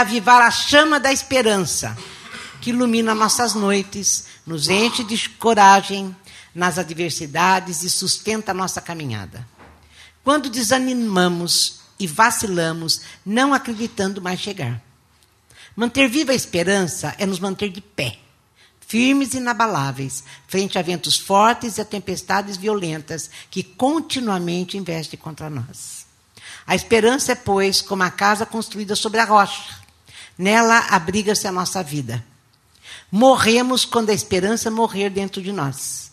avivar 0.00 0.40
a 0.42 0.50
chama 0.52 1.00
da 1.00 1.12
esperança 1.12 1.98
que 2.60 2.70
ilumina 2.70 3.16
nossas 3.16 3.54
noites, 3.54 4.26
nos 4.46 4.68
enche 4.68 5.02
de 5.02 5.28
coragem 5.30 6.14
nas 6.54 6.78
adversidades 6.78 7.82
e 7.82 7.90
sustenta 7.90 8.52
a 8.52 8.54
nossa 8.54 8.80
caminhada. 8.80 9.44
Quando 10.22 10.48
desanimamos 10.48 11.80
e 11.98 12.06
vacilamos, 12.06 13.00
não 13.26 13.52
acreditando 13.52 14.22
mais 14.22 14.38
chegar. 14.38 14.80
Manter 15.74 16.08
viva 16.08 16.30
a 16.30 16.36
esperança 16.36 17.12
é 17.18 17.26
nos 17.26 17.40
manter 17.40 17.68
de 17.68 17.80
pé, 17.80 18.20
firmes 18.86 19.34
e 19.34 19.38
inabaláveis, 19.38 20.22
frente 20.46 20.78
a 20.78 20.82
ventos 20.82 21.18
fortes 21.18 21.76
e 21.76 21.80
a 21.80 21.84
tempestades 21.84 22.56
violentas 22.56 23.28
que 23.50 23.64
continuamente 23.64 24.76
investem 24.76 25.18
contra 25.18 25.50
nós. 25.50 26.06
A 26.64 26.76
esperança 26.76 27.32
é, 27.32 27.34
pois, 27.34 27.80
como 27.80 28.04
a 28.04 28.10
casa 28.10 28.46
construída 28.46 28.94
sobre 28.94 29.18
a 29.18 29.24
rocha. 29.24 29.87
Nela 30.38 30.86
abriga-se 30.90 31.48
a 31.48 31.52
nossa 31.52 31.82
vida. 31.82 32.24
Morremos 33.10 33.84
quando 33.84 34.10
a 34.10 34.14
esperança 34.14 34.70
morrer 34.70 35.10
dentro 35.10 35.42
de 35.42 35.50
nós. 35.50 36.08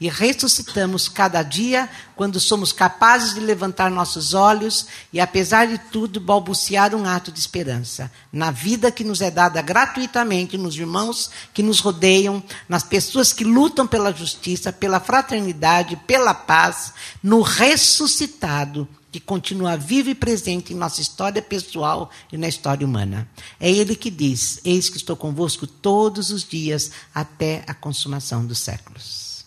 E 0.00 0.08
ressuscitamos 0.08 1.10
cada 1.10 1.42
dia 1.42 1.86
quando 2.16 2.40
somos 2.40 2.72
capazes 2.72 3.34
de 3.34 3.40
levantar 3.40 3.90
nossos 3.90 4.32
olhos 4.32 4.86
e, 5.12 5.20
apesar 5.20 5.66
de 5.66 5.76
tudo, 5.76 6.18
balbuciar 6.18 6.94
um 6.94 7.04
ato 7.04 7.30
de 7.30 7.38
esperança 7.38 8.10
na 8.32 8.50
vida 8.50 8.90
que 8.90 9.04
nos 9.04 9.20
é 9.20 9.30
dada 9.30 9.60
gratuitamente, 9.60 10.56
nos 10.56 10.74
irmãos 10.74 11.30
que 11.52 11.62
nos 11.62 11.80
rodeiam, 11.80 12.42
nas 12.66 12.82
pessoas 12.82 13.30
que 13.34 13.44
lutam 13.44 13.86
pela 13.86 14.10
justiça, 14.10 14.72
pela 14.72 15.00
fraternidade, 15.00 15.96
pela 16.06 16.32
paz, 16.32 16.94
no 17.22 17.42
ressuscitado 17.42 18.88
que 19.10 19.18
continua 19.18 19.76
vivo 19.76 20.10
e 20.10 20.14
presente 20.14 20.72
em 20.72 20.76
nossa 20.76 21.00
história 21.00 21.42
pessoal 21.42 22.10
e 22.30 22.36
na 22.36 22.48
história 22.48 22.86
humana. 22.86 23.28
É 23.58 23.70
Ele 23.70 23.96
que 23.96 24.10
diz: 24.10 24.60
Eis 24.64 24.88
que 24.88 24.96
estou 24.96 25.16
convosco 25.16 25.66
todos 25.66 26.30
os 26.30 26.44
dias 26.44 26.92
até 27.14 27.64
a 27.66 27.74
consumação 27.74 28.46
dos 28.46 28.58
séculos. 28.58 29.44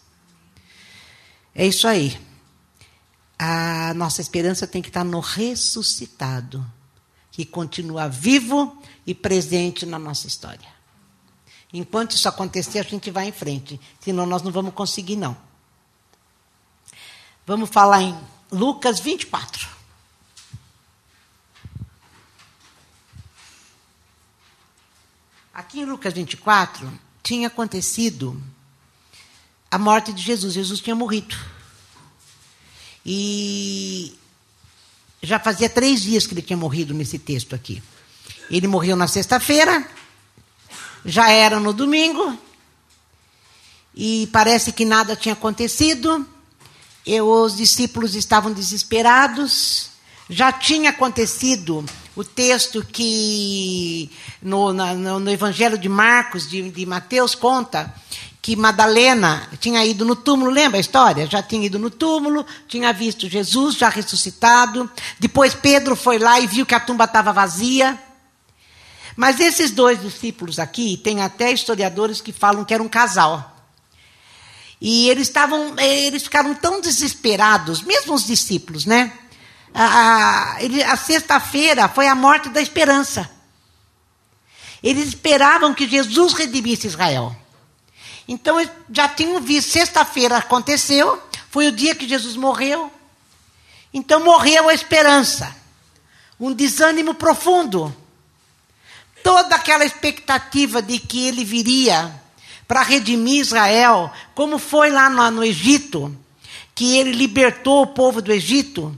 É 1.56 1.66
isso 1.66 1.88
aí. 1.88 2.20
A 3.38 3.94
nossa 3.94 4.22
esperança 4.22 4.68
tem 4.68 4.82
que 4.82 4.90
estar 4.90 5.04
no 5.04 5.20
ressuscitado, 5.20 6.66
que 7.32 7.46
continua 7.46 8.08
vivo 8.08 8.78
e 9.06 9.14
presente 9.14 9.86
na 9.86 10.00
nossa 10.00 10.28
história. 10.28 10.74
Enquanto 11.72 12.16
isso 12.16 12.30
acontecer, 12.30 12.80
a 12.80 12.84
gente 12.84 13.10
vai 13.10 13.28
em 13.28 13.32
frente, 13.32 13.80
senão 14.00 14.26
nós 14.26 14.44
não 14.44 14.52
vamos 14.52 14.74
conseguir, 14.74 15.16
não. 15.16 15.36
Vamos 17.46 17.70
falar 17.70 18.02
em 18.04 18.16
Lucas 18.54 19.00
24. 19.00 19.68
Aqui 25.52 25.80
em 25.80 25.86
Lucas 25.86 26.14
24 26.14 27.00
tinha 27.24 27.48
acontecido 27.48 28.40
a 29.72 29.80
morte 29.80 30.14
de 30.14 30.22
Jesus. 30.22 30.54
Jesus 30.54 30.80
tinha 30.80 30.96
morrido. 30.96 31.36
E 33.04 34.16
já 35.24 35.40
fazia 35.40 35.68
três 35.68 36.04
dias 36.04 36.28
que 36.28 36.36
ele 36.36 36.44
tinha 36.44 36.56
morrido 36.56 36.94
nesse 36.94 37.18
texto 37.18 37.56
aqui. 37.56 37.82
Ele 38.52 38.68
morreu 38.68 38.96
na 38.96 39.08
sexta-feira, 39.08 39.84
já 41.04 41.28
era 41.32 41.60
no 41.60 41.74
domingo, 41.74 42.38
e 43.96 44.30
parece 44.32 44.72
que 44.72 44.86
nada 44.86 45.16
tinha 45.16 45.34
acontecido. 45.34 46.33
E 47.06 47.20
os 47.22 47.58
discípulos 47.58 48.16
estavam 48.16 48.52
desesperados. 48.52 49.90
Já 50.30 50.52
tinha 50.52 50.92
acontecido 50.92 51.86
o 52.16 52.24
texto 52.24 52.86
que 52.86 54.10
no, 54.42 54.72
na, 54.72 54.94
no 54.94 55.30
Evangelho 55.30 55.78
de 55.78 55.90
Marcos, 55.90 56.50
de, 56.50 56.70
de 56.70 56.86
Mateus, 56.86 57.36
conta 57.36 57.94
que 58.42 58.58
Madalena 58.58 59.48
tinha 59.60 59.86
ido 59.86 60.04
no 60.04 60.18
túmulo, 60.18 60.52
lembra 60.52 60.78
a 60.78 60.82
história? 60.82 61.26
Já 61.26 61.42
tinha 61.42 61.66
ido 61.66 61.80
no 61.80 61.90
túmulo, 61.90 62.46
tinha 62.68 62.92
visto 62.92 63.30
Jesus 63.30 63.76
já 63.76 63.88
ressuscitado. 63.88 64.92
Depois 65.18 65.56
Pedro 65.56 65.96
foi 65.96 66.20
lá 66.20 66.42
e 66.42 66.46
viu 66.46 66.66
que 66.66 66.76
a 66.76 66.80
tumba 66.80 67.06
estava 67.06 67.32
vazia. 67.32 67.98
Mas 69.16 69.40
esses 69.40 69.72
dois 69.72 70.02
discípulos 70.02 70.60
aqui, 70.60 70.98
tem 70.98 71.22
até 71.22 71.54
historiadores 71.54 72.20
que 72.20 72.34
falam 72.34 72.66
que 72.66 72.74
era 72.74 72.84
um 72.84 72.90
casal. 72.90 73.53
E 74.86 75.10
eles 75.10 75.30
estavam, 75.30 75.80
eles 75.80 76.24
ficaram 76.24 76.54
tão 76.54 76.82
desesperados, 76.82 77.82
mesmo 77.82 78.14
os 78.14 78.28
discípulos, 78.28 78.86
né? 78.86 79.14
A, 79.74 79.86
a, 79.86 80.58
a 80.92 80.98
sexta-feira 80.98 81.88
foi 81.88 82.06
a 82.06 82.14
morte 82.14 82.50
da 82.50 82.62
esperança. 82.62 83.32
Eles 84.84 85.08
esperavam 85.08 85.74
que 85.74 85.88
Jesus 85.88 86.34
redimisse 86.34 86.86
Israel. 86.86 87.34
Então, 88.28 88.58
já 88.92 89.08
tinham 89.08 89.40
visto, 89.40 89.72
sexta-feira 89.72 90.36
aconteceu, 90.36 91.24
foi 91.50 91.68
o 91.68 91.72
dia 91.72 91.96
que 91.96 92.06
Jesus 92.06 92.36
morreu. 92.36 92.92
Então, 93.94 94.22
morreu 94.22 94.68
a 94.68 94.74
esperança. 94.74 95.56
Um 96.38 96.52
desânimo 96.52 97.14
profundo. 97.14 97.96
Toda 99.24 99.56
aquela 99.56 99.86
expectativa 99.86 100.82
de 100.82 101.00
que 101.00 101.26
ele 101.26 101.46
viria 101.46 102.22
para 102.68 102.82
redimir 102.82 103.42
Israel, 103.42 104.12
como 104.34 104.58
foi 104.58 104.90
lá 104.90 105.10
no, 105.10 105.32
no 105.32 105.44
Egito, 105.44 106.16
que 106.76 106.98
ele 106.98 107.12
libertou 107.12 107.84
o 107.84 107.88
povo 107.88 108.22
do 108.22 108.32
Egito. 108.32 108.98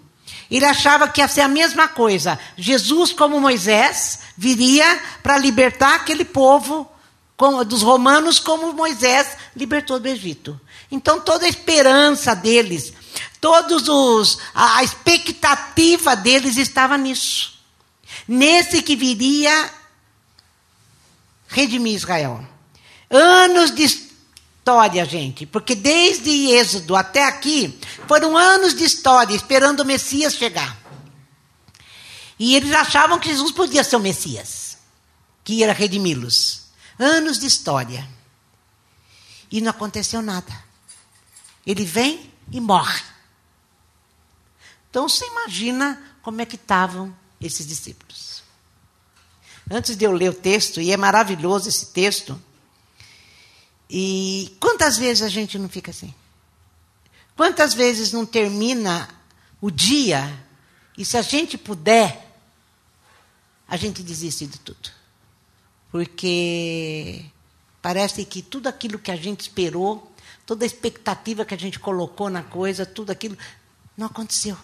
Ele 0.49 0.65
achava 0.65 1.07
que 1.07 1.21
ia 1.21 1.27
ser 1.27 1.41
a 1.41 1.47
mesma 1.47 1.87
coisa. 1.87 2.39
Jesus, 2.55 3.11
como 3.11 3.41
Moisés, 3.41 4.19
viria 4.37 5.01
para 5.23 5.37
libertar 5.37 5.95
aquele 5.95 6.23
povo 6.23 6.89
dos 7.67 7.81
romanos, 7.81 8.39
como 8.39 8.73
Moisés 8.73 9.27
libertou 9.55 9.99
do 9.99 10.07
Egito. 10.07 10.59
Então 10.89 11.19
toda 11.19 11.45
a 11.45 11.49
esperança 11.49 12.33
deles, 12.33 12.93
todos 13.41 13.87
os 13.87 14.39
a 14.53 14.83
expectativa 14.83 16.15
deles 16.15 16.57
estava 16.57 16.97
nisso. 16.97 17.55
Nesse 18.27 18.81
que 18.81 18.95
viria 18.95 19.69
redimir 21.47 21.95
Israel. 21.95 22.54
Anos 23.09 23.71
de 23.71 23.83
história, 23.83 25.05
gente, 25.05 25.45
porque 25.45 25.75
desde 25.75 26.51
Êxodo 26.51 26.95
até 26.95 27.27
aqui 27.27 27.79
foram 28.07 28.35
anos 28.35 28.73
de 28.73 28.83
história 28.83 29.35
esperando 29.35 29.81
o 29.81 29.85
Messias 29.85 30.33
chegar. 30.33 30.77
E 32.37 32.55
eles 32.55 32.73
achavam 32.73 33.19
que 33.19 33.29
Jesus 33.29 33.51
podia 33.51 33.83
ser 33.83 33.95
o 33.95 33.99
Messias, 33.99 34.77
que 35.43 35.53
ia 35.53 35.71
redimi-los. 35.71 36.65
Anos 36.97 37.39
de 37.39 37.45
história. 37.45 38.07
E 39.51 39.61
não 39.61 39.69
aconteceu 39.69 40.21
nada. 40.21 40.51
Ele 41.65 41.85
vem 41.85 42.31
e 42.51 42.59
morre. 42.59 43.01
Então 44.89 45.07
você 45.07 45.25
imagina 45.27 46.01
como 46.21 46.41
é 46.41 46.45
que 46.45 46.55
estavam 46.55 47.15
esses 47.39 47.67
discípulos. 47.67 48.43
Antes 49.69 49.95
de 49.95 50.05
eu 50.05 50.11
ler 50.11 50.29
o 50.29 50.33
texto, 50.33 50.79
e 50.79 50.91
é 50.91 50.97
maravilhoso 50.97 51.67
esse 51.67 51.87
texto, 51.87 52.41
e 53.89 54.55
quantas 54.59 54.97
vezes 54.97 55.21
a 55.21 55.29
gente 55.29 55.57
não 55.59 55.69
fica 55.69 55.91
assim? 55.91 56.13
Quantas 57.35 57.73
vezes 57.73 58.11
não 58.11 58.25
termina 58.25 59.09
o 59.61 59.69
dia 59.69 60.31
e 60.97 61.03
se 61.03 61.17
a 61.17 61.21
gente 61.21 61.57
puder, 61.57 62.33
a 63.67 63.77
gente 63.77 64.01
desiste 64.01 64.47
de 64.47 64.59
tudo? 64.59 64.89
Porque 65.91 67.25
parece 67.81 68.25
que 68.25 68.41
tudo 68.41 68.67
aquilo 68.67 68.97
que 68.97 69.11
a 69.11 69.15
gente 69.15 69.41
esperou, 69.41 70.11
toda 70.45 70.65
a 70.65 70.67
expectativa 70.67 71.45
que 71.45 71.53
a 71.53 71.57
gente 71.57 71.79
colocou 71.79 72.29
na 72.29 72.43
coisa, 72.43 72.85
tudo 72.85 73.11
aquilo, 73.11 73.37
não 73.97 74.07
aconteceu. 74.07 74.57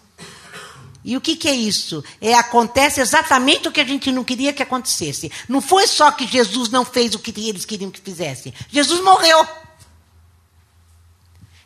E 1.03 1.17
o 1.17 1.21
que, 1.21 1.35
que, 1.35 1.47
é 1.47 1.53
isso? 1.53 2.03
É 2.21 2.33
acontece 2.33 3.01
exatamente 3.01 3.67
o 3.67 3.71
que 3.71 3.81
a 3.81 3.85
gente 3.85 4.11
não 4.11 4.23
queria 4.23 4.53
que 4.53 4.61
acontecesse. 4.61 5.31
Não 5.49 5.59
foi 5.59 5.87
só 5.87 6.11
que 6.11 6.27
Jesus 6.27 6.69
não 6.69 6.85
fez 6.85 7.15
o 7.15 7.19
que 7.19 7.33
eles 7.49 7.65
queriam 7.65 7.89
que 7.89 7.99
fizesse. 7.99 8.53
Jesus 8.69 9.01
morreu. 9.01 9.47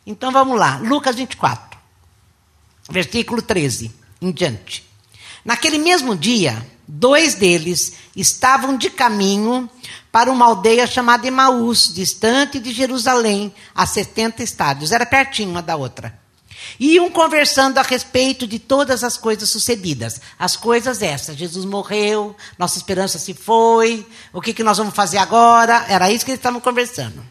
Então 0.05 0.31
vamos 0.31 0.57
lá, 0.57 0.77
Lucas 0.77 1.15
24, 1.15 1.77
versículo 2.89 3.41
13 3.41 3.91
em 4.21 4.31
diante. 4.31 4.87
Naquele 5.43 5.79
mesmo 5.79 6.15
dia, 6.15 6.65
dois 6.87 7.35
deles 7.35 7.93
estavam 8.15 8.77
de 8.77 8.89
caminho 8.89 9.69
para 10.11 10.31
uma 10.31 10.45
aldeia 10.45 10.87
chamada 10.87 11.27
Emaús, 11.27 11.93
distante 11.93 12.59
de 12.59 12.71
Jerusalém, 12.71 13.53
a 13.73 13.85
70 13.85 14.43
estádios. 14.43 14.91
Era 14.91 15.05
pertinho 15.05 15.49
uma 15.49 15.61
da 15.61 15.75
outra. 15.75 16.24
Iam 16.79 17.09
conversando 17.09 17.77
a 17.77 17.81
respeito 17.81 18.47
de 18.47 18.59
todas 18.59 19.03
as 19.03 19.17
coisas 19.17 19.49
sucedidas. 19.49 20.19
As 20.37 20.55
coisas 20.55 21.01
essas. 21.01 21.37
Jesus 21.37 21.65
morreu, 21.65 22.35
nossa 22.57 22.77
esperança 22.77 23.17
se 23.17 23.33
foi, 23.33 24.05
o 24.33 24.41
que, 24.41 24.53
que 24.53 24.63
nós 24.63 24.77
vamos 24.77 24.93
fazer 24.93 25.17
agora? 25.17 25.85
Era 25.87 26.11
isso 26.11 26.25
que 26.25 26.31
eles 26.31 26.39
estavam 26.39 26.59
conversando. 26.59 27.23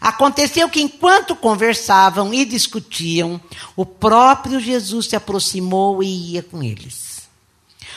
Aconteceu 0.00 0.68
que 0.68 0.82
enquanto 0.82 1.34
conversavam 1.34 2.34
e 2.34 2.44
discutiam, 2.44 3.40
o 3.74 3.86
próprio 3.86 4.60
Jesus 4.60 5.06
se 5.06 5.16
aproximou 5.16 6.02
e 6.02 6.32
ia 6.32 6.42
com 6.42 6.62
eles. 6.62 7.22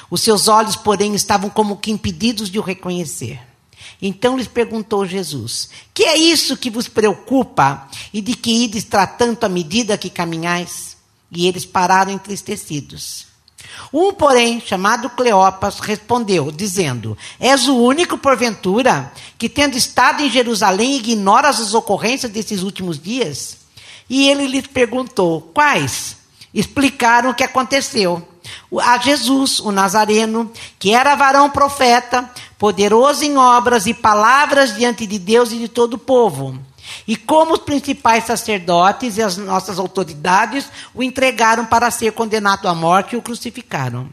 Os 0.09 0.21
seus 0.21 0.47
olhos, 0.47 0.75
porém, 0.75 1.13
estavam 1.15 1.49
como 1.49 1.75
que 1.75 1.91
impedidos 1.91 2.49
de 2.49 2.59
o 2.59 2.61
reconhecer. 2.61 3.41
Então 4.01 4.37
lhes 4.37 4.47
perguntou 4.47 5.05
Jesus: 5.05 5.69
Que 5.93 6.03
é 6.03 6.15
isso 6.17 6.57
que 6.57 6.69
vos 6.69 6.87
preocupa 6.87 7.89
e 8.13 8.21
de 8.21 8.33
que 8.33 8.63
ides 8.63 8.83
tratando 8.83 9.43
à 9.43 9.49
medida 9.49 9.97
que 9.97 10.09
caminhais? 10.09 10.97
E 11.31 11.47
eles 11.47 11.65
pararam 11.65 12.11
entristecidos. 12.11 13.27
Um, 13.91 14.13
porém, 14.13 14.61
chamado 14.61 15.09
Cleopas, 15.09 15.79
respondeu, 15.79 16.51
dizendo: 16.51 17.17
És 17.39 17.67
o 17.67 17.75
único, 17.75 18.17
porventura, 18.17 19.11
que, 19.37 19.49
tendo 19.49 19.77
estado 19.77 20.21
em 20.21 20.29
Jerusalém, 20.29 20.97
ignoras 20.97 21.59
as 21.59 21.73
ocorrências 21.73 22.31
desses 22.31 22.63
últimos 22.63 22.99
dias? 22.99 23.57
E 24.09 24.29
ele 24.29 24.47
lhe 24.47 24.61
perguntou: 24.61 25.41
Quais? 25.53 26.17
Explicaram 26.53 27.31
o 27.31 27.35
que 27.35 27.43
aconteceu. 27.43 28.25
A 28.81 28.97
Jesus, 28.97 29.59
o 29.59 29.71
Nazareno, 29.71 30.51
que 30.79 30.93
era 30.93 31.15
varão 31.15 31.49
profeta, 31.49 32.29
poderoso 32.57 33.23
em 33.23 33.37
obras 33.37 33.85
e 33.85 33.93
palavras 33.93 34.75
diante 34.75 35.05
de 35.05 35.19
Deus 35.19 35.51
e 35.51 35.57
de 35.57 35.67
todo 35.67 35.95
o 35.95 35.99
povo. 35.99 36.57
E 37.07 37.15
como 37.15 37.53
os 37.53 37.59
principais 37.59 38.25
sacerdotes 38.25 39.17
e 39.17 39.21
as 39.21 39.37
nossas 39.37 39.79
autoridades 39.79 40.69
o 40.93 41.03
entregaram 41.03 41.65
para 41.65 41.91
ser 41.91 42.11
condenado 42.13 42.67
à 42.67 42.75
morte 42.75 43.13
e 43.13 43.17
o 43.17 43.21
crucificaram. 43.21 44.09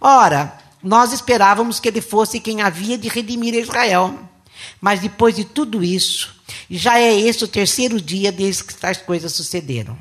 Ora, 0.00 0.56
nós 0.82 1.12
esperávamos 1.12 1.80
que 1.80 1.88
ele 1.88 2.00
fosse 2.00 2.40
quem 2.40 2.62
havia 2.62 2.96
de 2.96 3.08
redimir 3.08 3.54
Israel. 3.54 4.18
Mas 4.80 5.00
depois 5.00 5.34
de 5.34 5.44
tudo 5.44 5.82
isso, 5.82 6.34
já 6.70 6.98
é 6.98 7.14
esse 7.14 7.44
o 7.44 7.48
terceiro 7.48 8.00
dia 8.00 8.32
desde 8.32 8.64
que 8.64 8.74
tais 8.74 8.98
coisas 8.98 9.32
sucederam. 9.32 9.96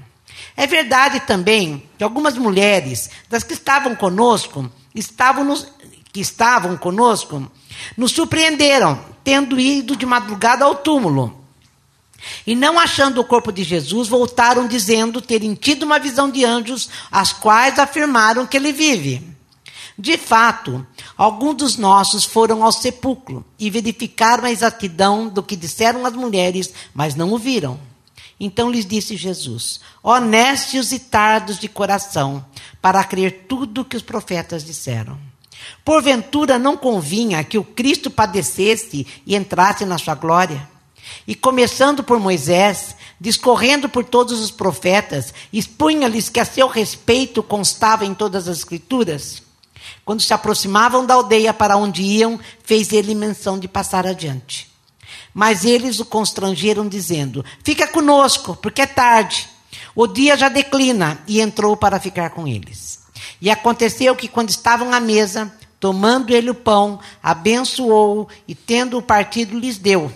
É 0.56 0.65
verdade 0.65 1.19
também 1.21 1.83
que 1.97 2.03
algumas 2.03 2.35
mulheres 2.35 3.09
das 3.30 3.44
que 3.44 3.53
estavam 3.53 3.95
conosco, 3.95 4.69
estavam 4.94 5.44
nos, 5.44 5.68
que 6.12 6.19
estavam 6.19 6.75
conosco, 6.75 7.50
nos 7.95 8.12
surpreenderam, 8.12 9.00
tendo 9.23 9.59
ido 9.59 9.95
de 9.95 10.06
madrugada 10.06 10.65
ao 10.65 10.75
túmulo. 10.75 11.46
E 12.45 12.56
não 12.56 12.79
achando 12.79 13.19
o 13.19 13.25
corpo 13.25 13.51
de 13.51 13.63
Jesus, 13.63 14.07
voltaram 14.07 14.68
dizendo 14.68 15.21
terem 15.21 15.53
tido 15.53 15.83
uma 15.83 16.00
visão 16.00 16.29
de 16.29 16.44
anjos, 16.45 16.89
as 17.12 17.33
quais 17.33 17.77
afirmaram 17.79 18.45
que 18.45 18.57
ele 18.57 18.71
vive. 18.71 19.35
De 19.97 20.15
fato, 20.18 20.85
alguns 21.18 21.56
dos 21.56 21.77
nossos 21.77 22.24
foram 22.24 22.63
ao 22.63 22.71
sepulcro 22.71 23.44
e 23.57 23.69
verificaram 23.69 24.45
a 24.45 24.51
exatidão 24.51 25.27
do 25.27 25.41
que 25.41 25.56
disseram 25.56 26.06
as 26.06 26.13
mulheres, 26.13 26.71
mas 26.94 27.15
não 27.15 27.33
o 27.33 27.38
viram. 27.38 27.79
Então 28.39 28.69
lhes 28.69 28.85
disse 28.85 29.15
Jesus: 29.15 29.80
Honestos 30.03 30.91
e 30.91 31.00
tardos 31.00 31.57
de 31.57 31.68
coração, 31.68 32.45
para 32.80 33.03
crer 33.03 33.45
tudo 33.47 33.81
o 33.81 33.85
que 33.85 33.97
os 33.97 34.03
profetas 34.03 34.63
disseram. 34.63 35.18
Porventura 35.83 36.59
não 36.59 36.77
convinha 36.77 37.44
que 37.44 37.57
o 37.57 37.63
Cristo 37.63 38.12
padecesse 38.12 39.07
e 39.25 39.35
entrasse 39.35 39.85
na 39.85 39.97
sua 39.97 40.13
glória? 40.13 40.69
E 41.27 41.36
começando 41.36 42.04
por 42.04 42.19
Moisés, 42.19 42.95
discorrendo 43.19 43.89
por 43.89 44.04
todos 44.04 44.39
os 44.39 44.51
profetas, 44.51 45.33
expunha-lhes 45.51 46.30
que 46.30 46.39
a 46.39 46.45
seu 46.45 46.68
respeito 46.68 47.42
constava 47.44 48.06
em 48.06 48.13
todas 48.13 48.48
as 48.48 48.59
Escrituras. 48.59 49.44
Quando 50.06 50.21
se 50.21 50.33
aproximavam 50.33 51.06
da 51.06 51.15
aldeia 51.15 51.54
para 51.54 51.77
onde 51.77 52.01
iam, 52.01 52.39
fez 52.63 52.92
ele 52.92 53.13
menção 53.13 53.59
de 53.59 53.68
passar 53.68 54.06
adiante. 54.06 54.71
Mas 55.33 55.65
eles 55.65 56.00
o 56.00 56.06
constrangeram, 56.06 56.88
dizendo: 56.88 57.44
Fica 57.63 57.88
conosco, 57.88 58.57
porque 58.62 58.81
é 58.81 58.88
tarde. 58.88 59.50
O 59.95 60.07
dia 60.07 60.38
já 60.38 60.50
declina, 60.50 61.19
e 61.27 61.42
entrou 61.42 61.75
para 61.75 62.00
ficar 62.00 62.31
com 62.31 62.48
eles. 62.48 63.00
E 63.42 63.50
aconteceu 63.50 64.15
que, 64.15 64.27
quando 64.27 64.50
estavam 64.50 64.94
à 64.94 65.00
mesa, 65.00 65.54
tomando 65.80 66.33
ele 66.33 66.50
o 66.50 66.56
pão, 66.56 67.00
abençoou 67.21 68.27
e, 68.48 68.56
tendo 68.56 68.98
o 68.98 69.01
partido, 69.01 69.57
lhes 69.57 69.77
deu. 69.77 70.12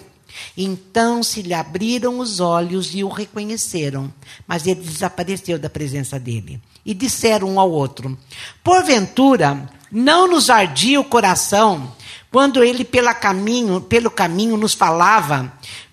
Então 0.55 1.23
se 1.23 1.41
lhe 1.41 1.53
abriram 1.53 2.19
os 2.19 2.39
olhos 2.39 2.93
e 2.93 3.03
o 3.03 3.09
reconheceram, 3.09 4.13
mas 4.47 4.67
ele 4.67 4.81
desapareceu 4.81 5.57
da 5.57 5.69
presença 5.69 6.19
dele. 6.19 6.61
E 6.85 6.93
disseram 6.93 7.49
um 7.49 7.59
ao 7.59 7.71
outro: 7.71 8.17
Porventura, 8.63 9.69
não 9.91 10.27
nos 10.27 10.49
ardia 10.49 10.99
o 10.99 11.05
coração 11.05 11.91
quando 12.31 12.63
ele 12.63 12.83
pela 12.83 13.13
caminho, 13.13 13.81
pelo 13.81 14.09
caminho 14.09 14.55
nos 14.55 14.73
falava, 14.73 15.51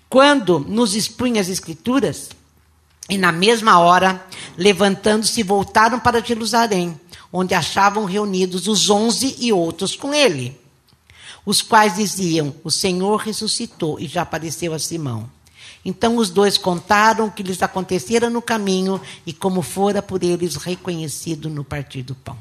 quando 0.08 0.60
nos 0.60 0.94
expunha 0.94 1.40
as 1.40 1.48
escrituras? 1.48 2.30
E 3.10 3.16
na 3.16 3.32
mesma 3.32 3.78
hora, 3.78 4.24
levantando-se, 4.56 5.42
voltaram 5.42 5.98
para 5.98 6.24
Jerusalém, 6.24 6.98
onde 7.32 7.54
achavam 7.54 8.04
reunidos 8.04 8.68
os 8.68 8.90
onze 8.90 9.34
e 9.38 9.52
outros 9.52 9.96
com 9.96 10.12
ele 10.12 10.56
os 11.48 11.62
quais 11.62 11.96
diziam: 11.96 12.54
O 12.62 12.70
Senhor 12.70 13.16
ressuscitou 13.16 13.98
e 13.98 14.06
já 14.06 14.20
apareceu 14.20 14.74
a 14.74 14.78
Simão. 14.78 15.30
Então 15.82 16.18
os 16.18 16.28
dois 16.28 16.58
contaram 16.58 17.24
o 17.24 17.32
que 17.32 17.42
lhes 17.42 17.62
acontecera 17.62 18.28
no 18.28 18.42
caminho 18.42 19.00
e 19.24 19.32
como 19.32 19.62
fora 19.62 20.02
por 20.02 20.22
eles 20.22 20.56
reconhecido 20.56 21.48
no 21.48 21.64
partir 21.64 22.02
do 22.02 22.14
pão. 22.14 22.38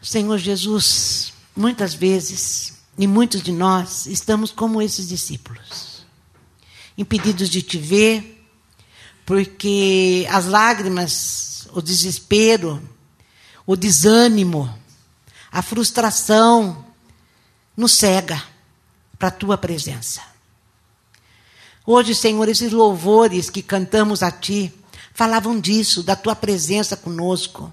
Senhor 0.00 0.38
Jesus, 0.38 1.34
muitas 1.54 1.92
vezes, 1.92 2.78
e 2.96 3.06
muitos 3.06 3.42
de 3.42 3.52
nós, 3.52 4.06
estamos 4.06 4.50
como 4.50 4.80
esses 4.80 5.06
discípulos, 5.06 6.06
impedidos 6.96 7.50
de 7.50 7.60
te 7.60 7.76
ver, 7.76 8.42
porque 9.26 10.26
as 10.30 10.46
lágrimas, 10.46 11.68
o 11.74 11.82
desespero, 11.82 12.82
o 13.66 13.76
desânimo, 13.76 14.79
a 15.50 15.62
frustração 15.62 16.84
nos 17.76 17.92
cega 17.92 18.42
para 19.18 19.28
a 19.28 19.32
tua 19.32 19.58
presença. 19.58 20.22
Hoje, 21.84 22.14
Senhor, 22.14 22.48
esses 22.48 22.72
louvores 22.72 23.50
que 23.50 23.62
cantamos 23.62 24.22
a 24.22 24.30
ti 24.30 24.72
falavam 25.12 25.58
disso, 25.58 26.02
da 26.02 26.14
tua 26.14 26.36
presença 26.36 26.96
conosco, 26.96 27.72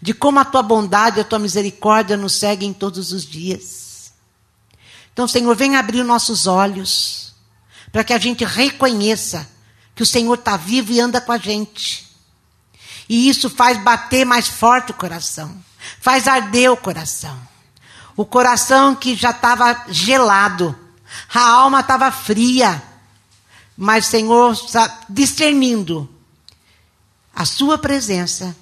de 0.00 0.14
como 0.14 0.38
a 0.38 0.44
tua 0.44 0.62
bondade, 0.62 1.20
a 1.20 1.24
tua 1.24 1.38
misericórdia 1.38 2.16
nos 2.16 2.34
seguem 2.34 2.72
todos 2.72 3.12
os 3.12 3.24
dias. 3.24 4.12
Então, 5.12 5.26
Senhor, 5.26 5.54
vem 5.56 5.76
abrir 5.76 6.04
nossos 6.04 6.46
olhos 6.46 7.34
para 7.90 8.04
que 8.04 8.12
a 8.12 8.18
gente 8.18 8.44
reconheça 8.44 9.48
que 9.94 10.02
o 10.02 10.06
Senhor 10.06 10.34
está 10.34 10.56
vivo 10.56 10.92
e 10.92 11.00
anda 11.00 11.20
com 11.20 11.32
a 11.32 11.38
gente. 11.38 12.08
E 13.08 13.28
isso 13.28 13.50
faz 13.50 13.82
bater 13.82 14.24
mais 14.24 14.48
forte 14.48 14.90
o 14.90 14.94
coração 14.94 15.54
faz 16.00 16.28
arder 16.28 16.72
o 16.72 16.76
coração. 16.76 17.38
O 18.16 18.24
coração 18.24 18.94
que 18.94 19.14
já 19.14 19.30
estava 19.30 19.84
gelado, 19.88 20.78
a 21.32 21.40
alma 21.40 21.80
estava 21.80 22.10
fria, 22.10 22.82
mas 23.76 24.06
Senhor 24.06 24.52
está 24.52 25.00
discernindo 25.08 26.08
a 27.34 27.44
Sua 27.44 27.76
presença, 27.76 28.56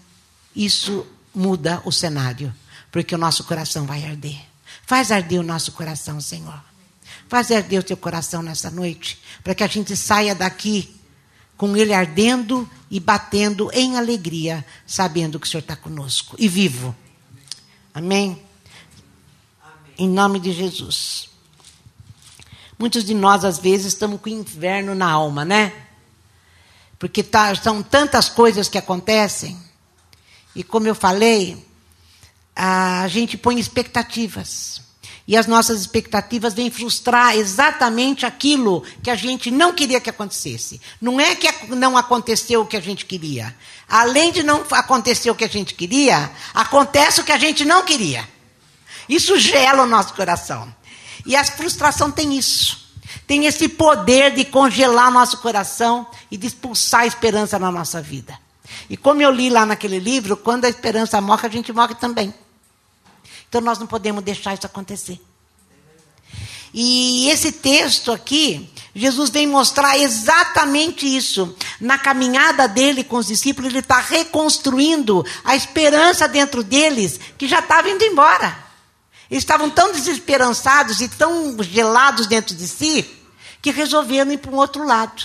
isso 0.57 1.07
muda 1.35 1.83
o 1.85 1.93
cenário, 1.93 2.55
porque 2.91 3.14
o 3.14 3.19
nosso 3.19 3.45
coração 3.45 3.85
vai 3.85 4.05
arder. 4.05 4.41
Faz 4.87 5.11
arder 5.11 5.41
o 5.41 5.45
nosso 5.45 5.73
coração, 5.73 6.21
Senhor. 6.21 6.61
Faz 7.29 7.50
arder 7.50 7.81
o 7.81 7.83
teu 7.83 7.97
coração 7.97 8.43
nessa 8.43 8.71
noite, 8.71 9.21
para 9.45 9.55
que 9.55 9.62
a 9.62 9.67
gente 9.67 9.97
saia 9.97 10.35
daqui 10.35 10.95
com 11.57 11.76
ele 11.76 11.95
ardendo 11.95 12.69
e 12.91 12.99
batendo 12.99 13.71
em 13.73 13.97
alegria, 13.97 14.64
sabendo 14.87 15.38
que 15.38 15.47
o 15.47 15.50
Senhor 15.50 15.61
está 15.61 15.76
conosco 15.76 16.35
e 16.38 16.49
vivo. 16.49 16.95
Amém? 17.95 18.43
Amém? 19.63 19.95
Em 19.99 20.09
nome 20.09 20.41
de 20.41 20.53
Jesus. 20.53 21.31
Muitos 22.79 23.05
de 23.05 23.15
nós, 23.15 23.45
às 23.45 23.59
vezes, 23.59 23.87
estamos 23.89 24.21
com 24.21 24.29
inverno 24.29 24.95
na 24.95 25.11
alma, 25.11 25.45
né? 25.45 25.73
Porque 26.99 27.23
tá, 27.23 27.55
são 27.55 27.83
tantas 27.83 28.29
coisas 28.29 28.69
que 28.69 28.79
acontecem. 28.79 29.59
E 30.55 30.63
como 30.63 30.87
eu 30.87 30.95
falei, 30.95 31.67
a 32.55 33.07
gente 33.09 33.39
põe 33.39 33.59
expectativas. 33.59 34.82
E 35.26 35.37
as 35.37 35.47
nossas 35.47 35.81
expectativas 35.81 36.52
vêm 36.52 36.71
frustrar 36.71 37.37
exatamente 37.37 38.26
aquilo 38.26 38.83
que 39.02 39.11
a 39.11 39.14
gente 39.14 39.50
não 39.50 39.73
queria 39.73 40.00
que 40.00 40.11
acontecesse. 40.11 40.81
Não 41.00 41.21
é 41.21 41.35
que 41.35 41.49
não 41.69 41.97
aconteceu 41.97 42.62
o 42.62 42.67
que 42.67 42.76
a 42.76 42.81
gente 42.81 43.07
queria. 43.07 43.55
Além 43.88 44.33
de 44.33 44.43
não 44.43 44.64
acontecer 44.73 45.31
o 45.31 45.35
que 45.35 45.45
a 45.45 45.49
gente 45.49 45.75
queria, 45.75 46.31
acontece 46.52 47.21
o 47.21 47.25
que 47.25 47.33
a 47.33 47.38
gente 47.38 47.64
não 47.64 47.85
queria. 47.85 48.29
Isso 49.09 49.38
gela 49.38 49.85
o 49.85 49.87
nosso 49.87 50.14
coração. 50.14 50.75
E 51.25 51.37
a 51.37 51.45
frustração 51.45 52.11
tem 52.11 52.37
isso. 52.37 52.83
Tem 53.26 53.47
esse 53.47 53.69
poder 53.69 54.35
de 54.35 54.45
congelar 54.45 55.11
nosso 55.11 55.38
coração 55.38 56.07
e 56.31 56.37
de 56.37 56.49
expulsar 56.49 57.02
a 57.02 57.07
esperança 57.07 57.59
na 57.59 57.71
nossa 57.71 58.02
vida. 58.02 58.37
E 58.91 58.97
como 58.97 59.23
eu 59.23 59.31
li 59.31 59.50
lá 59.50 59.64
naquele 59.64 59.99
livro, 59.99 60.37
quando 60.37 60.64
a 60.64 60.69
esperança 60.69 61.21
morre, 61.21 61.47
a 61.47 61.50
gente 61.50 61.73
morre 61.73 61.95
também. 61.95 62.35
Então 63.53 63.61
nós 63.61 63.79
não 63.79 63.87
podemos 63.87 64.25
deixar 64.25 64.55
isso 64.55 64.65
acontecer. 64.65 65.21
E 66.73 67.29
esse 67.29 67.53
texto 67.53 68.11
aqui 68.11 68.73
Jesus 68.95 69.29
vem 69.29 69.47
mostrar 69.47 69.99
exatamente 69.99 71.05
isso. 71.05 71.55
Na 71.79 71.99
caminhada 71.99 72.67
dele 72.67 73.05
com 73.05 73.17
os 73.17 73.27
discípulos, 73.27 73.71
ele 73.71 73.81
está 73.81 74.01
reconstruindo 74.01 75.23
a 75.45 75.55
esperança 75.55 76.27
dentro 76.27 76.63
deles 76.63 77.21
que 77.37 77.47
já 77.47 77.59
estava 77.59 77.91
indo 77.91 78.03
embora. 78.05 78.57
Eles 79.31 79.43
estavam 79.43 79.69
tão 79.69 79.93
desesperançados 79.93 81.03
e 81.03 81.09
tão 81.09 81.63
gelados 81.63 82.27
dentro 82.27 82.55
de 82.55 82.67
si 82.67 83.07
que 83.61 83.71
resolveram 83.71 84.33
ir 84.33 84.39
para 84.39 84.51
um 84.51 84.57
outro 84.57 84.83
lado. 84.83 85.25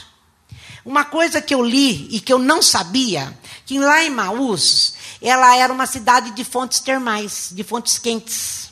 Uma 0.83 1.05
coisa 1.05 1.41
que 1.41 1.55
eu 1.55 1.63
li 1.63 2.09
e 2.11 2.19
que 2.19 2.33
eu 2.33 2.39
não 2.39 2.61
sabia, 2.61 3.33
que 3.65 3.79
lá 3.79 4.03
em 4.03 4.09
Maús, 4.09 4.86
ela 5.21 5.55
era 5.55 5.71
uma 5.71 5.85
cidade 5.85 6.31
de 6.31 6.43
fontes 6.43 6.79
termais, 6.79 7.49
de 7.51 7.63
fontes 7.63 7.97
quentes. 7.97 8.71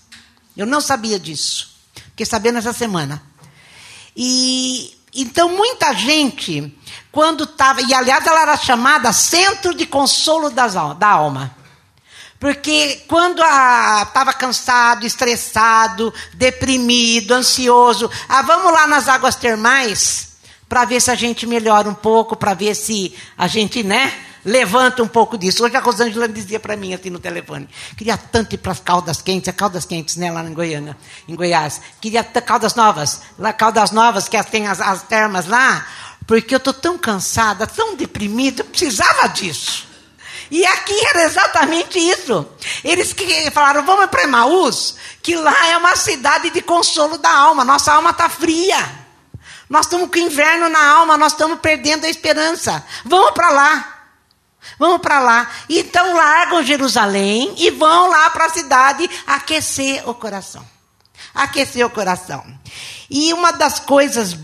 Eu 0.55 0.65
não 0.65 0.79
sabia 0.79 1.19
disso. 1.19 1.75
Fiquei 2.11 2.25
sabendo 2.25 2.59
essa 2.59 2.73
semana. 2.73 3.21
E 4.15 4.95
então 5.13 5.49
muita 5.49 5.93
gente, 5.93 6.77
quando 7.11 7.45
estava. 7.45 7.81
E 7.81 7.93
aliás, 7.93 8.25
ela 8.25 8.41
era 8.41 8.57
chamada 8.57 9.11
Centro 9.11 9.73
de 9.73 9.85
Consolo 9.85 10.49
das, 10.49 10.73
da 10.73 11.07
Alma. 11.07 11.55
Porque 12.39 13.03
quando 13.07 13.41
estava 13.41 14.33
cansado, 14.33 15.05
estressado, 15.05 16.13
deprimido, 16.33 17.33
ansioso, 17.33 18.11
ah, 18.27 18.41
vamos 18.41 18.71
lá 18.71 18.85
nas 18.85 19.07
águas 19.07 19.35
termais 19.35 20.35
para 20.67 20.85
ver 20.85 21.01
se 21.01 21.09
a 21.09 21.15
gente 21.15 21.47
melhora 21.47 21.87
um 21.89 21.93
pouco, 21.93 22.35
para 22.35 22.53
ver 22.53 22.75
se 22.75 23.15
a 23.37 23.47
gente, 23.47 23.83
né, 23.83 24.24
levanta 24.45 25.01
um 25.01 25.07
pouco 25.07 25.37
disso. 25.37 25.65
Hoje 25.65 25.75
a 25.75 25.79
Rosângela 25.79 26.29
dizia 26.29 26.59
para 26.59 26.77
mim 26.77 26.93
assim 26.93 27.09
no 27.09 27.19
telefone, 27.19 27.67
queria 27.97 28.15
tanto 28.15 28.53
ir 28.53 28.59
para 28.59 28.71
as 28.71 28.79
Caldas 28.79 29.21
Quentes, 29.21 29.47
é 29.47 29.51
Caldas 29.51 29.85
Quentes, 29.85 30.15
né, 30.15 30.31
lá 30.31 30.43
em 30.43 30.53
Goiânia, 30.53 30.95
em 31.27 31.35
Goiás. 31.35 31.81
Queria 31.99 32.23
Caldas 32.23 32.75
Novas, 32.75 33.21
lá 33.39 33.51
Caldas 33.51 33.89
Novas, 33.89 34.27
que 34.27 34.41
tem 34.43 34.67
as, 34.67 34.79
as 34.79 35.01
termas 35.03 35.47
lá, 35.47 35.85
porque 36.27 36.53
eu 36.53 36.57
estou 36.57 36.73
tão 36.73 36.97
cansada, 36.97 37.65
tão 37.65 37.95
deprimida, 37.95 38.61
eu 38.61 38.65
precisava 38.65 39.27
disso. 39.27 39.87
E 40.51 40.63
aqui 40.63 40.93
era 41.07 41.23
exatamente 41.23 41.97
isso. 41.97 42.47
Eles 42.83 43.13
que 43.13 43.49
falaram, 43.49 43.83
vamos 43.83 44.05
para 44.07 44.23
Emaús, 44.23 44.95
que 45.23 45.35
lá 45.35 45.67
é 45.69 45.77
uma 45.77 45.95
cidade 45.95 46.51
de 46.51 46.61
consolo 46.61 47.17
da 47.17 47.35
alma. 47.35 47.65
Nossa 47.65 47.93
alma 47.93 48.11
está 48.11 48.29
fria. 48.29 48.77
Nós 49.67 49.87
estamos 49.87 50.09
com 50.11 50.19
inverno 50.19 50.69
na 50.69 50.87
alma, 50.87 51.17
nós 51.17 51.31
estamos 51.31 51.59
perdendo 51.59 52.05
a 52.05 52.09
esperança. 52.09 52.85
Vamos 53.03 53.31
para 53.31 53.49
lá. 53.49 53.94
Vamos 54.77 55.01
para 55.01 55.19
lá. 55.19 55.49
Então 55.69 56.15
largam 56.15 56.63
Jerusalém 56.63 57.53
e 57.57 57.71
vão 57.71 58.09
lá 58.09 58.29
para 58.29 58.45
a 58.45 58.49
cidade 58.49 59.09
aquecer 59.25 60.07
o 60.07 60.13
coração. 60.13 60.65
Aquecer 61.33 61.85
o 61.85 61.89
coração. 61.89 62.43
E 63.09 63.33
uma 63.33 63.51
das 63.51 63.79
coisas 63.79 64.37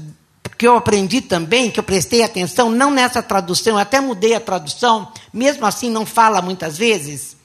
que 0.58 0.68
eu 0.68 0.78
aprendi 0.78 1.22
também, 1.22 1.72
que 1.72 1.80
eu 1.80 1.84
prestei 1.84 2.24
atenção, 2.24 2.70
não 2.70 2.92
nessa 2.92 3.24
tradução, 3.24 3.74
eu 3.74 3.80
até 3.80 4.00
mudei 4.00 4.36
a 4.36 4.40
tradução, 4.40 5.12
mesmo 5.34 5.66
assim 5.66 5.90
não 5.90 6.06
fala 6.06 6.42
muitas 6.42 6.78
vezes. 6.78 7.36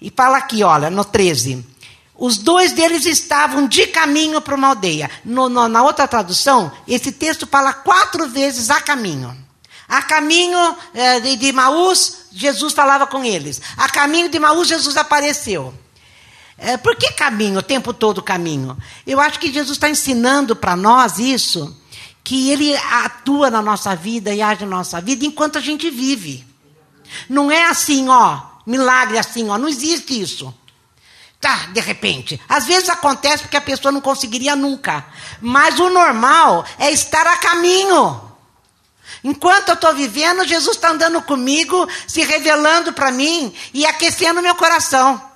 E 0.00 0.12
fala 0.14 0.38
aqui, 0.38 0.64
olha, 0.64 0.90
no 0.90 1.04
13. 1.04 1.64
Os 2.16 2.38
dois 2.38 2.72
deles 2.72 3.06
estavam 3.06 3.66
de 3.68 3.86
caminho 3.86 4.40
para 4.40 4.56
uma 4.56 4.68
aldeia. 4.68 5.10
No, 5.24 5.48
no, 5.48 5.68
na 5.68 5.82
outra 5.82 6.08
tradução, 6.08 6.72
esse 6.86 7.12
texto 7.12 7.46
fala 7.46 7.72
quatro 7.72 8.28
vezes 8.28 8.70
a 8.70 8.80
caminho. 8.80 9.36
A 9.92 10.00
caminho 10.00 10.74
eh, 10.94 11.20
de, 11.36 11.52
Maús, 11.52 12.28
Jesus 12.32 12.72
falava 12.72 13.06
com 13.06 13.22
eles. 13.22 13.60
A 13.76 13.90
caminho 13.90 14.30
de 14.30 14.38
Maús, 14.38 14.66
Jesus 14.66 14.96
apareceu. 14.96 15.74
Eh, 16.56 16.78
por 16.78 16.96
que 16.96 17.12
caminho, 17.12 17.58
o 17.58 17.62
tempo 17.62 17.92
todo 17.92 18.22
caminho? 18.22 18.74
Eu 19.06 19.20
acho 19.20 19.38
que 19.38 19.52
Jesus 19.52 19.76
está 19.76 19.90
ensinando 19.90 20.56
para 20.56 20.74
nós 20.74 21.18
isso, 21.18 21.76
que 22.24 22.48
ele 22.48 22.74
atua 22.74 23.50
na 23.50 23.60
nossa 23.60 23.94
vida 23.94 24.34
e 24.34 24.40
age 24.40 24.64
na 24.64 24.78
nossa 24.78 24.98
vida 24.98 25.26
enquanto 25.26 25.58
a 25.58 25.60
gente 25.60 25.90
vive. 25.90 26.42
Não 27.28 27.52
é 27.52 27.66
assim, 27.66 28.08
ó, 28.08 28.40
milagre 28.66 29.18
assim, 29.18 29.50
ó, 29.50 29.58
não 29.58 29.68
existe 29.68 30.18
isso. 30.18 30.54
Tá, 31.38 31.66
de 31.66 31.80
repente. 31.80 32.40
Às 32.48 32.64
vezes 32.64 32.88
acontece 32.88 33.42
porque 33.42 33.58
a 33.58 33.60
pessoa 33.60 33.92
não 33.92 34.00
conseguiria 34.00 34.56
nunca. 34.56 35.04
Mas 35.38 35.78
o 35.78 35.90
normal 35.90 36.64
é 36.78 36.90
estar 36.90 37.26
a 37.26 37.36
caminho. 37.36 38.31
Enquanto 39.24 39.68
eu 39.68 39.74
estou 39.74 39.94
vivendo, 39.94 40.44
Jesus 40.44 40.76
está 40.76 40.90
andando 40.90 41.22
comigo, 41.22 41.88
se 42.08 42.22
revelando 42.22 42.92
para 42.92 43.12
mim 43.12 43.54
e 43.72 43.86
aquecendo 43.86 44.42
meu 44.42 44.54
coração. 44.54 45.30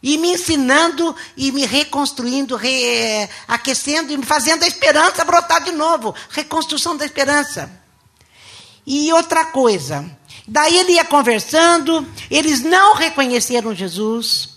E 0.00 0.18
me 0.18 0.32
ensinando 0.34 1.16
e 1.36 1.50
me 1.50 1.64
reconstruindo, 1.64 2.56
re, 2.56 3.28
aquecendo 3.48 4.12
e 4.12 4.16
me 4.16 4.24
fazendo 4.24 4.62
a 4.62 4.68
esperança 4.68 5.24
brotar 5.24 5.64
de 5.64 5.72
novo. 5.72 6.14
Reconstrução 6.28 6.96
da 6.96 7.04
esperança. 7.04 7.70
E 8.86 9.12
outra 9.12 9.46
coisa. 9.46 10.04
Daí 10.46 10.76
ele 10.76 10.92
ia 10.92 11.04
conversando, 11.04 12.06
eles 12.30 12.60
não 12.60 12.94
reconheceram 12.94 13.74
Jesus. 13.74 14.50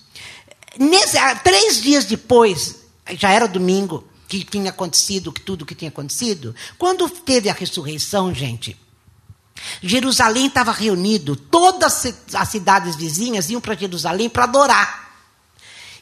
Nesse, 0.77 1.17
três 1.43 1.81
dias 1.81 2.05
depois, 2.05 2.75
já 3.11 3.31
era 3.31 3.47
domingo, 3.47 4.05
que 4.27 4.43
tinha 4.43 4.69
acontecido, 4.69 5.31
tudo 5.31 5.65
que 5.65 5.75
tinha 5.75 5.89
acontecido, 5.89 6.55
quando 6.77 7.09
teve 7.09 7.49
a 7.49 7.53
ressurreição, 7.53 8.33
gente, 8.33 8.77
Jerusalém 9.81 10.47
estava 10.47 10.71
reunido, 10.71 11.35
todas 11.35 12.05
as 12.33 12.49
cidades 12.49 12.95
vizinhas 12.95 13.49
iam 13.49 13.61
para 13.61 13.75
Jerusalém 13.75 14.29
para 14.29 14.43
adorar. 14.43 15.07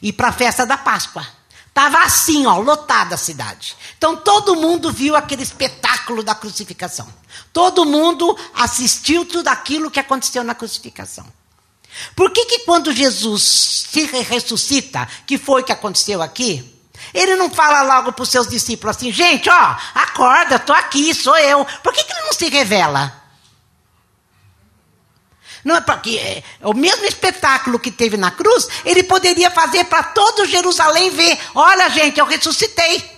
E 0.02 0.12
para 0.12 0.28
a 0.28 0.32
festa 0.32 0.66
da 0.66 0.76
Páscoa. 0.76 1.26
Estava 1.68 2.04
assim, 2.04 2.46
ó, 2.46 2.58
lotada 2.58 3.14
a 3.14 3.18
cidade. 3.18 3.76
Então 3.98 4.16
todo 4.16 4.56
mundo 4.56 4.90
viu 4.90 5.14
aquele 5.14 5.42
espetáculo 5.42 6.22
da 6.22 6.34
crucificação. 6.34 7.06
Todo 7.52 7.84
mundo 7.84 8.36
assistiu 8.54 9.26
tudo 9.26 9.48
aquilo 9.48 9.90
que 9.90 10.00
aconteceu 10.00 10.42
na 10.42 10.54
crucificação. 10.54 11.26
Por 12.14 12.30
que, 12.30 12.44
que 12.46 12.58
quando 12.60 12.92
Jesus 12.92 13.42
se 13.90 14.04
ressuscita, 14.04 15.08
que 15.26 15.38
foi 15.38 15.62
o 15.62 15.64
que 15.64 15.72
aconteceu 15.72 16.22
aqui, 16.22 16.75
ele 17.12 17.36
não 17.36 17.50
fala 17.50 17.82
logo 17.82 18.12
para 18.12 18.22
os 18.22 18.28
seus 18.28 18.48
discípulos 18.48 18.96
assim, 18.96 19.12
gente, 19.12 19.48
ó, 19.48 19.76
acorda, 19.94 20.56
estou 20.56 20.74
aqui, 20.74 21.14
sou 21.14 21.36
eu. 21.38 21.64
Por 21.82 21.92
que, 21.92 22.04
que 22.04 22.12
ele 22.12 22.26
não 22.26 22.32
se 22.32 22.48
revela? 22.48 23.26
Não 25.64 25.74
é 25.74 25.80
porque 25.80 26.16
é, 26.16 26.44
o 26.62 26.72
mesmo 26.72 27.04
espetáculo 27.06 27.78
que 27.80 27.90
teve 27.90 28.16
na 28.16 28.30
cruz, 28.30 28.68
ele 28.84 29.02
poderia 29.02 29.50
fazer 29.50 29.84
para 29.84 30.02
todo 30.02 30.46
Jerusalém 30.46 31.10
ver: 31.10 31.38
olha, 31.54 31.90
gente, 31.90 32.20
eu 32.20 32.24
ressuscitei. 32.24 33.16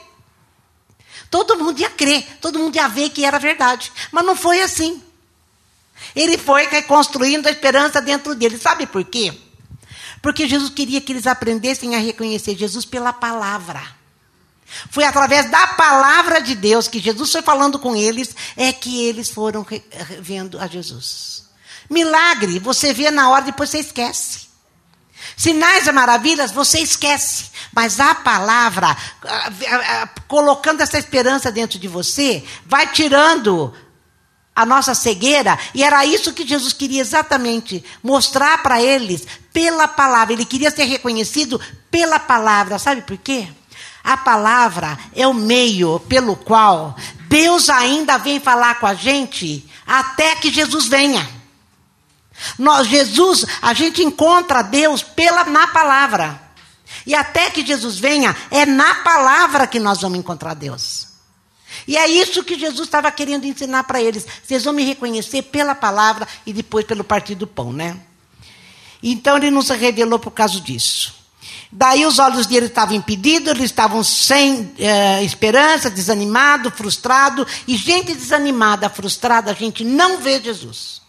Todo 1.31 1.59
mundo 1.59 1.79
ia 1.79 1.91
crer, 1.91 2.27
todo 2.41 2.59
mundo 2.59 2.75
ia 2.75 2.89
ver 2.89 3.11
que 3.11 3.23
era 3.23 3.39
verdade. 3.39 3.93
Mas 4.11 4.25
não 4.25 4.35
foi 4.35 4.63
assim. 4.63 5.03
Ele 6.17 6.39
foi 6.39 6.67
reconstruindo 6.67 7.49
a 7.49 7.51
esperança 7.51 8.01
dentro 8.01 8.35
dele. 8.35 8.57
Sabe 8.57 8.87
por 8.87 9.05
quê? 9.05 9.39
Porque 10.29 10.47
Jesus 10.47 10.69
queria 10.69 11.01
que 11.01 11.11
eles 11.11 11.27
aprendessem 11.27 11.97
a 11.97 11.99
reconhecer 11.99 12.55
Jesus 12.55 12.85
pela 12.85 13.15
palavra. 13.15 13.83
Foi 14.91 15.03
através 15.03 15.51
da 15.51 15.69
palavra 15.69 16.43
de 16.43 16.55
Deus 16.55 16.87
que 16.87 16.99
Jesus 16.99 17.33
foi 17.33 17.41
falando 17.41 17.79
com 17.79 17.97
eles, 17.97 18.37
é 18.55 18.71
que 18.71 19.07
eles 19.07 19.31
foram 19.31 19.67
vendo 20.21 20.61
a 20.61 20.67
Jesus. 20.67 21.47
Milagre, 21.89 22.59
você 22.59 22.93
vê 22.93 23.11
na 23.11 23.31
hora, 23.31 23.47
depois 23.47 23.71
você 23.71 23.79
esquece. 23.79 24.49
Sinais 25.35 25.87
e 25.87 25.93
maravilhas, 25.93 26.51
você 26.51 26.81
esquece. 26.81 27.47
Mas 27.73 27.99
a 27.99 28.15
palavra, 28.15 28.95
colocando 30.29 30.83
essa 30.83 30.99
esperança 30.99 31.51
dentro 31.51 31.79
de 31.79 31.89
você, 31.89 32.45
vai 32.67 32.93
tirando 32.93 33.75
a 34.59 34.67
nossa 34.67 34.93
cegueira, 34.93 35.57
e 35.73 35.85
era 35.85 36.05
isso 36.05 36.33
que 36.33 36.45
Jesus 36.45 36.73
queria 36.73 37.01
exatamente 37.01 37.85
mostrar 38.03 38.61
para 38.61 38.83
eles 38.83 39.25
pela 39.53 39.87
palavra. 39.87 40.33
Ele 40.33 40.45
queria 40.45 40.69
ser 40.69 40.83
reconhecido 40.83 41.61
pela 41.93 42.19
palavra. 42.19 42.77
Sabe 42.77 43.03
por 43.03 43.17
quê? 43.19 43.47
A 44.03 44.17
palavra 44.17 44.99
é 45.15 45.25
o 45.29 45.33
meio 45.33 46.01
pelo 46.01 46.35
qual 46.35 46.97
Deus 47.29 47.71
ainda 47.71 48.19
vem 48.19 48.41
falar 48.41 48.81
com 48.81 48.87
a 48.89 48.95
gente 48.95 49.65
até 49.87 50.35
que 50.35 50.53
Jesus 50.53 50.89
venha. 50.89 51.25
Nós, 52.59 52.89
Jesus, 52.89 53.47
a 53.63 53.73
gente 53.73 54.03
encontra 54.03 54.63
Deus 54.63 55.05
pela 55.05 55.45
na 55.45 55.69
palavra. 55.69 56.43
E 57.07 57.15
até 57.15 57.49
que 57.49 57.65
Jesus 57.65 57.97
venha, 57.97 58.35
é 58.51 58.67
na 58.67 58.97
palavra 58.97 59.69
que 59.69 59.79
nós 59.79 60.01
vamos 60.01 60.19
encontrar 60.19 60.55
Deus. 60.55 61.08
E 61.89 61.97
é 61.97 62.07
isso 62.07 62.45
que 62.45 62.59
Jesus 62.59 62.87
estava 62.87 63.11
querendo 63.11 63.47
ensinar 63.47 63.83
para 63.85 64.03
eles. 64.03 64.27
Vocês 64.45 64.63
vão 64.63 64.75
me 64.75 64.85
reconhecer 64.85 65.41
pela 65.41 65.75
palavra 65.75 66.29
e 66.45 66.53
depois 66.53 66.85
pelo 66.85 67.03
partir 67.03 67.35
do 67.35 67.47
pão, 67.47 67.73
né? 67.73 67.99
Então 69.03 69.39
ele 69.39 69.51
não 69.51 69.63
se 69.63 69.75
revelou 69.75 70.19
por 70.19 70.33
causa 70.33 70.61
disso. 70.61 71.15
Daí 71.73 72.05
os 72.05 72.19
olhos 72.19 72.47
dele 72.47 72.67
estavam 72.67 72.95
impedidos, 72.95 73.49
eles 73.49 73.65
estavam 73.65 74.05
sem 74.05 74.71
eh, 74.79 75.23
esperança, 75.25 75.89
desanimado, 75.89 76.71
frustrado. 76.71 77.47
E 77.67 77.75
gente 77.75 78.13
desanimada, 78.13 78.91
frustrada, 78.91 79.51
a 79.51 79.55
gente 79.55 79.83
não 79.83 80.19
vê 80.19 80.39
Jesus. 80.43 81.01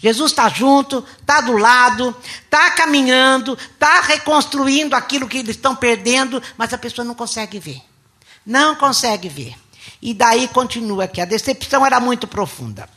Jesus 0.00 0.30
está 0.30 0.48
junto, 0.48 1.04
está 1.20 1.40
do 1.40 1.56
lado, 1.56 2.14
está 2.44 2.70
caminhando, 2.70 3.54
está 3.54 4.02
reconstruindo 4.02 4.94
aquilo 4.94 5.26
que 5.26 5.38
eles 5.38 5.56
estão 5.56 5.74
perdendo, 5.74 6.40
mas 6.56 6.72
a 6.72 6.78
pessoa 6.78 7.04
não 7.04 7.14
consegue 7.14 7.58
ver. 7.58 7.82
Não 8.44 8.76
consegue 8.76 9.28
ver. 9.28 9.65
E 10.06 10.14
daí 10.14 10.46
continua 10.46 11.02
aqui. 11.02 11.20
A 11.20 11.24
decepção 11.24 11.84
era 11.84 11.98
muito 11.98 12.28
profunda. 12.28 12.88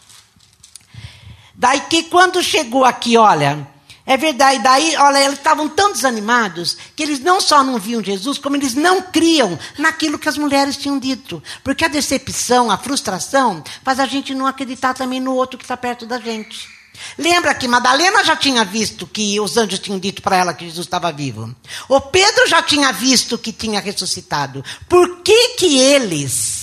Daí 1.56 1.82
que 1.90 2.04
quando 2.04 2.44
chegou 2.44 2.86
aqui, 2.86 3.18
olha, 3.18 3.68
é 4.06 4.16
verdade, 4.16 4.60
daí, 4.60 4.96
olha, 4.96 5.18
eles 5.26 5.40
estavam 5.40 5.68
tão 5.68 5.92
desanimados 5.92 6.78
que 6.96 7.02
eles 7.02 7.20
não 7.20 7.42
só 7.42 7.64
não 7.64 7.80
viam 7.80 8.04
Jesus, 8.04 8.38
como 8.38 8.58
eles 8.58 8.76
não 8.76 9.02
criam 9.02 9.58
naquilo 9.80 10.20
que 10.20 10.30
as 10.30 10.38
mulheres 10.38 10.78
tinham 10.78 11.00
dito. 11.00 11.42
Porque 11.64 11.84
a 11.84 11.88
decepção, 11.88 12.70
a 12.70 12.78
frustração, 12.78 13.64
faz 13.84 14.00
a 14.00 14.06
gente 14.06 14.36
não 14.36 14.46
acreditar 14.46 14.94
também 14.94 15.20
no 15.20 15.34
outro 15.34 15.58
que 15.58 15.64
está 15.64 15.76
perto 15.76 16.06
da 16.06 16.20
gente. 16.20 16.70
Lembra 17.18 17.56
que 17.56 17.68
Madalena 17.68 18.24
já 18.24 18.36
tinha 18.36 18.64
visto 18.64 19.08
que 19.08 19.40
os 19.40 19.58
anjos 19.58 19.80
tinham 19.80 19.98
dito 19.98 20.22
para 20.22 20.38
ela 20.38 20.54
que 20.54 20.66
Jesus 20.66 20.86
estava 20.86 21.12
vivo. 21.12 21.56
O 21.88 22.00
Pedro 22.00 22.48
já 22.48 22.62
tinha 22.62 22.92
visto 22.92 23.36
que 23.36 23.52
tinha 23.52 23.80
ressuscitado. 23.80 24.64
Por 24.88 25.22
que 25.24 25.56
que 25.56 25.80
eles, 25.80 26.59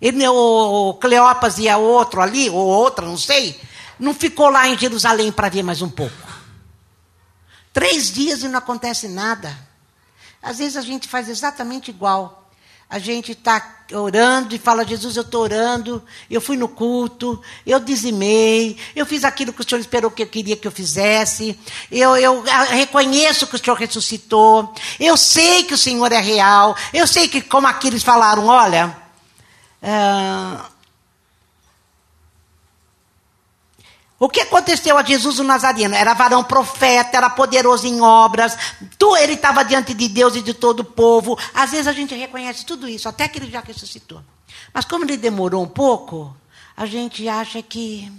ele, 0.00 0.26
o 0.28 0.94
Cleopas 0.94 1.58
e 1.58 1.68
a 1.68 1.76
outro 1.76 2.20
ali, 2.20 2.48
ou 2.48 2.66
outra, 2.66 3.04
não 3.04 3.18
sei, 3.18 3.60
não 3.98 4.14
ficou 4.14 4.48
lá 4.48 4.68
em 4.68 4.78
Jerusalém 4.78 5.32
para 5.32 5.48
ver 5.48 5.62
mais 5.62 5.82
um 5.82 5.90
pouco. 5.90 6.28
Três 7.72 8.12
dias 8.12 8.42
e 8.42 8.48
não 8.48 8.58
acontece 8.58 9.08
nada. 9.08 9.56
Às 10.42 10.58
vezes 10.58 10.76
a 10.76 10.80
gente 10.80 11.08
faz 11.08 11.28
exatamente 11.28 11.90
igual. 11.90 12.48
A 12.90 12.98
gente 12.98 13.32
está 13.32 13.84
orando 13.92 14.54
e 14.54 14.58
fala, 14.58 14.84
Jesus, 14.84 15.16
eu 15.16 15.22
estou 15.22 15.42
orando, 15.42 16.02
eu 16.30 16.40
fui 16.40 16.56
no 16.56 16.68
culto, 16.68 17.40
eu 17.66 17.78
dizimei, 17.78 18.78
eu 18.96 19.04
fiz 19.04 19.24
aquilo 19.24 19.52
que 19.52 19.60
o 19.60 19.68
Senhor 19.68 19.80
esperou 19.80 20.10
que 20.10 20.22
eu 20.22 20.26
queria 20.26 20.56
que 20.56 20.66
eu 20.66 20.72
fizesse, 20.72 21.58
eu, 21.90 22.16
eu 22.16 22.42
reconheço 22.70 23.46
que 23.46 23.56
o 23.56 23.58
Senhor 23.58 23.76
ressuscitou, 23.76 24.72
eu 24.98 25.18
sei 25.18 25.64
que 25.64 25.74
o 25.74 25.78
Senhor 25.78 26.10
é 26.12 26.20
real, 26.20 26.74
eu 26.94 27.06
sei 27.06 27.28
que, 27.28 27.42
como 27.42 27.66
aqueles 27.66 28.02
falaram, 28.02 28.46
olha, 28.46 28.96
uh, 29.82 30.78
O 34.20 34.28
que 34.28 34.40
aconteceu 34.40 34.98
a 34.98 35.04
Jesus 35.04 35.38
o 35.38 35.44
Nazareno? 35.44 35.94
Era 35.94 36.12
varão 36.12 36.42
profeta, 36.42 37.16
era 37.16 37.30
poderoso 37.30 37.86
em 37.86 38.00
obras, 38.00 38.56
ele 39.20 39.34
estava 39.34 39.64
diante 39.64 39.94
de 39.94 40.08
Deus 40.08 40.34
e 40.34 40.42
de 40.42 40.52
todo 40.52 40.80
o 40.80 40.84
povo. 40.84 41.38
Às 41.54 41.70
vezes 41.70 41.86
a 41.86 41.92
gente 41.92 42.16
reconhece 42.16 42.66
tudo 42.66 42.88
isso, 42.88 43.08
até 43.08 43.28
que 43.28 43.38
ele 43.38 43.48
já 43.48 43.60
ressuscitou. 43.60 44.20
Mas 44.74 44.84
como 44.84 45.04
ele 45.04 45.16
demorou 45.16 45.62
um 45.62 45.68
pouco, 45.68 46.36
a 46.76 46.84
gente 46.84 47.28
acha 47.28 47.62
que 47.62 48.10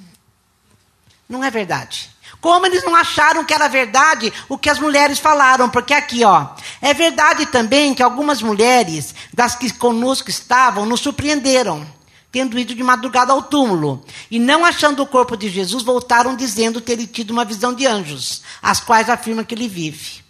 não 1.27 1.43
é 1.43 1.51
verdade. 1.51 2.09
Como 2.41 2.65
eles 2.65 2.83
não 2.83 2.95
acharam 2.95 3.43
que 3.43 3.53
era 3.53 3.67
verdade 3.67 4.31
o 4.47 4.57
que 4.57 4.69
as 4.69 4.79
mulheres 4.79 5.19
falaram, 5.19 5.69
porque 5.69 5.93
aqui, 5.93 6.23
ó, 6.23 6.47
é 6.81 6.93
verdade 6.93 7.45
também 7.47 7.93
que 7.93 8.01
algumas 8.01 8.41
mulheres 8.41 9.13
das 9.33 9.55
que 9.55 9.71
conosco 9.73 10.29
estavam 10.29 10.85
nos 10.85 11.01
surpreenderam 11.01 11.85
tendo 12.31 12.59
ido 12.59 12.75
de 12.75 12.83
madrugada 12.83 13.33
ao 13.33 13.41
túmulo, 13.41 14.03
e 14.29 14.37
não 14.37 14.63
achando 14.63 15.01
o 15.01 15.07
corpo 15.07 15.35
de 15.35 15.49
Jesus, 15.49 15.83
voltaram 15.83 16.35
dizendo 16.35 16.79
ter 16.79 16.95
tido 17.07 17.31
uma 17.31 17.43
visão 17.43 17.73
de 17.73 17.87
anjos, 17.87 18.43
as 18.61 18.79
quais 18.79 19.09
afirmam 19.09 19.43
que 19.43 19.55
ele 19.55 19.67
vive. 19.67 20.23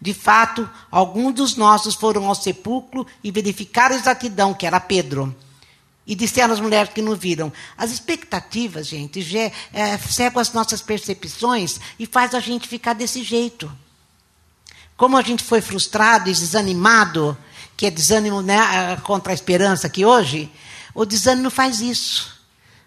De 0.00 0.14
fato, 0.14 0.68
alguns 0.90 1.34
dos 1.34 1.56
nossos 1.56 1.94
foram 1.94 2.26
ao 2.26 2.34
sepulcro 2.34 3.06
e 3.22 3.30
verificaram 3.30 3.96
a 3.96 3.98
exatidão, 3.98 4.54
que 4.54 4.66
era 4.66 4.80
Pedro. 4.80 5.34
E 6.10 6.14
disseram 6.16 6.52
às 6.52 6.58
mulheres 6.58 6.92
que 6.92 7.00
não 7.00 7.14
viram. 7.14 7.52
As 7.78 7.92
expectativas, 7.92 8.88
gente, 8.88 9.24
é, 9.72 9.96
cegam 9.96 10.42
as 10.42 10.52
nossas 10.52 10.82
percepções 10.82 11.78
e 12.00 12.04
faz 12.04 12.34
a 12.34 12.40
gente 12.40 12.66
ficar 12.66 12.94
desse 12.94 13.22
jeito. 13.22 13.70
Como 14.96 15.16
a 15.16 15.22
gente 15.22 15.44
foi 15.44 15.60
frustrado 15.60 16.28
e 16.28 16.32
desanimado, 16.32 17.38
que 17.76 17.86
é 17.86 17.90
desânimo 17.92 18.42
né, 18.42 18.58
contra 19.04 19.32
a 19.32 19.34
esperança 19.34 19.86
aqui 19.86 20.04
hoje, 20.04 20.50
o 20.92 21.04
desânimo 21.04 21.48
faz 21.48 21.80
isso. 21.80 22.40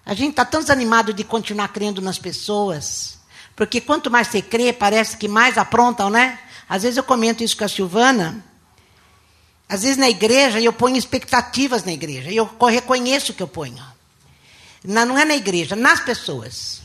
A 0.06 0.14
gente 0.14 0.32
está 0.32 0.44
tão 0.44 0.60
desanimado 0.60 1.14
de 1.14 1.24
continuar 1.24 1.70
crendo 1.70 2.02
nas 2.02 2.20
pessoas. 2.20 3.20
Porque 3.56 3.80
quanto 3.80 4.12
mais 4.12 4.28
você 4.28 4.42
crê, 4.42 4.74
parece 4.74 5.16
que 5.16 5.30
mais 5.30 5.58
aprontam, 5.58 6.10
né? 6.10 6.40
Às 6.68 6.84
vezes 6.84 6.98
eu 6.98 7.04
comento 7.06 7.42
isso 7.42 7.56
com 7.56 7.64
a 7.64 7.70
Silvana. 7.70 8.44
Às 9.68 9.84
vezes 9.84 9.98
na 9.98 10.10
igreja 10.10 10.60
eu 10.60 10.74
ponho 10.74 10.98
expectativas 10.98 11.84
na 11.84 11.92
igreja. 11.92 12.30
E 12.30 12.38
eu 12.38 12.50
reconheço 12.70 13.32
o 13.32 13.36
que 13.36 13.44
eu 13.44 13.48
ponho. 13.48 13.84
Não 14.84 15.18
é 15.18 15.26
na 15.26 15.36
igreja, 15.36 15.76
nas 15.76 16.00
pessoas. 16.02 16.82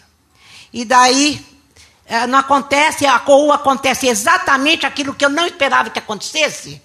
E 0.73 0.85
daí 0.85 1.45
eh, 2.07 2.27
não 2.27 2.39
acontece, 2.39 3.05
ou 3.27 3.53
acontece 3.53 4.07
exatamente 4.07 4.87
aquilo 4.87 5.15
que 5.15 5.25
eu 5.25 5.31
não 5.31 5.47
esperava 5.47 5.91
que 5.91 5.99
acontecesse 5.99 6.81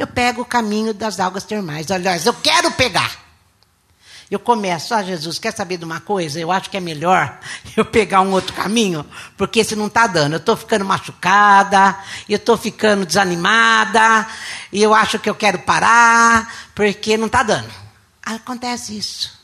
eu 0.00 0.06
pego 0.06 0.42
o 0.42 0.46
caminho 0.46 0.94
das 0.94 1.20
águas 1.20 1.44
termais. 1.44 1.90
Aliás, 1.90 2.24
eu 2.24 2.32
quero 2.32 2.70
pegar. 2.72 3.19
Eu 4.30 4.38
começo, 4.38 4.94
ah, 4.94 5.02
Jesus, 5.02 5.40
quer 5.40 5.52
saber 5.52 5.76
de 5.76 5.84
uma 5.84 5.98
coisa? 5.98 6.38
Eu 6.38 6.52
acho 6.52 6.70
que 6.70 6.76
é 6.76 6.80
melhor 6.80 7.40
eu 7.76 7.84
pegar 7.84 8.20
um 8.20 8.30
outro 8.30 8.54
caminho, 8.54 9.04
porque 9.36 9.58
esse 9.58 9.74
não 9.74 9.88
está 9.88 10.06
dando. 10.06 10.34
Eu 10.34 10.38
estou 10.38 10.56
ficando 10.56 10.84
machucada, 10.84 11.98
eu 12.28 12.36
estou 12.36 12.56
ficando 12.56 13.04
desanimada, 13.04 14.26
e 14.72 14.80
eu 14.80 14.94
acho 14.94 15.18
que 15.18 15.28
eu 15.28 15.34
quero 15.34 15.58
parar, 15.60 16.70
porque 16.76 17.16
não 17.16 17.26
está 17.26 17.42
dando. 17.42 17.70
Acontece 18.22 18.96
isso. 18.96 19.36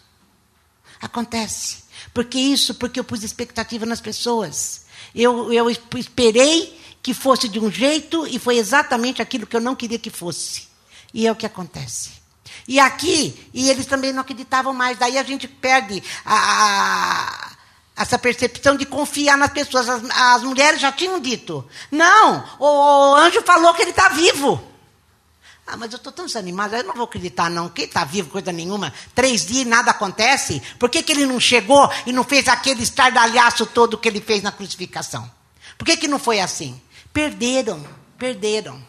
Acontece. 1.02 1.84
Porque 2.14 2.38
isso, 2.38 2.74
porque 2.76 3.00
eu 3.00 3.04
pus 3.04 3.24
expectativa 3.24 3.84
nas 3.84 4.00
pessoas. 4.00 4.86
Eu, 5.12 5.52
eu 5.52 5.68
esperei 5.68 6.80
que 7.02 7.12
fosse 7.12 7.48
de 7.48 7.58
um 7.58 7.70
jeito 7.70 8.26
e 8.26 8.38
foi 8.38 8.56
exatamente 8.56 9.20
aquilo 9.20 9.46
que 9.46 9.56
eu 9.56 9.60
não 9.60 9.74
queria 9.74 9.98
que 9.98 10.10
fosse. 10.10 10.68
E 11.12 11.26
é 11.26 11.32
o 11.32 11.36
que 11.36 11.46
acontece. 11.46 12.15
E 12.68 12.80
aqui, 12.80 13.48
e 13.54 13.70
eles 13.70 13.86
também 13.86 14.12
não 14.12 14.22
acreditavam 14.22 14.74
mais. 14.74 14.98
Daí 14.98 15.16
a 15.16 15.22
gente 15.22 15.46
perde 15.46 16.02
a, 16.24 16.34
a, 16.34 18.02
essa 18.02 18.18
percepção 18.18 18.76
de 18.76 18.84
confiar 18.84 19.38
nas 19.38 19.52
pessoas. 19.52 19.88
As, 19.88 20.02
as 20.10 20.42
mulheres 20.42 20.80
já 20.80 20.90
tinham 20.90 21.20
dito: 21.20 21.64
não, 21.90 22.44
o, 22.58 22.66
o 22.66 23.14
anjo 23.14 23.42
falou 23.42 23.72
que 23.74 23.82
ele 23.82 23.90
está 23.90 24.08
vivo. 24.08 24.76
Ah, 25.66 25.76
mas 25.76 25.92
eu 25.92 25.96
estou 25.96 26.12
tão 26.12 26.26
desanimada, 26.26 26.78
eu 26.78 26.84
não 26.84 26.94
vou 26.94 27.04
acreditar, 27.04 27.50
não. 27.50 27.68
Quem 27.68 27.86
está 27.86 28.04
vivo, 28.04 28.30
coisa 28.30 28.52
nenhuma. 28.52 28.92
Três 29.14 29.44
dias 29.44 29.62
e 29.62 29.68
nada 29.68 29.90
acontece. 29.90 30.62
Por 30.78 30.88
que, 30.88 31.02
que 31.02 31.10
ele 31.10 31.26
não 31.26 31.40
chegou 31.40 31.90
e 32.06 32.12
não 32.12 32.22
fez 32.22 32.46
aquele 32.46 32.84
estardalhaço 32.84 33.66
todo 33.66 33.98
que 33.98 34.08
ele 34.08 34.20
fez 34.20 34.42
na 34.42 34.52
crucificação? 34.52 35.28
Por 35.76 35.84
que, 35.84 35.96
que 35.96 36.06
não 36.06 36.20
foi 36.20 36.38
assim? 36.38 36.80
Perderam, 37.12 37.84
perderam. 38.16 38.80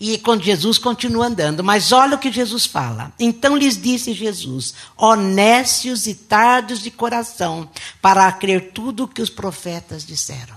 E 0.00 0.16
quando 0.16 0.42
Jesus 0.42 0.78
continua 0.78 1.26
andando, 1.26 1.62
mas 1.62 1.92
olha 1.92 2.16
o 2.16 2.18
que 2.18 2.32
Jesus 2.32 2.64
fala. 2.64 3.12
Então 3.18 3.54
lhes 3.54 3.76
disse 3.76 4.14
Jesus: 4.14 4.72
honestos 4.96 6.06
e 6.06 6.14
tardos 6.14 6.80
de 6.80 6.90
coração, 6.90 7.68
para 8.00 8.32
crer 8.32 8.72
tudo 8.72 9.04
o 9.04 9.08
que 9.08 9.20
os 9.20 9.28
profetas 9.28 10.06
disseram. 10.06 10.56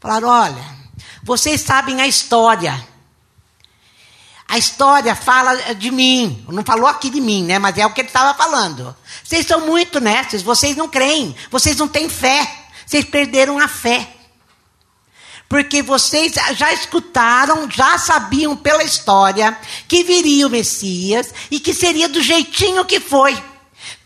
Falaram: 0.00 0.28
olha, 0.28 0.64
vocês 1.24 1.60
sabem 1.60 2.00
a 2.00 2.06
história. 2.06 2.86
A 4.48 4.58
história 4.58 5.16
fala 5.16 5.74
de 5.74 5.90
mim. 5.90 6.44
Não 6.48 6.62
falou 6.62 6.86
aqui 6.86 7.10
de 7.10 7.20
mim, 7.20 7.42
né? 7.42 7.58
Mas 7.58 7.76
é 7.78 7.86
o 7.86 7.92
que 7.92 8.02
ele 8.02 8.08
estava 8.08 8.32
falando. 8.32 8.94
Vocês 9.24 9.44
são 9.44 9.66
muito 9.66 9.96
honestos, 9.96 10.40
vocês 10.40 10.76
não 10.76 10.88
creem, 10.88 11.34
vocês 11.50 11.76
não 11.78 11.88
têm 11.88 12.08
fé. 12.08 12.60
Vocês 12.86 13.04
perderam 13.04 13.58
a 13.58 13.66
fé 13.66 14.21
porque 15.52 15.82
vocês 15.82 16.32
já 16.56 16.72
escutaram, 16.72 17.70
já 17.70 17.98
sabiam 17.98 18.56
pela 18.56 18.82
história 18.82 19.54
que 19.86 20.02
viria 20.02 20.46
o 20.46 20.50
Messias 20.50 21.28
e 21.50 21.60
que 21.60 21.74
seria 21.74 22.08
do 22.08 22.22
jeitinho 22.22 22.86
que 22.86 22.98
foi. 22.98 23.36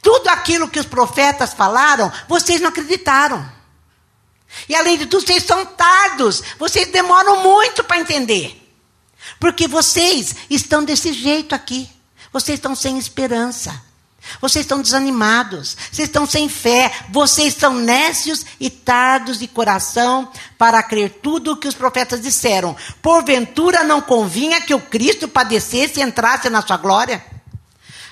Tudo 0.02 0.26
aquilo 0.26 0.66
que 0.66 0.80
os 0.80 0.86
profetas 0.86 1.54
falaram, 1.54 2.12
vocês 2.26 2.60
não 2.60 2.70
acreditaram. 2.70 3.48
E 4.68 4.74
além 4.74 4.98
de 4.98 5.06
tudo, 5.06 5.24
vocês 5.24 5.44
são 5.44 5.64
tardos, 5.64 6.42
vocês 6.58 6.88
demoram 6.88 7.44
muito 7.44 7.84
para 7.84 8.00
entender. 8.00 8.68
Porque 9.38 9.68
vocês 9.68 10.34
estão 10.50 10.84
desse 10.84 11.12
jeito 11.12 11.54
aqui. 11.54 11.88
Vocês 12.32 12.58
estão 12.58 12.74
sem 12.74 12.98
esperança. 12.98 13.80
Vocês 14.40 14.64
estão 14.64 14.80
desanimados, 14.80 15.76
vocês 15.90 16.08
estão 16.08 16.26
sem 16.26 16.48
fé, 16.48 16.92
vocês 17.10 17.54
são 17.54 17.74
nécios 17.74 18.44
e 18.60 18.68
tardos 18.68 19.38
de 19.38 19.46
coração 19.46 20.30
para 20.58 20.82
crer 20.82 21.20
tudo 21.22 21.52
o 21.52 21.56
que 21.56 21.68
os 21.68 21.74
profetas 21.74 22.20
disseram. 22.20 22.76
Porventura 23.00 23.84
não 23.84 24.00
convinha 24.00 24.60
que 24.60 24.74
o 24.74 24.80
Cristo 24.80 25.28
padecesse 25.28 26.00
e 26.00 26.02
entrasse 26.02 26.50
na 26.50 26.62
sua 26.62 26.76
glória? 26.76 27.24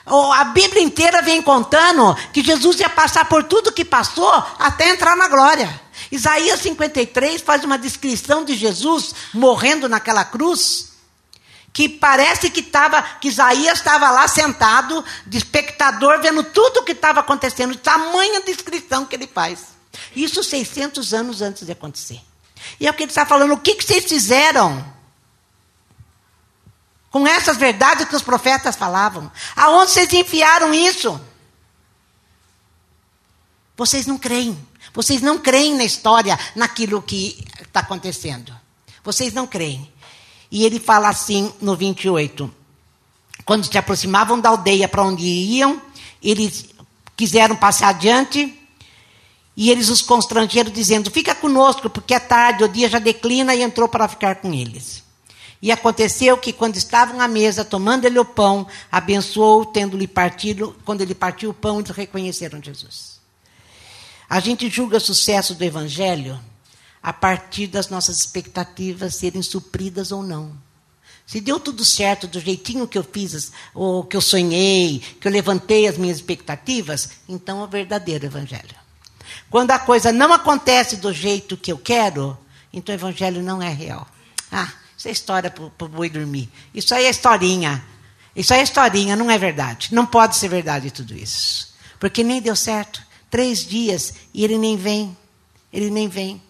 A 0.07 0.45
Bíblia 0.45 0.83
inteira 0.83 1.23
vem 1.23 1.41
contando 1.41 2.15
que 2.33 2.43
Jesus 2.43 2.79
ia 2.79 2.91
passar 2.91 3.25
por 3.25 3.43
tudo 3.45 3.73
que 3.73 3.85
passou 3.85 4.31
até 4.59 4.91
entrar 4.91 5.17
na 5.17 5.29
glória. 5.29 5.81
Isaías 6.13 6.61
53 6.61 7.41
faz 7.41 7.65
uma 7.65 7.79
descrição 7.79 8.45
de 8.45 8.55
Jesus 8.55 9.15
morrendo 9.33 9.89
naquela 9.89 10.25
cruz 10.25 10.94
que 11.75 11.89
parece 11.89 12.49
que 12.51 12.61
estava, 12.61 13.03
que 13.03 13.27
Isaías 13.27 13.79
estava 13.79 14.09
lá 14.13 14.29
sentado, 14.29 15.05
de 15.27 15.39
espectador, 15.39 16.21
vendo 16.23 16.45
tudo 16.45 16.79
o 16.79 16.85
que 16.85 16.93
estava 16.93 17.19
acontecendo, 17.19 17.75
tamanha 17.77 18.41
descrição 18.43 19.05
que 19.05 19.17
ele 19.17 19.27
faz. 19.27 19.75
Isso 20.15 20.45
600 20.45 21.13
anos 21.13 21.43
antes 21.43 21.67
de 21.67 21.73
acontecer. 21.73 22.23
E 22.79 22.87
é 22.87 22.91
o 22.91 22.95
que 22.95 23.03
ele 23.03 23.11
está 23.11 23.27
falando, 23.27 23.55
o 23.55 23.59
que, 23.59 23.75
que 23.75 23.85
vocês 23.85 24.05
fizeram 24.05 24.95
Com 27.11 27.27
essas 27.27 27.57
verdades 27.57 28.09
que 28.09 28.17
os 28.17 28.23
profetas 28.23 28.77
falavam. 28.77 29.31
Aonde 29.57 29.91
vocês 29.91 30.13
enfiaram 30.13 30.73
isso? 30.73 31.21
Vocês 33.77 34.07
não 34.07 34.17
creem. 34.17 34.57
Vocês 34.93 35.21
não 35.21 35.39
creem 35.39 35.77
na 35.77 35.85
história, 35.85 36.39
naquilo 36.55 37.03
que 37.03 37.45
está 37.61 37.81
acontecendo. 37.81 38.57
Vocês 39.03 39.33
não 39.33 39.47
creem. 39.47 39.93
E 40.55 40.65
ele 40.65 40.79
fala 40.79 41.09
assim 41.09 41.53
no 41.61 41.75
28. 41.75 42.49
Quando 43.45 43.65
se 43.67 43.77
aproximavam 43.77 44.39
da 44.39 44.51
aldeia 44.51 44.87
para 44.87 45.03
onde 45.03 45.25
iam, 45.25 45.83
eles 46.23 46.67
quiseram 47.17 47.57
passar 47.57 47.89
adiante 47.89 48.57
e 49.57 49.69
eles 49.69 49.89
os 49.89 50.01
constrangeram, 50.01 50.71
dizendo: 50.71 51.11
Fica 51.11 51.35
conosco, 51.35 51.91
porque 51.91 52.15
é 52.15 52.21
tarde, 52.21 52.63
o 52.63 52.69
dia 52.69 52.89
já 52.89 53.01
declina, 53.01 53.53
e 53.53 53.63
entrou 53.65 53.89
para 53.89 54.07
ficar 54.07 54.37
com 54.37 54.55
eles. 54.55 55.03
E 55.61 55.73
aconteceu 55.73 56.39
que, 56.39 56.53
quando 56.53 56.77
estavam 56.77 57.21
à 57.21 57.27
mesa, 57.27 57.65
tomando 57.65 58.05
ele 58.05 58.21
o 58.21 58.25
pão, 58.25 58.65
abençoou, 58.93 59.65
tendo-lhe 59.65 60.07
partido, 60.07 60.77
quando 60.85 61.01
ele 61.01 61.17
partiu 61.17 61.51
o 61.51 61.55
pão, 61.55 61.81
eles 61.81 61.91
reconheceram 61.91 62.63
Jesus. 62.63 63.19
A 64.31 64.39
gente 64.39 64.71
julga 64.71 64.99
o 64.99 65.01
sucesso 65.01 65.53
do 65.53 65.65
Evangelho 65.65 66.39
a 67.05 67.13
partir 67.13 67.67
das 67.67 67.91
nossas 67.91 68.17
expectativas 68.17 69.17
serem 69.17 69.43
supridas 69.43 70.11
ou 70.11 70.23
não. 70.23 70.57
Se 71.27 71.39
deu 71.39 71.61
tudo 71.61 71.85
certo 71.85 72.27
do 72.27 72.41
jeitinho 72.41 72.89
que 72.89 72.97
eu 72.97 73.05
fiz, 73.05 73.53
ou 73.75 74.05
que 74.05 74.17
eu 74.17 74.23
sonhei, 74.23 75.01
que 75.21 75.29
eu 75.29 75.33
levantei 75.33 75.87
as 75.87 75.99
minhas 75.99 76.17
expectativas, 76.17 77.11
então 77.29 77.61
é 77.61 77.65
o 77.65 77.69
verdadeiro 77.69 78.25
Evangelho. 78.25 78.75
Quando 79.51 79.73
a 79.73 79.79
coisa 79.79 80.11
não 80.13 80.33
acontece 80.33 80.97
do 80.97 81.13
jeito 81.13 81.59
que 81.59 81.71
eu 81.71 81.77
quero, 81.77 82.39
então 82.73 82.95
o 82.95 82.97
Evangelho 82.97 83.43
não 83.43 83.61
é 83.61 83.69
real. 83.69 84.09
Ah, 84.51 84.73
isso 84.97 85.07
é 85.07 85.11
história 85.11 85.51
para 85.51 85.65
o 85.85 85.89
boi 85.89 86.09
dormir. 86.09 86.49
Isso 86.75 86.95
aí 86.95 87.05
é 87.05 87.11
historinha. 87.11 87.85
Isso 88.35 88.55
aí 88.55 88.61
é 88.61 88.63
historinha, 88.63 89.15
não 89.15 89.31
é 89.31 89.37
verdade. 89.37 89.95
Não 89.95 90.07
pode 90.07 90.37
ser 90.37 90.49
verdade 90.49 90.91
tudo 90.91 91.15
isso. 91.15 91.75
Porque 92.01 92.25
nem 92.25 92.41
deu 92.41 92.57
certo. 92.57 93.03
Três 93.31 93.63
dias 93.67 94.15
e 94.33 94.43
ele 94.43 94.57
nem 94.57 94.75
vem. 94.75 95.15
Ele 95.71 95.91
nem 95.91 96.09
vem. 96.09 96.41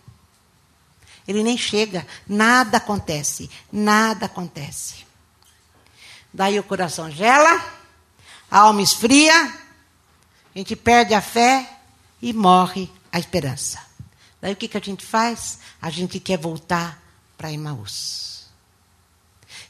Ele 1.27 1.43
nem 1.43 1.57
chega, 1.57 2.07
nada 2.27 2.77
acontece, 2.77 3.51
nada 3.73 4.27
acontece. 4.27 5.07
Daí 6.33 6.59
o 6.59 6.65
coração 6.65 7.11
gela, 7.11 7.65
a 8.51 8.59
alma 8.59 8.83
esfria, 8.83 9.35
a 10.55 10.59
gente 10.59 10.77
perde 10.77 11.15
a 11.15 11.21
fé 11.21 11.79
e 12.21 12.33
morre 12.33 12.91
a 13.11 13.19
esperança. 13.19 13.81
Daí 14.41 14.53
o 14.53 14.57
que, 14.57 14.69
que 14.69 14.77
a 14.77 14.81
gente 14.81 15.05
faz? 15.05 15.59
A 15.81 15.91
gente 15.91 16.21
quer 16.21 16.39
voltar 16.39 17.01
para 17.37 17.53
Emaús. 17.53 18.47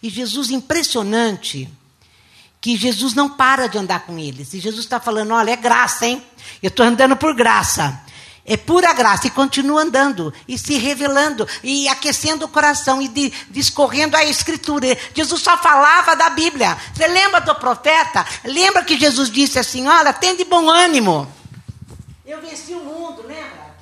E 0.02 0.10
Jesus, 0.10 0.50
impressionante, 0.50 1.70
que 2.60 2.76
Jesus 2.76 3.14
não 3.14 3.28
para 3.28 3.66
de 3.66 3.78
andar 3.78 4.06
com 4.06 4.18
eles. 4.18 4.52
E 4.52 4.60
Jesus 4.60 4.84
está 4.84 4.98
falando: 4.98 5.32
olha, 5.32 5.52
é 5.52 5.56
graça, 5.56 6.06
hein? 6.06 6.22
Eu 6.62 6.68
estou 6.68 6.84
andando 6.84 7.16
por 7.16 7.34
graça. 7.34 8.03
É 8.46 8.58
pura 8.58 8.92
graça 8.92 9.26
e 9.26 9.30
continua 9.30 9.82
andando 9.82 10.32
e 10.46 10.58
se 10.58 10.76
revelando 10.76 11.48
e 11.62 11.88
aquecendo 11.88 12.44
o 12.44 12.48
coração 12.48 13.00
e 13.00 13.08
de, 13.08 13.30
discorrendo 13.48 14.16
a 14.18 14.24
escritura. 14.24 14.98
Jesus 15.14 15.40
só 15.40 15.56
falava 15.56 16.14
da 16.14 16.28
Bíblia. 16.28 16.76
Você 16.94 17.06
lembra 17.06 17.40
do 17.40 17.54
profeta? 17.54 18.26
Lembra 18.44 18.84
que 18.84 18.98
Jesus 18.98 19.30
disse 19.30 19.58
assim: 19.58 19.88
Olha, 19.88 20.12
tem 20.12 20.36
de 20.36 20.44
bom 20.44 20.68
ânimo. 20.68 21.26
Eu 22.26 22.42
venci 22.42 22.74
o 22.74 22.84
mundo, 22.84 23.22
lembra? 23.26 23.74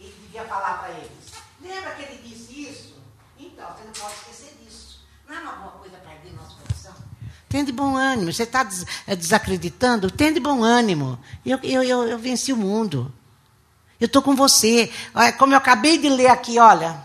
Ele 0.00 0.14
devia 0.22 0.44
falar 0.44 0.78
para 0.78 0.90
eles. 0.92 1.10
Lembra 1.60 1.90
que 1.90 2.02
ele 2.02 2.20
disse 2.24 2.70
isso? 2.70 2.94
Então, 3.38 3.66
você 3.66 3.84
não 3.84 3.92
pode 3.92 4.14
esquecer 4.14 4.56
disso. 4.64 5.00
Não 5.28 5.36
é 5.36 5.40
uma 5.40 5.52
boa 5.52 5.72
coisa 5.72 5.96
para 5.98 6.12
abrir 6.12 6.32
nosso 6.32 6.56
coração. 6.56 6.94
Tem 7.50 7.62
de 7.62 7.72
bom 7.72 7.94
ânimo. 7.94 8.32
Você 8.32 8.44
está 8.44 8.62
des 8.62 8.86
desacreditando? 9.18 10.10
Tem 10.10 10.32
de 10.32 10.40
bom 10.40 10.62
ânimo. 10.64 11.18
Eu, 11.44 11.58
eu, 11.62 11.82
eu, 11.82 12.08
eu 12.08 12.18
venci 12.18 12.50
o 12.50 12.56
mundo. 12.56 13.12
Eu 14.00 14.06
estou 14.06 14.22
com 14.22 14.34
você. 14.34 14.90
Como 15.38 15.52
eu 15.52 15.58
acabei 15.58 15.98
de 15.98 16.08
ler 16.08 16.28
aqui, 16.28 16.58
olha. 16.58 17.04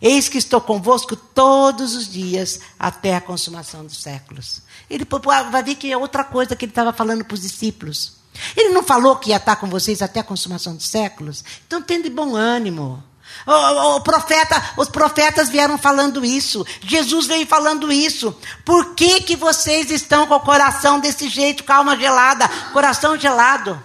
Eis 0.00 0.28
que 0.28 0.38
estou 0.38 0.60
convosco 0.60 1.16
todos 1.16 1.94
os 1.94 2.08
dias 2.08 2.60
até 2.78 3.16
a 3.16 3.20
consumação 3.20 3.84
dos 3.84 4.00
séculos. 4.00 4.62
Ele 4.88 5.06
vai 5.50 5.62
ver 5.62 5.74
que 5.74 5.90
é 5.90 5.96
outra 5.96 6.22
coisa 6.22 6.54
que 6.54 6.64
ele 6.64 6.70
estava 6.70 6.92
falando 6.92 7.24
para 7.24 7.34
os 7.34 7.42
discípulos. 7.42 8.18
Ele 8.56 8.70
não 8.70 8.84
falou 8.84 9.16
que 9.16 9.30
ia 9.30 9.36
estar 9.36 9.56
com 9.56 9.66
vocês 9.66 10.00
até 10.00 10.20
a 10.20 10.24
consumação 10.24 10.76
dos 10.76 10.86
séculos? 10.86 11.44
Então, 11.66 11.82
tem 11.82 12.00
de 12.00 12.08
bom 12.08 12.36
ânimo. 12.36 13.02
O, 13.46 13.96
o, 13.96 14.00
profeta, 14.00 14.72
os 14.76 14.88
profetas 14.88 15.48
vieram 15.48 15.76
falando 15.76 16.24
isso. 16.24 16.64
Jesus 16.80 17.26
veio 17.26 17.46
falando 17.46 17.90
isso. 17.90 18.36
Por 18.64 18.94
que, 18.94 19.22
que 19.22 19.36
vocês 19.36 19.90
estão 19.90 20.26
com 20.26 20.34
o 20.34 20.40
coração 20.40 21.00
desse 21.00 21.28
jeito, 21.28 21.64
calma 21.64 21.96
gelada, 21.96 22.48
coração 22.72 23.18
gelado, 23.18 23.82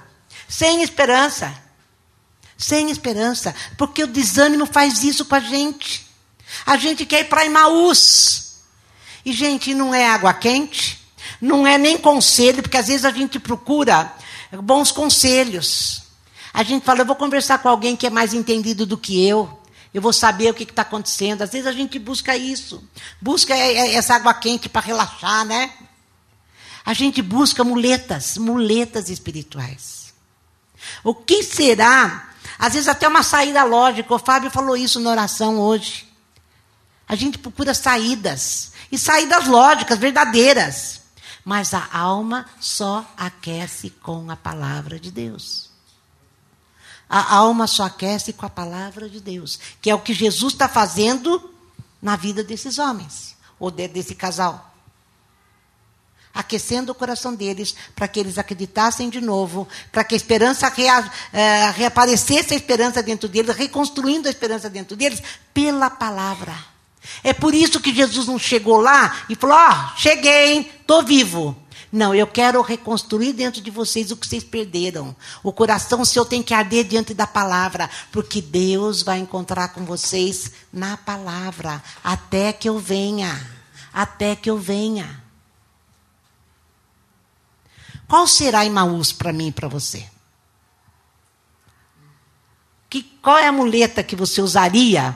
sem 0.48 0.84
esperança? 0.84 1.63
Sem 2.58 2.90
esperança, 2.90 3.54
porque 3.78 4.04
o 4.04 4.08
desânimo 4.08 4.66
faz 4.66 5.04
isso 5.04 5.26
com 5.26 5.36
a 5.36 5.40
gente. 5.40 6.06
A 6.66 6.78
gente 6.78 7.06
quer 7.06 7.22
ir 7.22 7.30
para 7.30 7.46
Imaús. 7.46 8.54
E, 9.26 9.32
gente, 9.32 9.74
não 9.74 9.94
é 9.94 10.10
água 10.10 10.34
quente, 10.34 11.00
não 11.40 11.66
é 11.66 11.78
nem 11.78 11.98
conselho, 11.98 12.62
porque 12.62 12.78
às 12.78 12.88
vezes 12.88 13.06
a 13.06 13.12
gente 13.12 13.40
procura 13.40 14.14
bons 14.62 14.92
conselhos. 14.92 16.04
A 16.54 16.62
gente 16.62 16.86
fala, 16.86 17.02
eu 17.02 17.06
vou 17.06 17.16
conversar 17.16 17.58
com 17.60 17.70
alguém 17.70 17.96
que 17.96 18.06
é 18.06 18.10
mais 18.10 18.34
entendido 18.34 18.86
do 18.86 18.98
que 18.98 19.26
eu. 19.26 19.60
Eu 19.94 20.02
vou 20.02 20.14
saber 20.14 20.50
o 20.50 20.54
que 20.54 20.64
está 20.64 20.82
acontecendo. 20.82 21.42
Às 21.42 21.52
vezes 21.52 21.68
a 21.68 21.72
gente 21.72 21.98
busca 21.98 22.36
isso. 22.36 22.84
Busca 23.22 23.56
essa 23.56 24.16
água 24.16 24.34
quente 24.34 24.68
para 24.68 24.86
relaxar, 24.86 25.46
né? 25.46 25.72
A 26.86 26.94
gente 26.94 27.22
busca 27.22 27.64
muletas, 27.64 28.38
muletas 28.38 29.10
espirituais. 29.10 30.14
O 31.04 31.16
que 31.16 31.44
será 31.44 32.33
às 32.64 32.72
vezes 32.72 32.88
até 32.88 33.06
uma 33.10 33.24
saída 33.24 33.62
lógica. 33.66 34.16
O 34.16 34.18
Fábio 34.18 34.50
falou 34.50 34.78
isso 34.78 34.98
na 34.98 35.10
oração 35.10 35.60
hoje. 35.60 36.10
A 37.06 37.14
gente 37.14 37.38
procura 37.38 37.74
saídas. 37.74 38.72
E 38.90 38.98
saídas 38.98 39.48
lógicas, 39.48 40.00
verdadeiras. 40.00 41.02
Mas 41.44 41.74
a 41.74 41.90
alma 41.92 42.46
só 42.62 43.06
aquece 43.18 43.90
com 43.90 44.32
a 44.32 44.38
palavra 44.38 44.98
de 44.98 45.12
Deus. 45.12 45.72
A 47.10 47.36
alma 47.36 47.68
só 47.68 47.84
aquece 47.84 48.32
com 48.32 48.46
a 48.46 48.50
palavra 48.50 49.10
de 49.10 49.20
Deus. 49.20 49.60
Que 49.82 49.90
é 49.90 49.96
o 49.96 50.00
que 50.00 50.14
Jesus 50.14 50.54
está 50.54 50.70
fazendo 50.70 51.54
na 52.02 52.16
vida 52.16 52.46
desses 52.46 52.80
homens. 52.80 53.36
Ou 53.60 53.70
desse 53.72 54.16
casal 54.16 54.73
aquecendo 56.34 56.92
o 56.92 56.96
coração 56.96 57.36
deles, 57.36 57.76
para 57.96 58.08
que 58.08 58.20
eles 58.20 58.38
acreditassem 58.38 59.10
de 59.10 59.22
novo, 59.22 59.68
para 59.92 60.04
que 60.04 60.16
a 60.16 60.18
esperança 60.18 60.68
rea, 60.70 61.12
é, 61.32 61.70
reaparecesse 61.72 62.54
a 62.54 62.58
esperança 62.58 63.04
dentro 63.04 63.30
deles, 63.30 63.56
reconstruindo 63.56 64.28
a 64.28 64.32
esperança 64.32 64.70
dentro 64.70 64.96
deles, 64.96 65.22
pela 65.54 65.90
palavra. 65.90 66.56
É 67.24 67.34
por 67.34 67.54
isso 67.54 67.80
que 67.80 67.94
Jesus 67.94 68.28
não 68.28 68.40
chegou 68.40 68.78
lá 68.78 69.26
e 69.30 69.36
falou: 69.36 69.58
Ó, 69.58 69.70
oh, 69.70 70.00
cheguei, 70.00 70.72
estou 70.82 71.04
vivo. 71.04 71.56
Não, 71.92 72.16
eu 72.16 72.26
quero 72.26 72.60
reconstruir 72.64 73.34
dentro 73.34 73.62
de 73.62 73.70
vocês 73.70 74.10
o 74.10 74.18
que 74.18 74.28
vocês 74.28 74.44
perderam. 74.44 75.16
O 75.44 75.54
coração 75.54 76.04
seu 76.04 76.26
tem 76.26 76.42
que 76.42 76.52
arder 76.52 76.86
diante 76.86 77.14
da 77.14 77.28
palavra, 77.28 77.88
porque 78.12 78.42
Deus 78.42 79.04
vai 79.04 79.20
encontrar 79.20 79.68
com 79.68 79.86
vocês 79.86 80.52
na 80.72 80.98
palavra, 80.98 81.84
até 82.04 82.52
que 82.52 82.68
eu 82.68 82.80
venha. 82.80 83.40
Até 83.94 84.36
que 84.36 84.50
eu 84.50 84.58
venha. 84.58 85.23
Qual 88.08 88.28
será 88.28 88.66
Emaús 88.66 89.12
para 89.12 89.34
mim 89.34 89.48
e 89.48 89.52
para 89.52 89.68
você? 89.68 90.08
Que, 92.90 93.04
qual 93.22 93.38
é 93.38 93.48
a 93.48 93.52
muleta 93.52 94.04
que 94.04 94.16
você 94.16 94.42
usaria 94.42 95.16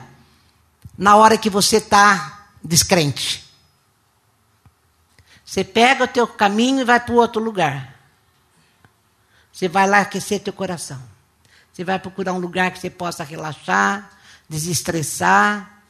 na 0.96 1.16
hora 1.16 1.38
que 1.38 1.48
você 1.48 1.76
está 1.76 2.48
descrente? 2.62 3.48
Você 5.44 5.64
pega 5.64 6.04
o 6.04 6.08
teu 6.08 6.26
caminho 6.26 6.80
e 6.80 6.84
vai 6.84 7.00
para 7.00 7.14
o 7.14 7.18
outro 7.18 7.40
lugar. 7.42 7.94
Você 9.52 9.68
vai 9.68 9.88
lá 9.88 10.00
aquecer 10.00 10.40
teu 10.40 10.52
coração. 10.52 11.02
Você 11.72 11.84
vai 11.84 11.98
procurar 11.98 12.32
um 12.32 12.38
lugar 12.38 12.70
que 12.70 12.78
você 12.78 12.90
possa 12.90 13.24
relaxar, 13.24 14.10
desestressar, 14.48 15.82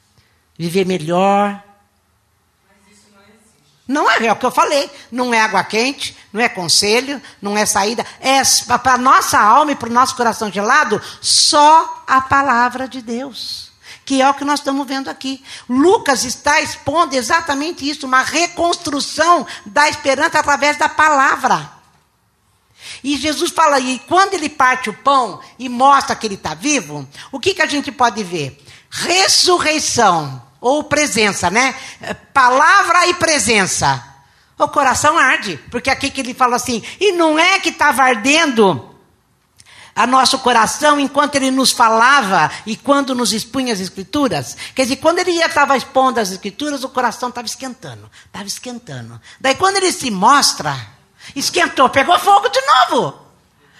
viver 0.59 0.85
melhor. 0.85 1.63
Não 3.89 4.09
é, 4.11 4.27
é 4.27 4.33
o 4.33 4.37
que 4.37 4.45
eu 4.45 4.51
falei. 4.51 4.91
Não 5.11 5.33
é 5.33 5.41
água 5.41 5.65
quente, 5.65 6.15
não 6.31 6.43
é 6.43 6.49
conselho, 6.49 7.21
não 7.41 7.57
é 7.57 7.65
saída. 7.65 8.05
É 8.21 8.43
para 8.79 8.93
a 8.93 8.99
nossa 8.99 9.41
alma 9.41 9.73
e 9.73 9.77
para 9.77 9.89
o 9.89 9.93
nosso 9.93 10.15
coração 10.15 10.53
gelado, 10.53 11.01
só 11.23 12.05
a 12.07 12.21
palavra 12.21 12.87
de 12.87 13.01
Deus. 13.01 13.73
Que 14.05 14.21
é 14.21 14.29
o 14.29 14.35
que 14.35 14.45
nós 14.45 14.61
estamos 14.61 14.87
vendo 14.87 15.09
aqui. 15.09 15.43
Lucas 15.67 16.25
está 16.25 16.61
expondo 16.61 17.17
exatamente 17.17 17.89
isso, 17.89 18.07
uma 18.07 18.23
reconstrução 18.23 19.47
da 19.65 19.89
esperança 19.89 20.39
através 20.39 20.77
da 20.77 20.89
palavra. 20.89 21.73
E 23.03 23.17
Jesus 23.17 23.51
fala 23.51 23.77
aí, 23.77 24.01
quando 24.07 24.35
ele 24.35 24.51
parte 24.51 24.91
o 24.91 24.95
pão 24.95 25.41
e 25.59 25.69
mostra 25.69 26.15
que 26.15 26.27
ele 26.27 26.35
está 26.35 26.53
vivo, 26.53 27.09
o 27.33 27.41
que, 27.41 27.55
que 27.55 27.63
a 27.63 27.67
gente 27.67 27.91
pode 27.91 28.23
ver? 28.23 28.63
Ressurreição 28.91 30.48
ou 30.61 30.85
presença, 30.85 31.51
né? 31.51 31.75
Palavra 32.33 33.07
e 33.07 33.15
presença. 33.15 34.05
O 34.59 34.69
coração 34.69 35.17
arde, 35.17 35.57
porque 35.71 35.89
aqui 35.89 36.11
que 36.11 36.21
ele 36.21 36.35
fala 36.35 36.57
assim, 36.57 36.83
e 37.01 37.13
não 37.13 37.39
é 37.39 37.61
que 37.61 37.69
estava 37.69 38.03
ardendo 38.03 38.89
a 39.95 40.07
nosso 40.07 40.39
coração 40.39 40.99
enquanto 40.99 41.35
ele 41.35 41.51
nos 41.51 41.73
falava 41.73 42.51
e 42.65 42.77
quando 42.77 43.15
nos 43.15 43.33
expunha 43.33 43.73
as 43.73 43.81
escrituras. 43.81 44.57
Quer 44.75 44.83
dizer, 44.83 44.97
quando 44.97 45.19
ele 45.19 45.33
estava 45.33 45.77
expondo 45.77 46.21
as 46.21 46.31
escrituras, 46.31 46.85
o 46.85 46.89
coração 46.89 47.29
estava 47.29 47.47
esquentando, 47.47 48.11
estava 48.27 48.47
esquentando. 48.47 49.21
Daí 49.41 49.57
quando 49.57 49.77
ele 49.77 49.93
se 49.93 50.11
mostra, 50.11 50.77
esquentou, 51.35 51.89
pegou 51.89 52.19
fogo 52.19 52.49
de 52.49 52.61
novo. 52.61 53.28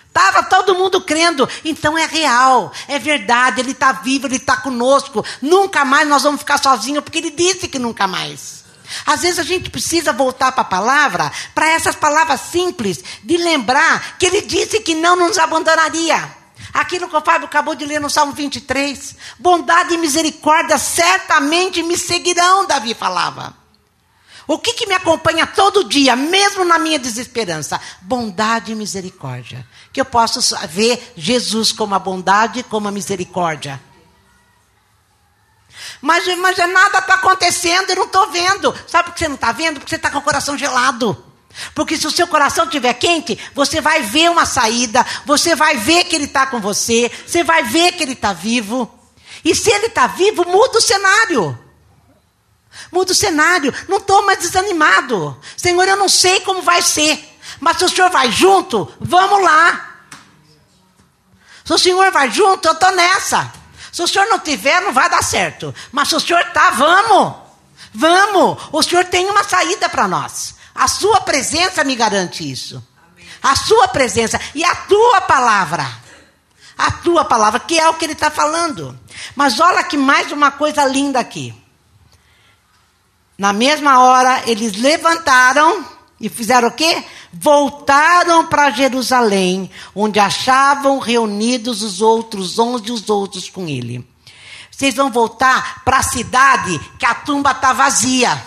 Estava 0.09 0.43
todo 0.43 0.75
mundo 0.75 1.01
crendo, 1.01 1.49
então 1.65 1.97
é 1.97 2.07
real, 2.07 2.73
é 2.89 2.99
verdade, 2.99 3.61
Ele 3.61 3.71
está 3.71 3.93
vivo, 3.93 4.27
Ele 4.27 4.37
está 4.37 4.57
conosco. 4.57 5.25
Nunca 5.41 5.85
mais 5.85 6.09
nós 6.09 6.25
vamos 6.25 6.41
ficar 6.41 6.59
sozinhos, 6.59 7.05
porque 7.05 7.19
Ele 7.19 7.31
disse 7.31 7.69
que 7.69 7.79
nunca 7.79 8.09
mais. 8.09 8.65
Às 9.07 9.21
vezes 9.21 9.39
a 9.39 9.43
gente 9.43 9.71
precisa 9.71 10.13
voltar 10.13 10.53
para 10.53 10.63
a 10.63 10.65
palavra, 10.65 11.31
para 11.55 11.71
essas 11.71 11.95
palavras 11.95 12.41
simples, 12.41 13.05
de 13.23 13.37
lembrar 13.37 14.17
que 14.19 14.27
Ele 14.27 14.43
disse 14.43 14.81
que 14.81 14.95
não 14.95 15.15
nos 15.15 15.39
abandonaria. 15.39 16.37
Aquilo 16.73 17.09
que 17.09 17.17
o 17.17 17.21
Fábio 17.21 17.47
acabou 17.47 17.75
de 17.75 17.85
ler 17.85 18.01
no 18.01 18.11
Salmo 18.11 18.33
23. 18.33 19.15
Bondade 19.39 19.95
e 19.95 19.99
misericórdia 19.99 20.79
certamente 20.79 21.83
me 21.83 21.97
seguirão, 21.97 22.67
Davi 22.67 22.95
falava. 22.95 23.55
O 24.49 24.59
que, 24.59 24.73
que 24.73 24.87
me 24.87 24.95
acompanha 24.95 25.47
todo 25.47 25.85
dia, 25.85 26.17
mesmo 26.17 26.65
na 26.65 26.79
minha 26.79 26.99
desesperança? 26.99 27.79
Bondade 28.01 28.73
e 28.73 28.75
misericórdia. 28.75 29.65
Que 29.93 30.01
eu 30.01 30.07
possa 30.07 30.67
ver 30.67 31.13
Jesus 31.15 31.71
como 31.71 31.95
a 31.95 31.99
bondade, 31.99 32.63
como 32.63 32.89
a 32.89 32.91
misericórdia. 32.91 33.79
Mas, 36.01 36.27
mas 36.39 36.57
nada 36.57 36.99
está 36.99 37.17
acontecendo, 37.17 37.91
eu 37.91 37.97
não 37.97 38.05
estou 38.05 38.31
vendo. 38.31 38.75
Sabe 38.87 39.11
por 39.11 39.13
que 39.13 39.21
você 39.21 39.29
não 39.29 39.35
está 39.35 39.53
vendo? 39.53 39.81
Porque 39.81 39.91
você 39.91 39.97
está 39.97 40.11
com 40.11 40.19
o 40.19 40.23
coração 40.23 40.57
gelado. 40.57 41.27
Porque 41.75 41.99
se 41.99 42.07
o 42.07 42.11
seu 42.11 42.27
coração 42.27 42.65
estiver 42.65 42.95
quente, 42.95 43.39
você 43.55 43.83
vai 43.83 44.01
ver 44.01 44.31
uma 44.31 44.47
saída, 44.47 45.05
você 45.27 45.55
vai 45.55 45.77
ver 45.77 46.05
que 46.05 46.17
ele 46.17 46.25
está 46.25 46.47
com 46.47 46.59
você, 46.59 47.11
você 47.27 47.45
vai 47.45 47.65
ver 47.65 47.93
que 47.93 48.03
ele 48.03 48.13
está 48.13 48.33
vivo. 48.33 48.91
E 49.45 49.55
se 49.55 49.71
ele 49.71 49.89
está 49.89 50.07
vivo, 50.07 50.49
muda 50.49 50.79
o 50.79 50.83
cenário. 50.83 51.68
Muda 52.91 53.13
o 53.13 53.15
cenário. 53.15 53.73
Não 53.89 53.99
estou 53.99 54.25
mais 54.25 54.39
desanimado. 54.39 55.39
Senhor, 55.57 55.87
eu 55.87 55.97
não 55.97 56.09
sei 56.09 56.41
como 56.41 56.63
vai 56.63 56.83
ser. 56.83 57.39
Mas 57.61 57.79
se 57.79 57.85
o 57.85 57.89
Senhor 57.89 58.11
vai 58.11 58.31
junto, 58.31 58.93
vamos 59.01 59.43
lá. 59.43 60.01
Se 61.65 61.73
o 61.73 61.79
Senhor 61.79 62.11
vai 62.11 62.31
junto, 62.31 62.67
eu 62.67 62.73
estou 62.73 62.93
nessa. 62.93 63.53
Se 63.93 64.03
o 64.03 64.09
Senhor 64.09 64.27
não 64.29 64.39
tiver, 64.39 64.81
não 64.81 64.93
vai 64.93 65.11
dar 65.11 65.23
certo. 65.23 65.75
Mas 65.91 66.09
se 66.09 66.17
o 66.17 66.21
Senhor 66.21 66.41
está, 66.41 66.71
vamos. 66.71 67.35
Vamos. 67.93 68.59
O 68.73 68.83
Senhor 68.83 69.05
tem 69.05 69.29
uma 69.29 69.45
saída 69.45 69.89
para 69.89 70.07
nós. 70.07 70.55
A 70.75 70.87
sua 70.87 71.21
presença 71.21 71.83
me 71.83 71.97
garante 71.97 72.49
isso. 72.49 72.83
A 73.43 73.57
sua 73.57 73.89
presença 73.89 74.41
e 74.55 74.65
a 74.65 74.75
tua 74.75 75.21
palavra. 75.23 75.85
A 76.77 76.93
tua 76.93 77.25
palavra, 77.25 77.59
que 77.59 77.79
é 77.79 77.89
o 77.89 77.95
que 77.95 78.05
ele 78.05 78.13
está 78.13 78.31
falando. 78.31 78.97
Mas 79.35 79.59
olha 79.59 79.83
que 79.83 79.97
mais 79.97 80.31
uma 80.31 80.53
coisa 80.53 80.85
linda 80.85 81.19
aqui. 81.19 81.53
Na 83.39 83.53
mesma 83.53 84.01
hora, 84.01 84.43
eles 84.47 84.73
levantaram 84.73 85.87
e 86.21 86.29
fizeram 86.29 86.67
o 86.67 86.73
quê? 86.73 87.05
Voltaram 87.33 88.45
para 88.47 88.73
Jerusalém, 88.73 89.71
onde 89.95 90.19
achavam 90.19 90.99
reunidos 90.99 91.81
os 91.83 92.01
outros 92.01 92.59
onze 92.59 92.91
os 92.91 93.09
outros 93.09 93.49
com 93.49 93.69
ele. 93.69 94.05
Vocês 94.73 94.97
vão 94.97 95.09
voltar 95.09 95.85
para 95.85 95.99
a 95.99 96.03
cidade 96.03 96.81
que 96.99 97.07
a 97.07 97.15
tumba 97.15 97.53
está 97.53 97.73
vazia. 97.73 98.43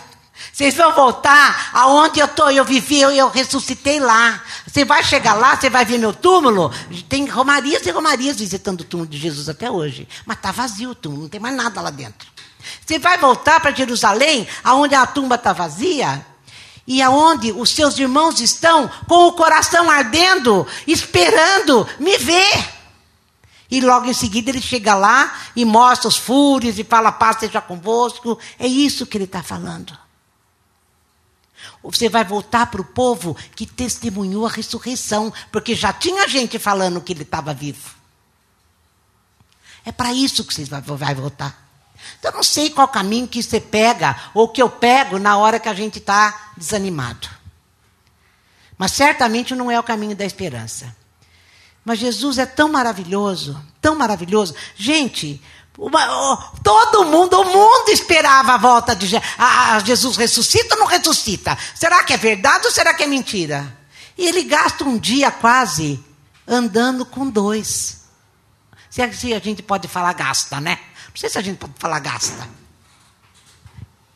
Vocês 0.51 0.75
vão 0.75 0.93
voltar 0.93 1.69
aonde 1.71 2.19
eu 2.19 2.25
estou, 2.25 2.51
eu 2.51 2.65
vivi, 2.65 2.99
eu, 2.99 3.11
eu 3.11 3.29
ressuscitei 3.29 3.99
lá. 3.99 4.41
Você 4.67 4.83
vai 4.83 5.03
chegar 5.03 5.35
lá, 5.35 5.55
você 5.55 5.69
vai 5.69 5.85
ver 5.85 5.99
meu 5.99 6.13
túmulo. 6.13 6.69
Tem 7.07 7.25
romarias 7.27 7.85
e 7.85 7.91
romarias 7.91 8.39
visitando 8.39 8.81
o 8.81 8.85
túmulo 8.85 9.09
de 9.09 9.17
Jesus 9.17 9.47
até 9.47 9.71
hoje. 9.71 10.05
Mas 10.25 10.37
está 10.37 10.51
vazio 10.51 10.89
o 10.89 10.95
túmulo, 10.95 11.23
não 11.23 11.29
tem 11.29 11.39
mais 11.39 11.55
nada 11.55 11.79
lá 11.79 11.89
dentro. 11.89 12.30
Você 12.85 12.99
vai 12.99 13.17
voltar 13.17 13.59
para 13.59 13.71
Jerusalém, 13.73 14.47
aonde 14.63 14.95
a 14.95 15.05
tumba 15.05 15.35
está 15.35 15.53
vazia, 15.53 16.25
e 16.85 17.01
aonde 17.01 17.51
os 17.51 17.69
seus 17.69 17.97
irmãos 17.97 18.39
estão 18.39 18.89
com 19.07 19.27
o 19.27 19.33
coração 19.33 19.89
ardendo, 19.89 20.67
esperando 20.87 21.87
me 21.99 22.17
ver. 22.17 22.81
E 23.69 23.79
logo 23.79 24.05
em 24.05 24.13
seguida 24.13 24.49
ele 24.49 24.61
chega 24.61 24.93
lá 24.93 25.33
e 25.55 25.63
mostra 25.63 26.09
os 26.09 26.17
fúrios 26.17 26.77
e 26.77 26.83
fala: 26.83 27.11
paz 27.11 27.37
seja 27.39 27.61
convosco. 27.61 28.37
É 28.59 28.67
isso 28.67 29.05
que 29.05 29.15
ele 29.15 29.23
está 29.23 29.41
falando. 29.41 29.97
Você 31.81 32.09
vai 32.09 32.23
voltar 32.23 32.67
para 32.67 32.81
o 32.81 32.85
povo 32.85 33.35
que 33.55 33.65
testemunhou 33.65 34.45
a 34.45 34.49
ressurreição, 34.49 35.33
porque 35.51 35.73
já 35.73 35.91
tinha 35.91 36.27
gente 36.27 36.59
falando 36.59 37.01
que 37.01 37.13
ele 37.13 37.23
estava 37.23 37.53
vivo. 37.53 37.89
É 39.83 39.91
para 39.91 40.13
isso 40.13 40.43
que 40.43 40.53
você 40.53 40.65
vai, 40.65 41.15
voltar. 41.15 41.70
Então, 42.19 42.31
eu 42.31 42.35
não 42.35 42.43
sei 42.43 42.69
qual 42.69 42.87
caminho 42.87 43.27
que 43.27 43.41
você 43.41 43.59
pega, 43.59 44.15
ou 44.33 44.47
que 44.47 44.61
eu 44.61 44.69
pego 44.69 45.17
na 45.17 45.37
hora 45.37 45.59
que 45.59 45.69
a 45.69 45.73
gente 45.73 45.99
está 45.99 46.51
desanimado. 46.55 47.29
Mas 48.77 48.91
certamente 48.93 49.55
não 49.55 49.69
é 49.69 49.79
o 49.79 49.83
caminho 49.83 50.15
da 50.15 50.25
esperança. 50.25 50.95
Mas 51.83 51.99
Jesus 51.99 52.37
é 52.37 52.45
tão 52.45 52.69
maravilhoso, 52.69 53.59
tão 53.79 53.95
maravilhoso. 53.95 54.55
Gente, 54.75 55.41
uma, 55.77 56.51
todo 56.63 57.05
mundo, 57.05 57.39
o 57.41 57.45
mundo 57.45 57.89
esperava 57.89 58.53
a 58.53 58.57
volta 58.57 58.95
de 58.95 59.07
Jesus. 59.07 59.33
Ah, 59.37 59.79
Jesus 59.83 60.17
ressuscita 60.17 60.75
ou 60.75 60.81
não 60.81 60.87
ressuscita? 60.87 61.57
Será 61.73 62.03
que 62.03 62.13
é 62.13 62.17
verdade 62.17 62.65
ou 62.65 62.71
será 62.71 62.93
que 62.93 63.03
é 63.03 63.07
mentira? 63.07 63.75
E 64.17 64.27
ele 64.27 64.43
gasta 64.43 64.83
um 64.83 64.97
dia 64.97 65.31
quase 65.31 66.03
andando 66.47 67.05
com 67.05 67.29
dois. 67.29 68.01
Se 68.89 69.01
a 69.01 69.39
gente 69.39 69.63
pode 69.63 69.87
falar 69.87 70.13
gasta, 70.13 70.59
né? 70.59 70.77
Não 71.11 71.17
sei 71.17 71.29
se 71.29 71.37
a 71.37 71.41
gente 71.41 71.57
pode 71.57 71.73
falar 71.77 71.99
gasta. 71.99 72.47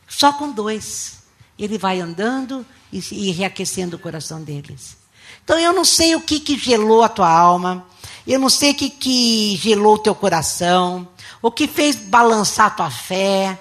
Só 0.08 0.32
com 0.32 0.50
dois. 0.50 1.18
Ele 1.58 1.78
vai 1.78 2.00
andando 2.00 2.64
e, 2.92 3.00
e 3.12 3.30
reaquecendo 3.30 3.96
o 3.96 3.98
coração 3.98 4.42
deles. 4.42 4.96
Então 5.44 5.58
eu 5.58 5.72
não 5.72 5.84
sei 5.84 6.14
o 6.14 6.20
que, 6.20 6.40
que 6.40 6.58
gelou 6.58 7.02
a 7.02 7.08
tua 7.08 7.30
alma. 7.30 7.86
Eu 8.26 8.38
não 8.38 8.48
sei 8.48 8.72
o 8.72 8.74
que, 8.74 8.90
que 8.90 9.56
gelou 9.56 9.94
o 9.94 9.98
teu 9.98 10.14
coração. 10.14 11.08
O 11.40 11.50
que 11.50 11.68
fez 11.68 11.96
balançar 11.96 12.66
a 12.66 12.70
tua 12.70 12.90
fé. 12.90 13.58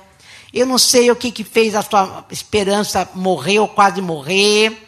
Eu 0.53 0.65
não 0.65 0.77
sei 0.77 1.11
o 1.11 1.15
que, 1.15 1.31
que 1.31 1.43
fez 1.43 1.75
a 1.75 1.83
tua 1.83 2.25
esperança 2.31 3.09
morrer 3.13 3.59
ou 3.59 3.67
quase 3.67 4.01
morrer. 4.01 4.87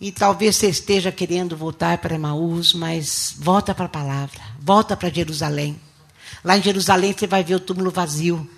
E 0.00 0.10
talvez 0.10 0.56
você 0.56 0.68
esteja 0.68 1.12
querendo 1.12 1.56
voltar 1.56 1.98
para 1.98 2.14
Emaús, 2.14 2.72
mas 2.72 3.34
volta 3.36 3.74
para 3.74 3.84
a 3.84 3.88
palavra, 3.88 4.40
volta 4.58 4.96
para 4.96 5.10
Jerusalém. 5.10 5.78
Lá 6.44 6.56
em 6.56 6.62
Jerusalém 6.62 7.14
você 7.16 7.26
vai 7.26 7.44
ver 7.44 7.54
o 7.54 7.60
túmulo 7.60 7.90
vazio. 7.90 8.48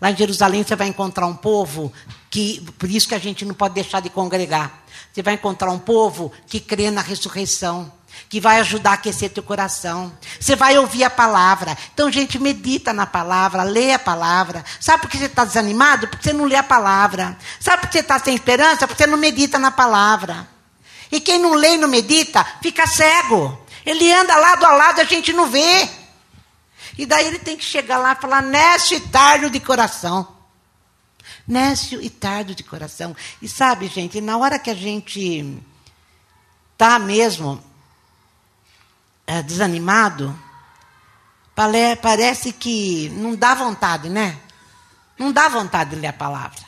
Lá 0.00 0.10
em 0.10 0.16
Jerusalém 0.16 0.64
você 0.64 0.74
vai 0.74 0.88
encontrar 0.88 1.26
um 1.26 1.36
povo 1.36 1.92
que, 2.30 2.66
por 2.78 2.90
isso 2.90 3.08
que 3.08 3.14
a 3.14 3.18
gente 3.18 3.44
não 3.44 3.54
pode 3.54 3.74
deixar 3.74 4.00
de 4.00 4.08
congregar. 4.08 4.82
Você 5.12 5.22
vai 5.22 5.34
encontrar 5.34 5.70
um 5.70 5.78
povo 5.78 6.32
que 6.46 6.60
crê 6.60 6.90
na 6.90 7.02
ressurreição, 7.02 7.92
que 8.28 8.40
vai 8.40 8.60
ajudar 8.60 8.92
a 8.92 8.94
aquecer 8.94 9.30
teu 9.30 9.42
coração. 9.42 10.12
Você 10.38 10.54
vai 10.54 10.78
ouvir 10.78 11.04
a 11.04 11.10
palavra. 11.10 11.76
Então, 11.92 12.10
gente, 12.10 12.38
medita 12.38 12.92
na 12.92 13.06
palavra, 13.06 13.62
lê 13.62 13.92
a 13.92 13.98
palavra. 13.98 14.64
Sabe 14.80 15.02
por 15.02 15.10
que 15.10 15.18
você 15.18 15.26
está 15.26 15.44
desanimado? 15.44 16.08
Porque 16.08 16.22
você 16.22 16.32
não 16.32 16.44
lê 16.44 16.56
a 16.56 16.62
palavra. 16.62 17.36
Sabe 17.58 17.82
por 17.82 17.88
que 17.88 17.98
você 17.98 18.00
está 18.00 18.18
sem 18.18 18.34
esperança? 18.34 18.86
Porque 18.86 19.02
você 19.02 19.10
não 19.10 19.18
medita 19.18 19.58
na 19.58 19.70
palavra. 19.70 20.48
E 21.10 21.20
quem 21.20 21.38
não 21.38 21.54
lê 21.54 21.74
e 21.74 21.78
não 21.78 21.88
medita, 21.88 22.46
fica 22.62 22.86
cego. 22.86 23.58
Ele 23.84 24.12
anda 24.12 24.36
lado 24.36 24.64
a 24.64 24.72
lado 24.72 25.00
a 25.00 25.04
gente 25.04 25.32
não 25.32 25.46
vê. 25.50 25.99
E 27.00 27.06
daí 27.06 27.28
ele 27.28 27.38
tem 27.38 27.56
que 27.56 27.64
chegar 27.64 27.96
lá 27.96 28.12
e 28.12 28.16
falar, 28.16 28.42
nécio 28.42 28.94
e 28.94 29.00
tardo 29.00 29.48
de 29.48 29.58
coração. 29.58 30.36
Nécio 31.48 31.98
e 32.02 32.10
tardo 32.10 32.54
de 32.54 32.62
coração. 32.62 33.16
E 33.40 33.48
sabe, 33.48 33.86
gente, 33.86 34.20
na 34.20 34.36
hora 34.36 34.58
que 34.58 34.68
a 34.68 34.74
gente 34.74 35.58
está 36.74 36.98
mesmo 36.98 37.58
é, 39.26 39.42
desanimado, 39.42 40.38
parece 42.02 42.52
que 42.52 43.08
não 43.14 43.34
dá 43.34 43.54
vontade, 43.54 44.10
né? 44.10 44.38
Não 45.18 45.32
dá 45.32 45.48
vontade 45.48 45.94
de 45.94 45.96
ler 45.96 46.08
a 46.08 46.12
palavra. 46.12 46.60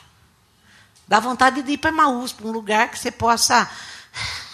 Dá 1.07 1.19
vontade 1.19 1.61
de 1.61 1.73
ir 1.73 1.77
para 1.77 1.91
Maús, 1.91 2.33
para 2.33 2.47
um 2.47 2.51
lugar 2.51 2.89
que 2.89 2.97
você 2.97 3.11
possa 3.11 3.69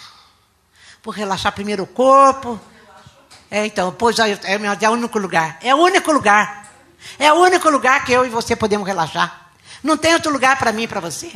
por 1.00 1.14
relaxar 1.14 1.52
primeiro 1.52 1.84
o 1.84 1.86
corpo, 1.86 2.60
é, 3.50 3.66
então, 3.66 3.92
pois 3.92 4.18
é, 4.18 4.30
é, 4.30 4.60
é 4.80 4.88
o 4.88 4.92
único 4.92 5.18
lugar. 5.18 5.58
É 5.60 5.74
o 5.74 5.78
único 5.78 6.12
lugar. 6.12 6.70
É 7.18 7.32
o 7.32 7.36
único 7.36 7.68
lugar 7.68 8.04
que 8.04 8.12
eu 8.12 8.24
e 8.24 8.28
você 8.28 8.54
podemos 8.54 8.86
relaxar. 8.86 9.50
Não 9.82 9.96
tem 9.96 10.14
outro 10.14 10.30
lugar 10.30 10.56
para 10.58 10.72
mim 10.72 10.82
e 10.82 10.88
para 10.88 11.00
você. 11.00 11.32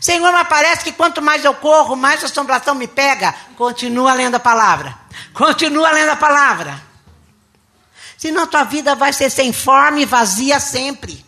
Senhor, 0.00 0.30
mas 0.32 0.48
parece 0.48 0.84
que 0.84 0.92
quanto 0.92 1.22
mais 1.22 1.44
eu 1.44 1.54
corro, 1.54 1.96
mais 1.96 2.22
assombração 2.22 2.74
me 2.74 2.86
pega. 2.86 3.34
Continua 3.56 4.12
lendo 4.12 4.34
a 4.34 4.40
palavra. 4.40 4.94
Continua 5.32 5.90
lendo 5.90 6.10
a 6.10 6.16
palavra. 6.16 6.82
Senão 8.18 8.42
a 8.42 8.46
tua 8.46 8.64
vida 8.64 8.94
vai 8.94 9.12
ser 9.12 9.30
sem 9.30 9.52
forma 9.52 10.00
e 10.00 10.04
vazia 10.04 10.60
sempre. 10.60 11.24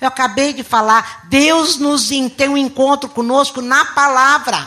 Eu 0.00 0.08
acabei 0.08 0.52
de 0.52 0.64
falar, 0.64 1.22
Deus 1.24 1.76
nos 1.76 2.08
tem 2.36 2.48
um 2.48 2.56
encontro 2.56 3.08
conosco 3.08 3.60
na 3.60 3.84
palavra. 3.84 4.66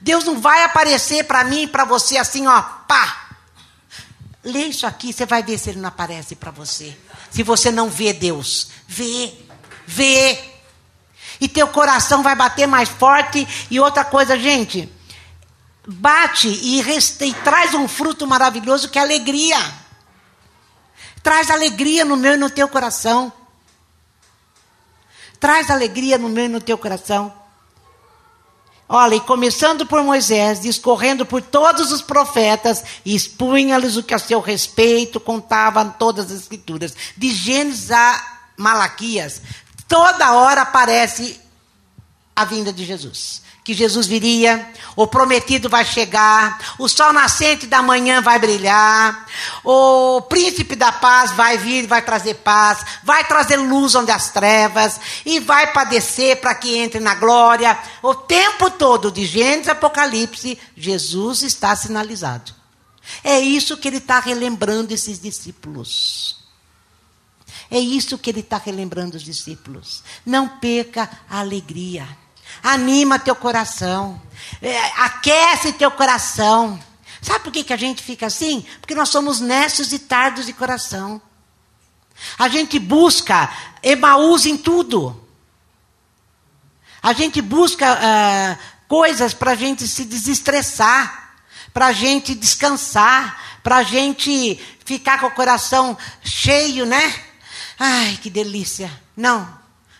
Deus 0.00 0.24
não 0.24 0.40
vai 0.40 0.64
aparecer 0.64 1.24
para 1.24 1.44
mim 1.44 1.62
e 1.62 1.66
para 1.66 1.84
você 1.84 2.16
assim, 2.16 2.46
ó, 2.46 2.62
pá. 2.62 3.29
Lê 4.42 4.66
isso 4.66 4.86
aqui, 4.86 5.12
você 5.12 5.26
vai 5.26 5.42
ver 5.42 5.58
se 5.58 5.70
ele 5.70 5.80
não 5.80 5.88
aparece 5.88 6.34
para 6.34 6.50
você. 6.50 6.96
Se 7.30 7.42
você 7.42 7.70
não 7.70 7.90
vê 7.90 8.12
Deus, 8.12 8.68
vê, 8.88 9.34
vê. 9.86 10.38
E 11.40 11.48
teu 11.48 11.68
coração 11.68 12.22
vai 12.22 12.34
bater 12.34 12.66
mais 12.66 12.88
forte. 12.88 13.46
E 13.70 13.78
outra 13.78 14.04
coisa, 14.04 14.38
gente, 14.38 14.90
bate 15.86 16.48
e, 16.48 16.80
e 16.80 17.34
traz 17.44 17.74
um 17.74 17.86
fruto 17.86 18.26
maravilhoso 18.26 18.88
que 18.88 18.98
é 18.98 19.02
alegria. 19.02 19.58
Traz 21.22 21.50
alegria 21.50 22.04
no 22.04 22.16
meu 22.16 22.34
e 22.34 22.38
no 22.38 22.48
teu 22.48 22.68
coração. 22.68 23.30
Traz 25.38 25.70
alegria 25.70 26.16
no 26.16 26.28
meu 26.28 26.46
e 26.46 26.48
no 26.48 26.60
teu 26.60 26.78
coração. 26.78 27.39
Olha, 28.92 29.14
e 29.14 29.20
começando 29.20 29.86
por 29.86 30.02
Moisés, 30.02 30.62
discorrendo 30.62 31.24
por 31.24 31.40
todos 31.40 31.92
os 31.92 32.02
profetas, 32.02 32.82
expunha-lhes 33.06 33.96
o 33.96 34.02
que 34.02 34.12
a 34.12 34.18
seu 34.18 34.40
respeito 34.40 35.20
contavam 35.20 35.90
todas 35.90 36.24
as 36.24 36.40
escrituras. 36.40 36.96
De 37.16 37.32
Gênesis 37.32 37.92
a 37.92 38.40
Malaquias, 38.56 39.42
toda 39.86 40.32
hora 40.32 40.62
aparece 40.62 41.40
a 42.34 42.44
vinda 42.44 42.72
de 42.72 42.84
Jesus 42.84 43.42
que 43.62 43.74
Jesus 43.74 44.06
viria, 44.06 44.72
o 44.96 45.06
prometido 45.06 45.68
vai 45.68 45.84
chegar, 45.84 46.74
o 46.78 46.88
sol 46.88 47.12
nascente 47.12 47.66
da 47.66 47.82
manhã 47.82 48.22
vai 48.22 48.38
brilhar, 48.38 49.26
o 49.62 50.22
príncipe 50.22 50.74
da 50.74 50.90
paz 50.90 51.32
vai 51.32 51.58
vir, 51.58 51.86
vai 51.86 52.02
trazer 52.02 52.34
paz, 52.36 52.84
vai 53.02 53.24
trazer 53.24 53.56
luz 53.56 53.94
onde 53.94 54.10
as 54.10 54.30
trevas, 54.30 54.98
e 55.24 55.38
vai 55.40 55.72
padecer 55.72 56.40
para 56.40 56.54
que 56.54 56.78
entre 56.78 57.00
na 57.00 57.14
glória. 57.14 57.78
O 58.02 58.14
tempo 58.14 58.70
todo, 58.70 59.10
de 59.10 59.26
Gênesis 59.26 59.68
Apocalipse, 59.68 60.58
Jesus 60.76 61.42
está 61.42 61.76
sinalizado. 61.76 62.54
É 63.22 63.38
isso 63.38 63.76
que 63.76 63.88
ele 63.88 63.98
está 63.98 64.20
relembrando 64.20 64.94
esses 64.94 65.20
discípulos. 65.20 66.38
É 67.70 67.78
isso 67.78 68.18
que 68.18 68.30
ele 68.30 68.40
está 68.40 68.58
relembrando 68.58 69.16
os 69.16 69.22
discípulos. 69.22 70.02
Não 70.26 70.48
perca 70.48 71.08
a 71.28 71.38
alegria. 71.38 72.06
Anima 72.62 73.18
teu 73.18 73.34
coração. 73.34 74.20
É, 74.60 74.78
aquece 75.02 75.72
teu 75.72 75.90
coração. 75.90 76.78
Sabe 77.22 77.40
por 77.44 77.52
que, 77.52 77.64
que 77.64 77.72
a 77.72 77.76
gente 77.76 78.02
fica 78.02 78.26
assim? 78.26 78.64
Porque 78.80 78.94
nós 78.94 79.08
somos 79.08 79.40
nécios 79.40 79.92
e 79.92 79.98
tardos 79.98 80.46
de 80.46 80.52
coração. 80.52 81.20
A 82.38 82.48
gente 82.48 82.78
busca 82.78 83.50
Emaús 83.82 84.46
em 84.46 84.56
tudo. 84.56 85.28
A 87.02 87.12
gente 87.12 87.40
busca 87.40 87.94
uh, 87.94 88.58
coisas 88.86 89.32
para 89.32 89.52
a 89.52 89.54
gente 89.54 89.88
se 89.88 90.04
desestressar, 90.04 91.34
para 91.72 91.86
a 91.86 91.92
gente 91.92 92.34
descansar, 92.34 93.60
para 93.62 93.78
a 93.78 93.82
gente 93.82 94.56
ficar 94.84 95.20
com 95.20 95.26
o 95.26 95.30
coração 95.30 95.96
cheio, 96.22 96.84
né? 96.84 97.24
Ai, 97.78 98.18
que 98.20 98.28
delícia. 98.28 98.90
Não, 99.16 99.48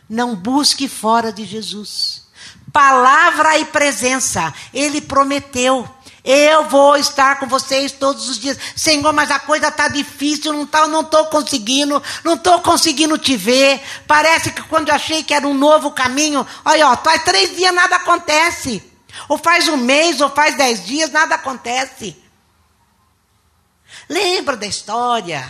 não 0.09 0.37
busque 0.37 0.89
fora 0.89 1.33
de 1.33 1.45
Jesus. 1.45 2.29
Palavra 2.73 3.59
e 3.59 3.65
presença. 3.65 4.53
Ele 4.73 5.01
prometeu. 5.01 5.89
Eu 6.23 6.69
vou 6.69 6.97
estar 6.97 7.39
com 7.39 7.47
vocês 7.47 7.93
todos 7.93 8.29
os 8.29 8.39
dias. 8.39 8.59
Senhor, 8.77 9.13
mas 9.13 9.31
a 9.31 9.39
coisa 9.39 9.69
está 9.69 9.89
difícil, 9.89 10.53
não 10.53 10.67
tá, 10.67 10.87
não 10.87 11.01
estou 11.01 11.27
conseguindo, 11.27 12.03
não 12.23 12.35
estou 12.35 12.61
conseguindo 12.61 13.17
te 13.17 13.37
ver. 13.37 13.83
Parece 14.07 14.51
que 14.51 14.63
quando 14.63 14.89
eu 14.89 14.95
achei 14.95 15.23
que 15.25 15.33
era 15.33 15.47
um 15.47 15.55
novo 15.55 15.91
caminho, 15.93 16.47
olha, 16.65 16.89
ó, 16.89 16.97
faz 16.97 17.25
três 17.25 17.57
dias 17.57 17.75
nada 17.75 17.97
acontece. 17.97 18.83
Ou 19.29 19.39
faz 19.39 19.67
um 19.69 19.77
mês, 19.77 20.21
ou 20.21 20.31
faz 20.31 20.57
dez 20.57 20.85
dias, 20.85 21.11
nada 21.11 21.37
acontece. 21.37 22.17
Lembra 24.09 24.57
da 24.57 24.67
história. 24.67 25.49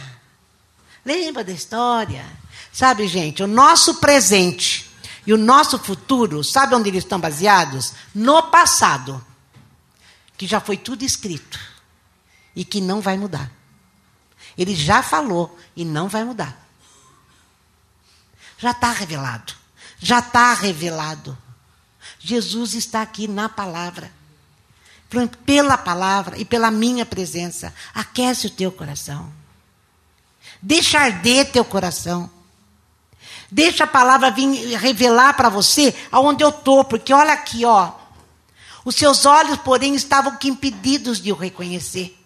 Lembra 1.04 1.42
da 1.42 1.52
história. 1.52 2.24
Sabe, 2.72 3.08
gente, 3.08 3.42
o 3.42 3.46
nosso 3.48 3.96
presente 3.96 4.89
e 5.26 5.32
o 5.32 5.38
nosso 5.38 5.78
futuro, 5.78 6.42
sabe 6.42 6.74
onde 6.74 6.88
eles 6.88 7.04
estão 7.04 7.20
baseados? 7.20 7.92
No 8.14 8.42
passado, 8.44 9.24
que 10.36 10.46
já 10.46 10.60
foi 10.60 10.76
tudo 10.76 11.04
escrito 11.04 11.60
e 12.56 12.64
que 12.64 12.80
não 12.80 13.00
vai 13.00 13.18
mudar. 13.18 13.50
Ele 14.56 14.74
já 14.74 15.02
falou 15.02 15.58
e 15.76 15.84
não 15.84 16.08
vai 16.08 16.24
mudar. 16.24 16.68
Já 18.58 18.72
está 18.72 18.92
revelado. 18.92 19.54
Já 19.98 20.18
está 20.18 20.54
revelado. 20.54 21.36
Jesus 22.18 22.74
está 22.74 23.02
aqui 23.02 23.28
na 23.28 23.48
palavra. 23.48 24.10
Pela 25.44 25.76
palavra 25.76 26.38
e 26.38 26.44
pela 26.44 26.70
minha 26.70 27.04
presença. 27.04 27.74
Aquece 27.94 28.46
o 28.46 28.50
teu 28.50 28.72
coração. 28.72 29.32
Deixa 30.62 31.00
arder 31.00 31.50
teu 31.50 31.64
coração. 31.64 32.30
Deixa 33.50 33.84
a 33.84 33.86
palavra 33.86 34.30
vir 34.30 34.76
revelar 34.76 35.34
para 35.34 35.48
você 35.48 35.94
aonde 36.12 36.44
eu 36.44 36.50
estou, 36.50 36.84
porque 36.84 37.12
olha 37.12 37.32
aqui, 37.32 37.64
ó. 37.64 37.92
Os 38.84 38.94
seus 38.94 39.26
olhos, 39.26 39.58
porém, 39.58 39.94
estavam 39.94 40.36
que 40.36 40.48
impedidos 40.48 41.20
de 41.20 41.32
o 41.32 41.36
reconhecer. 41.36 42.16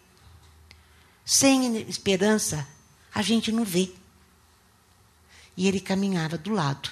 Sem 1.25 1.79
esperança, 1.89 2.67
a 3.15 3.23
gente 3.23 3.51
não 3.51 3.65
vê. 3.65 3.91
E 5.57 5.67
ele 5.67 5.81
caminhava 5.81 6.37
do 6.37 6.53
lado. 6.53 6.91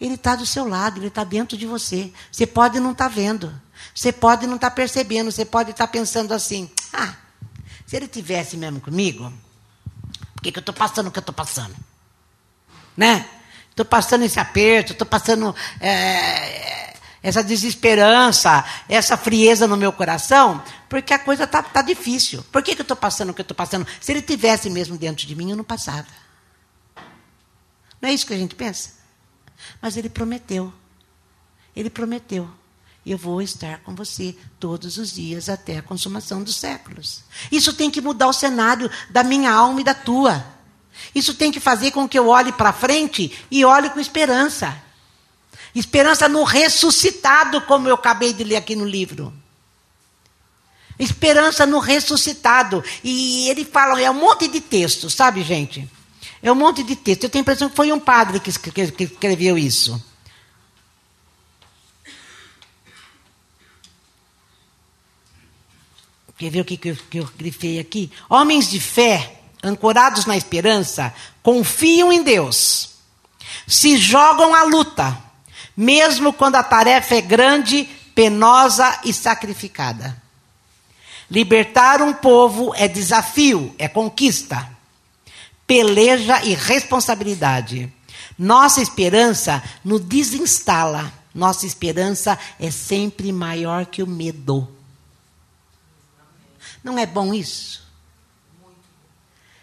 Ele 0.00 0.14
está 0.14 0.34
do 0.34 0.44
seu 0.44 0.66
lado, 0.66 0.98
ele 0.98 1.06
está 1.06 1.22
dentro 1.22 1.56
de 1.56 1.64
você. 1.64 2.12
Você 2.30 2.46
pode 2.46 2.80
não 2.80 2.90
estar 2.90 3.08
tá 3.08 3.14
vendo. 3.14 3.62
Você 3.94 4.12
pode 4.12 4.46
não 4.46 4.56
estar 4.56 4.70
tá 4.70 4.76
percebendo. 4.76 5.30
Você 5.30 5.44
pode 5.44 5.70
estar 5.70 5.86
tá 5.86 5.92
pensando 5.92 6.34
assim: 6.34 6.68
ah, 6.92 7.14
se 7.86 7.94
ele 7.94 8.08
tivesse 8.08 8.56
mesmo 8.56 8.80
comigo, 8.80 9.32
por 10.34 10.42
que, 10.42 10.50
que 10.50 10.58
eu 10.58 10.62
estou 10.62 10.74
passando 10.74 11.06
o 11.06 11.12
que 11.12 11.18
eu 11.18 11.22
estou 11.22 11.34
passando? 11.34 11.76
Né? 12.96 13.28
Estou 13.72 13.86
passando 13.86 14.22
esse 14.22 14.38
aperto, 14.38 14.92
estou 14.92 15.06
passando 15.06 15.56
é, 15.80 16.94
essa 17.22 17.42
desesperança, 17.42 18.62
essa 18.86 19.16
frieza 19.16 19.66
no 19.66 19.78
meu 19.78 19.90
coração, 19.94 20.62
porque 20.90 21.14
a 21.14 21.18
coisa 21.18 21.44
está 21.44 21.62
tá 21.62 21.80
difícil. 21.80 22.44
Por 22.52 22.62
que, 22.62 22.74
que 22.74 22.82
eu 22.82 22.84
estou 22.84 22.96
passando 22.96 23.30
o 23.30 23.34
que 23.34 23.40
eu 23.40 23.44
estou 23.44 23.56
passando? 23.56 23.86
Se 23.98 24.12
ele 24.12 24.20
tivesse 24.20 24.68
mesmo 24.68 24.98
dentro 24.98 25.26
de 25.26 25.34
mim, 25.34 25.50
eu 25.50 25.56
não 25.56 25.64
passava. 25.64 26.06
Não 27.98 28.10
é 28.10 28.12
isso 28.12 28.26
que 28.26 28.34
a 28.34 28.38
gente 28.38 28.54
pensa? 28.54 28.90
Mas 29.80 29.96
ele 29.96 30.10
prometeu. 30.10 30.70
Ele 31.74 31.88
prometeu. 31.88 32.50
Eu 33.06 33.16
vou 33.16 33.40
estar 33.40 33.78
com 33.78 33.94
você 33.94 34.36
todos 34.60 34.98
os 34.98 35.12
dias 35.12 35.48
até 35.48 35.78
a 35.78 35.82
consumação 35.82 36.42
dos 36.42 36.56
séculos. 36.56 37.24
Isso 37.50 37.72
tem 37.72 37.90
que 37.90 38.02
mudar 38.02 38.28
o 38.28 38.34
cenário 38.34 38.90
da 39.08 39.24
minha 39.24 39.50
alma 39.50 39.80
e 39.80 39.84
da 39.84 39.94
tua. 39.94 40.44
Isso 41.14 41.34
tem 41.34 41.50
que 41.50 41.60
fazer 41.60 41.90
com 41.90 42.08
que 42.08 42.18
eu 42.18 42.28
olhe 42.28 42.52
para 42.52 42.72
frente 42.72 43.32
e 43.50 43.64
olhe 43.64 43.90
com 43.90 44.00
esperança. 44.00 44.80
Esperança 45.74 46.28
no 46.28 46.44
ressuscitado, 46.44 47.60
como 47.62 47.88
eu 47.88 47.94
acabei 47.94 48.32
de 48.32 48.44
ler 48.44 48.56
aqui 48.56 48.76
no 48.76 48.84
livro. 48.84 49.32
Esperança 50.98 51.64
no 51.66 51.78
ressuscitado. 51.78 52.84
E 53.02 53.48
ele 53.48 53.64
fala, 53.64 54.00
é 54.00 54.10
um 54.10 54.14
monte 54.14 54.48
de 54.48 54.60
texto, 54.60 55.08
sabe, 55.08 55.42
gente? 55.42 55.88
É 56.42 56.52
um 56.52 56.54
monte 56.54 56.82
de 56.82 56.94
texto. 56.94 57.24
Eu 57.24 57.30
tenho 57.30 57.40
a 57.40 57.44
impressão 57.44 57.70
que 57.70 57.76
foi 57.76 57.90
um 57.92 58.00
padre 58.00 58.38
que 58.40 58.50
escreveu 58.50 59.56
isso. 59.56 60.02
Quer 66.36 66.50
ver 66.50 66.60
o 66.60 66.64
que 66.64 66.80
eu 67.14 67.30
grifei 67.36 67.78
aqui? 67.78 68.10
Homens 68.28 68.68
de 68.68 68.80
fé 68.80 69.41
ancorados 69.62 70.26
na 70.26 70.36
esperança, 70.36 71.14
confiam 71.42 72.12
em 72.12 72.22
Deus, 72.22 72.90
se 73.66 73.96
jogam 73.96 74.54
à 74.54 74.64
luta, 74.64 75.16
mesmo 75.76 76.32
quando 76.32 76.56
a 76.56 76.62
tarefa 76.62 77.14
é 77.14 77.20
grande, 77.20 77.84
penosa 78.14 79.00
e 79.04 79.12
sacrificada. 79.12 80.20
Libertar 81.30 82.02
um 82.02 82.12
povo 82.12 82.74
é 82.74 82.86
desafio, 82.86 83.74
é 83.78 83.88
conquista, 83.88 84.68
peleja 85.66 86.44
e 86.44 86.54
responsabilidade. 86.54 87.90
Nossa 88.38 88.82
esperança 88.82 89.62
nos 89.84 90.00
desinstala. 90.00 91.12
Nossa 91.34 91.64
esperança 91.64 92.38
é 92.60 92.70
sempre 92.70 93.32
maior 93.32 93.86
que 93.86 94.02
o 94.02 94.06
medo. 94.06 94.68
Não 96.84 96.98
é 96.98 97.06
bom 97.06 97.32
isso? 97.32 97.81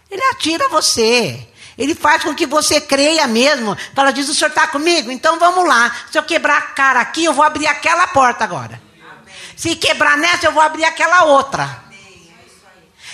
Ele 0.10 0.24
atira 0.26 0.68
você. 0.70 1.48
Ele 1.78 1.96
faz 1.96 2.24
com 2.24 2.36
que 2.36 2.46
você 2.46 2.82
creia 2.82 3.26
mesmo. 3.28 3.78
Fala, 3.96 4.12
diz, 4.12 4.28
o 4.28 4.36
senhor 4.36 4.50
está 4.50 4.68
comigo? 4.68 5.12
Então 5.12 5.40
vamos 5.40 5.66
lá. 5.68 5.96
Se 6.12 6.18
eu 6.18 6.24
quebrar 6.24 6.58
a 6.58 6.62
cara 6.62 7.00
aqui, 7.00 7.24
eu 7.24 7.34
vou 7.34 7.46
abrir 7.46 7.68
aquela 7.68 8.08
porta 8.08 8.44
agora. 8.44 8.82
Amém. 9.02 9.34
Se 9.56 9.76
quebrar 9.76 10.18
nessa, 10.18 10.48
eu 10.48 10.52
vou 10.52 10.62
abrir 10.62 10.84
aquela 10.84 11.24
outra. 11.24 11.84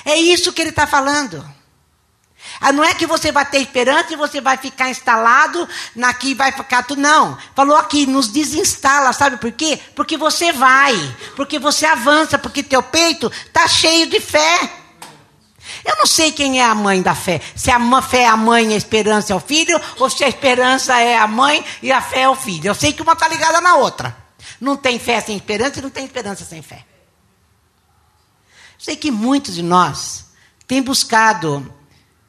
É 0.03 0.15
isso 0.15 0.53
que 0.53 0.61
ele 0.61 0.69
está 0.69 0.87
falando. 0.87 1.45
Ah, 2.59 2.71
não 2.71 2.83
é 2.83 2.93
que 2.93 3.05
você 3.05 3.31
vai 3.31 3.45
ter 3.45 3.59
esperança 3.59 4.13
e 4.13 4.15
você 4.15 4.39
vai 4.39 4.57
ficar 4.57 4.89
instalado 4.89 5.67
naqui 5.95 6.33
vai 6.33 6.51
ficar 6.51 6.83
tudo. 6.83 7.01
Não. 7.01 7.37
Falou 7.55 7.75
aqui, 7.75 8.05
nos 8.05 8.29
desinstala, 8.29 9.11
sabe 9.13 9.37
por 9.37 9.51
quê? 9.51 9.79
Porque 9.95 10.17
você 10.17 10.51
vai, 10.51 10.95
porque 11.35 11.59
você 11.59 11.85
avança, 11.85 12.37
porque 12.37 12.63
teu 12.63 12.81
peito 12.81 13.31
está 13.45 13.67
cheio 13.67 14.07
de 14.07 14.19
fé. 14.19 14.84
Eu 15.83 15.95
não 15.97 16.05
sei 16.05 16.31
quem 16.31 16.59
é 16.59 16.65
a 16.65 16.75
mãe 16.75 17.01
da 17.01 17.15
fé. 17.15 17.41
Se 17.55 17.71
a 17.71 18.01
fé 18.01 18.23
é 18.23 18.27
a 18.27 18.37
mãe 18.37 18.71
e 18.71 18.73
a 18.73 18.77
esperança 18.77 19.33
é 19.33 19.35
o 19.35 19.39
filho, 19.39 19.79
ou 19.97 20.09
se 20.09 20.23
a 20.23 20.27
esperança 20.27 20.99
é 20.99 21.17
a 21.17 21.27
mãe 21.27 21.63
e 21.81 21.91
a 21.91 22.01
fé 22.01 22.21
é 22.21 22.29
o 22.29 22.35
filho. 22.35 22.67
Eu 22.67 22.75
sei 22.75 22.93
que 22.93 23.01
uma 23.01 23.13
está 23.13 23.27
ligada 23.27 23.59
na 23.61 23.75
outra. 23.75 24.15
Não 24.59 24.77
tem 24.77 24.99
fé 24.99 25.19
sem 25.21 25.35
esperança 25.35 25.79
e 25.79 25.81
não 25.81 25.89
tem 25.89 26.05
esperança 26.05 26.45
sem 26.45 26.61
fé. 26.61 26.85
Sei 28.77 28.95
que 28.95 29.09
muitos 29.09 29.55
de 29.55 29.63
nós 29.63 30.25
têm 30.67 30.81
buscado 30.81 31.73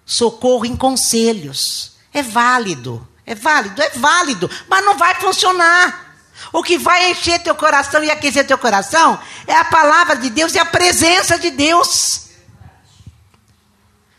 socorro 0.04 0.64
em 0.64 0.76
conselhos. 0.76 1.96
É 2.12 2.22
válido, 2.22 3.06
é 3.26 3.34
válido, 3.34 3.82
é 3.82 3.90
válido, 3.90 4.50
mas 4.68 4.84
não 4.84 4.96
vai 4.96 5.14
funcionar. 5.16 6.06
O 6.52 6.62
que 6.62 6.78
vai 6.78 7.10
encher 7.10 7.42
teu 7.42 7.54
coração 7.54 8.02
e 8.02 8.10
aquecer 8.10 8.46
teu 8.46 8.58
coração 8.58 9.18
é 9.46 9.54
a 9.54 9.64
palavra 9.64 10.16
de 10.16 10.30
Deus 10.30 10.54
e 10.54 10.58
a 10.58 10.64
presença 10.64 11.38
de 11.38 11.50
Deus. 11.50 12.25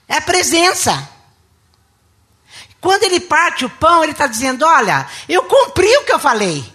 É 0.08 0.18
a 0.18 0.22
presença. 0.22 1.10
Quando 2.80 3.04
ele 3.04 3.20
parte 3.20 3.66
o 3.66 3.70
pão, 3.70 4.04
ele 4.04 4.14
está 4.14 4.28
dizendo: 4.28 4.66
Olha, 4.66 5.08
eu 5.28 5.44
cumpri 5.44 5.98
o 5.98 6.06
que 6.06 6.14
eu 6.14 6.20
falei. 6.20 6.74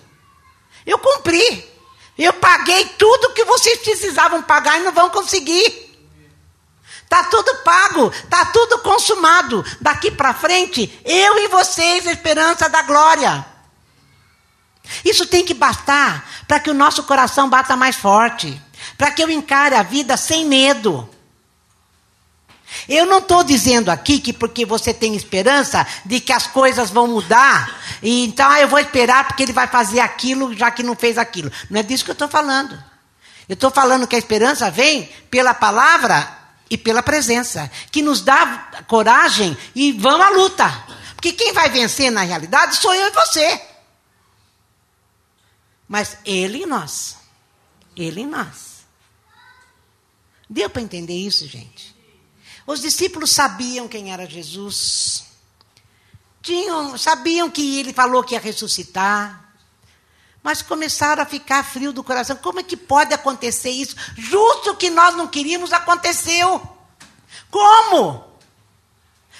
Eu 0.84 0.98
cumpri. 0.98 1.70
Eu 2.18 2.34
paguei 2.34 2.84
tudo 2.98 3.32
que 3.32 3.44
vocês 3.44 3.78
precisavam 3.80 4.42
pagar 4.42 4.78
e 4.78 4.84
não 4.84 4.92
vão 4.92 5.08
conseguir. 5.08 5.90
Está 7.02 7.24
tudo 7.24 7.56
pago, 7.56 8.08
está 8.08 8.46
tudo 8.46 8.78
consumado. 8.78 9.64
Daqui 9.80 10.10
para 10.10 10.34
frente, 10.34 11.00
eu 11.04 11.38
e 11.38 11.48
vocês, 11.48 12.06
a 12.06 12.12
esperança 12.12 12.68
da 12.68 12.82
glória. 12.82 13.44
Isso 15.04 15.26
tem 15.26 15.44
que 15.44 15.54
bastar 15.54 16.28
para 16.46 16.60
que 16.60 16.70
o 16.70 16.74
nosso 16.74 17.04
coração 17.04 17.48
bata 17.48 17.76
mais 17.76 17.96
forte, 17.96 18.60
para 18.96 19.10
que 19.10 19.22
eu 19.22 19.30
encare 19.30 19.74
a 19.74 19.82
vida 19.82 20.16
sem 20.16 20.44
medo. 20.46 21.08
Eu 22.88 23.06
não 23.06 23.18
estou 23.18 23.42
dizendo 23.44 23.90
aqui 23.90 24.18
que 24.18 24.32
porque 24.32 24.64
você 24.64 24.92
tem 24.92 25.14
esperança 25.14 25.86
de 26.04 26.20
que 26.20 26.32
as 26.32 26.46
coisas 26.46 26.90
vão 26.90 27.06
mudar, 27.06 27.80
e 28.02 28.24
então 28.24 28.48
ah, 28.48 28.60
eu 28.60 28.68
vou 28.68 28.78
esperar 28.78 29.26
porque 29.26 29.42
ele 29.42 29.52
vai 29.52 29.66
fazer 29.66 30.00
aquilo 30.00 30.54
já 30.56 30.70
que 30.70 30.82
não 30.82 30.96
fez 30.96 31.18
aquilo. 31.18 31.50
Não 31.70 31.80
é 31.80 31.82
disso 31.82 32.04
que 32.04 32.10
eu 32.10 32.14
estou 32.14 32.28
falando. 32.28 32.72
Eu 33.48 33.54
estou 33.54 33.70
falando 33.70 34.06
que 34.06 34.16
a 34.16 34.18
esperança 34.18 34.70
vem 34.70 35.08
pela 35.30 35.52
palavra 35.52 36.38
e 36.70 36.78
pela 36.78 37.02
presença, 37.02 37.70
que 37.90 38.00
nos 38.00 38.22
dá 38.22 38.84
coragem 38.86 39.56
e 39.74 39.92
vamos 39.92 40.26
à 40.26 40.30
luta. 40.30 40.84
Porque 41.14 41.32
quem 41.32 41.52
vai 41.52 41.68
vencer 41.68 42.10
na 42.10 42.22
realidade 42.22 42.76
sou 42.76 42.94
eu 42.94 43.08
e 43.08 43.10
você. 43.10 43.60
Mas 45.86 46.16
ele 46.24 46.62
e 46.62 46.66
nós. 46.66 47.18
Ele 47.94 48.22
e 48.22 48.26
nós. 48.26 48.86
Deu 50.48 50.70
para 50.70 50.82
entender 50.82 51.14
isso, 51.14 51.46
gente? 51.46 51.91
Os 52.66 52.80
discípulos 52.80 53.30
sabiam 53.30 53.88
quem 53.88 54.12
era 54.12 54.28
Jesus. 54.28 55.24
Tinham, 56.40 56.96
sabiam 56.96 57.50
que 57.50 57.78
ele 57.78 57.92
falou 57.92 58.22
que 58.22 58.34
ia 58.34 58.40
ressuscitar. 58.40 59.54
Mas 60.42 60.60
começaram 60.60 61.22
a 61.22 61.26
ficar 61.26 61.62
frio 61.64 61.92
do 61.92 62.02
coração. 62.02 62.36
Como 62.36 62.60
é 62.60 62.62
que 62.62 62.76
pode 62.76 63.14
acontecer 63.14 63.70
isso? 63.70 63.94
Justo 64.16 64.70
o 64.70 64.76
que 64.76 64.90
nós 64.90 65.14
não 65.16 65.28
queríamos 65.28 65.72
aconteceu. 65.72 66.60
Como? 67.50 68.32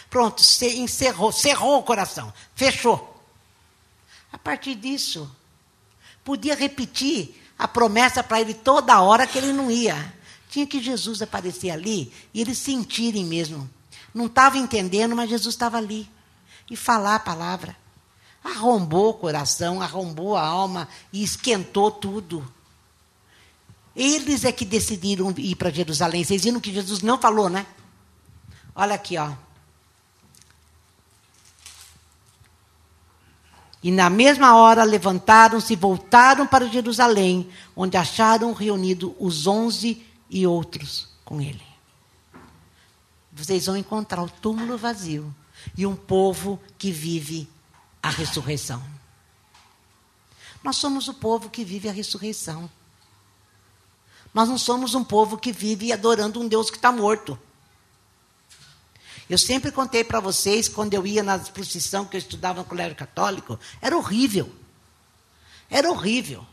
Pronto, 0.09 0.43
encerrou, 0.62 1.33
cerrou 1.33 1.79
o 1.79 1.83
coração, 1.83 2.33
fechou. 2.55 3.09
A 4.31 4.39
partir 4.39 4.75
disso, 4.75 5.35
podia 6.23 6.55
repetir 6.55 7.43
a 7.59 7.66
promessa 7.66 8.23
para 8.23 8.41
ele 8.41 8.55
toda 8.55 9.01
hora 9.01 9.27
que 9.27 9.39
ele 9.39 9.53
não 9.53 9.70
ia. 9.70 10.14
Tinha 10.53 10.66
que 10.66 10.82
Jesus 10.82 11.22
aparecer 11.22 11.70
ali 11.70 12.12
e 12.34 12.42
eles 12.42 12.59
sentirem 12.59 13.24
mesmo. 13.24 13.70
Não 14.12 14.26
estava 14.26 14.59
entendendo, 14.59 15.16
mas 15.16 15.30
Jesus 15.30 15.55
estava 15.55 15.78
ali. 15.78 16.07
E 16.70 16.76
falar 16.76 17.14
a 17.14 17.20
palavra. 17.20 17.74
Arrombou 18.44 19.09
o 19.09 19.14
coração, 19.14 19.80
arrombou 19.80 20.36
a 20.36 20.46
alma 20.46 20.86
e 21.11 21.22
esquentou 21.22 21.90
tudo. 21.90 22.46
Eles 23.96 24.44
é 24.44 24.53
que 24.53 24.66
decidiram 24.66 25.32
ir 25.38 25.57
para 25.57 25.70
Jerusalém. 25.70 26.22
Vocês 26.22 26.44
viram 26.44 26.61
que 26.61 26.70
Jesus 26.70 27.00
não 27.00 27.16
falou, 27.16 27.48
né? 27.48 27.64
Olha 28.74 28.94
aqui, 28.94 29.16
ó. 29.16 29.32
E 33.82 33.90
na 33.90 34.11
mesma 34.11 34.55
hora 34.55 34.84
levantaram-se 34.84 35.72
e 35.72 35.76
voltaram 35.76 36.46
para 36.46 36.68
Jerusalém, 36.68 37.48
onde 37.74 37.96
acharam 37.96 38.53
reunidos 38.53 39.12
os 39.18 39.46
onze 39.46 40.12
e 40.33 40.47
outros 40.47 41.09
com 41.26 41.41
ele. 41.41 41.62
Vocês 43.30 43.66
vão 43.66 43.76
encontrar 43.76 44.22
o 44.22 44.30
túmulo 44.30 44.78
vazio 44.78 45.33
e 45.76 45.87
um 45.87 45.95
povo 45.95 46.59
que 46.78 46.91
vive 46.91 47.49
a 48.03 48.09
ressurreição. 48.09 48.83
Nós 50.64 50.76
somos 50.76 51.07
o 51.07 51.14
povo 51.14 51.51
que 51.51 51.64
vive 51.64 51.89
a 51.89 51.93
ressurreição. 51.93 52.68
Nós 54.33 54.49
não 54.49 54.57
somos 54.57 54.95
um 54.95 55.05
povo 55.05 55.37
que 55.37 55.53
vive 55.53 55.93
adorando 55.93 56.41
um 56.41 56.49
Deus 56.49 56.70
que 56.70 56.76
está 56.76 56.91
morto. 56.91 57.39
Eu 59.28 59.37
sempre 59.37 59.70
contei 59.70 60.03
para 60.03 60.20
vocês, 60.20 60.68
quando 60.68 60.95
eu 60.95 61.07
ia 61.07 61.22
na 61.22 61.39
procissão 61.39 62.07
que 62.07 62.16
eu 62.16 62.18
estudava 62.18 62.61
no 62.61 62.64
colégio 62.64 62.97
católico, 62.97 63.59
era 63.80 63.97
horrível. 63.97 64.51
Era 65.68 65.91
horrível. 65.91 66.47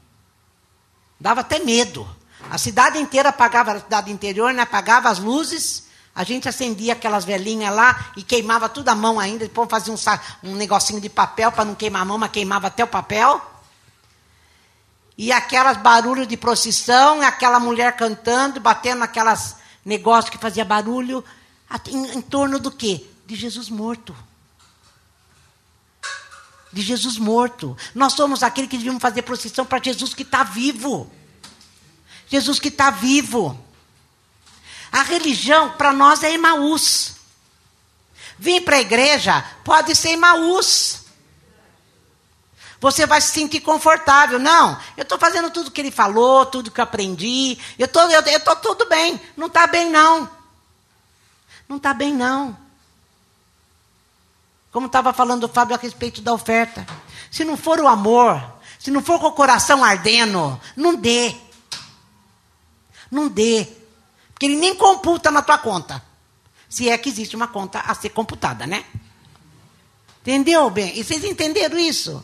Dava 1.19 1.41
até 1.41 1.59
medo. 1.59 2.07
A 2.49 2.57
cidade 2.57 2.99
inteira 2.99 3.29
apagava, 3.29 3.73
a 3.73 3.79
cidade 3.79 4.11
interior, 4.11 4.53
né, 4.53 4.61
apagava 4.61 5.09
as 5.09 5.19
luzes 5.19 5.89
a 6.19 6.23
gente 6.25 6.49
acendia 6.49 6.91
aquelas 6.91 7.23
velhinhas 7.23 7.73
lá 7.73 8.11
e 8.17 8.23
queimava 8.23 8.67
tudo 8.67 8.89
a 8.89 8.93
mão 8.95 9.19
ainda. 9.19 9.45
Depois 9.45 9.69
fazia 9.69 9.93
um, 9.93 10.49
um 10.51 10.55
negocinho 10.55 10.99
de 10.99 11.07
papel 11.07 11.49
para 11.49 11.63
não 11.63 11.73
queimar 11.75 12.01
a 12.01 12.05
mão, 12.05 12.17
mas 12.17 12.29
queimava 12.29 12.67
até 12.67 12.83
o 12.83 12.87
papel. 12.87 13.41
E 15.17 15.31
aquelas 15.31 15.77
barulhos 15.77 16.27
de 16.27 16.35
procissão, 16.35 17.21
aquela 17.21 17.57
mulher 17.57 17.95
cantando, 17.95 18.59
batendo 18.59 19.01
aquelas 19.01 19.55
negócios 19.85 20.29
que 20.29 20.37
fazia 20.37 20.65
barulho. 20.65 21.23
Em, 21.87 22.17
em 22.17 22.21
torno 22.21 22.59
do 22.59 22.69
quê? 22.69 23.05
De 23.25 23.35
Jesus 23.35 23.69
morto. 23.69 24.13
De 26.73 26.81
Jesus 26.81 27.17
morto. 27.17 27.77
Nós 27.95 28.11
somos 28.11 28.43
aquele 28.43 28.67
que 28.67 28.77
devíamos 28.77 29.01
fazer 29.01 29.21
procissão 29.21 29.65
para 29.65 29.81
Jesus 29.81 30.13
que 30.13 30.23
está 30.23 30.43
vivo. 30.43 31.09
Jesus 32.29 32.59
que 32.59 32.69
está 32.69 32.91
vivo. 32.91 33.59
A 34.91 35.01
religião, 35.01 35.71
para 35.71 35.91
nós, 35.91 36.23
é 36.23 36.31
Emaús. 36.31 37.15
Vir 38.37 38.61
para 38.61 38.77
a 38.77 38.81
igreja 38.81 39.43
pode 39.63 39.95
ser 39.95 40.11
Emaús. 40.11 41.01
Você 42.79 43.05
vai 43.05 43.19
se 43.19 43.33
sentir 43.33 43.59
confortável. 43.59 44.39
Não, 44.39 44.79
eu 44.95 45.03
estou 45.03 45.17
fazendo 45.17 45.51
tudo 45.51 45.71
que 45.71 45.81
ele 45.81 45.91
falou, 45.91 46.45
tudo 46.45 46.71
que 46.71 46.79
eu 46.79 46.83
aprendi. 46.83 47.57
Eu 47.77 47.87
tô, 47.87 48.07
estou 48.07 48.55
tudo 48.55 48.87
bem. 48.87 49.19
Não 49.35 49.47
está 49.47 49.67
bem, 49.67 49.89
não. 49.89 50.29
Não 51.67 51.77
está 51.77 51.93
bem, 51.93 52.13
não. 52.13 52.57
Como 54.71 54.85
estava 54.85 55.11
falando 55.11 55.43
o 55.43 55.49
Fábio 55.49 55.75
a 55.75 55.79
respeito 55.79 56.21
da 56.21 56.31
oferta. 56.31 56.85
Se 57.29 57.43
não 57.43 57.57
for 57.57 57.79
o 57.79 57.87
amor, 57.87 58.41
se 58.79 58.89
não 58.89 59.01
for 59.01 59.19
com 59.19 59.27
o 59.27 59.33
coração 59.33 59.83
ardendo, 59.83 60.59
não 60.75 60.95
dê. 60.95 61.35
Não 63.11 63.27
dê. 63.27 63.67
Porque 64.31 64.45
ele 64.45 64.55
nem 64.55 64.75
computa 64.75 65.29
na 65.31 65.41
tua 65.41 65.57
conta. 65.57 66.03
Se 66.69 66.89
é 66.89 66.97
que 66.97 67.09
existe 67.09 67.35
uma 67.35 67.47
conta 67.47 67.79
a 67.79 67.93
ser 67.95 68.09
computada, 68.09 68.67
né? 68.67 68.85
Entendeu 70.21 70.69
bem? 70.69 70.97
E 70.97 71.03
vocês 71.03 71.23
entenderam 71.23 71.79
isso? 71.79 72.23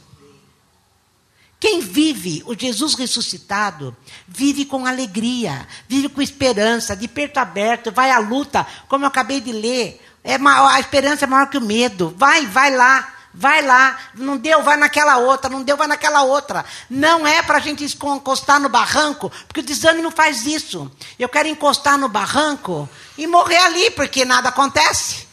Quem 1.60 1.80
vive 1.80 2.44
o 2.46 2.54
Jesus 2.54 2.94
ressuscitado, 2.94 3.96
vive 4.28 4.66
com 4.66 4.86
alegria, 4.86 5.68
vive 5.88 6.10
com 6.10 6.22
esperança, 6.22 6.96
de 6.96 7.08
peito 7.08 7.40
aberto, 7.40 7.92
vai 7.92 8.12
à 8.12 8.20
luta, 8.20 8.68
como 8.88 9.04
eu 9.04 9.08
acabei 9.08 9.42
de 9.42 9.52
ler. 9.52 10.00
É 10.24 10.38
maior, 10.38 10.68
a 10.68 10.80
esperança 10.80 11.26
é 11.26 11.28
maior 11.28 11.50
que 11.50 11.58
o 11.58 11.62
medo. 11.62 12.14
Vai, 12.18 12.46
vai 12.46 12.76
lá. 12.76 13.15
Vai 13.38 13.62
lá, 13.62 14.00
não 14.14 14.38
deu, 14.38 14.64
vai 14.64 14.78
naquela 14.78 15.18
outra, 15.18 15.50
não 15.50 15.62
deu, 15.62 15.76
vai 15.76 15.88
naquela 15.88 16.24
outra. 16.24 16.64
Não 16.90 17.28
é 17.28 17.44
para 17.44 17.58
a 17.58 17.62
gente 17.62 17.84
encostar 17.84 18.62
no 18.62 18.70
barranco, 18.70 19.30
porque 19.46 19.60
o 19.60 19.64
desânimo 19.64 20.10
faz 20.10 20.46
isso. 20.46 20.90
Eu 21.20 21.28
quero 21.28 21.50
encostar 21.50 21.98
no 21.98 22.08
barranco 22.08 22.88
e 23.18 23.28
morrer 23.28 23.58
ali, 23.58 23.92
porque 23.92 24.24
nada 24.24 24.48
acontece. 24.48 25.28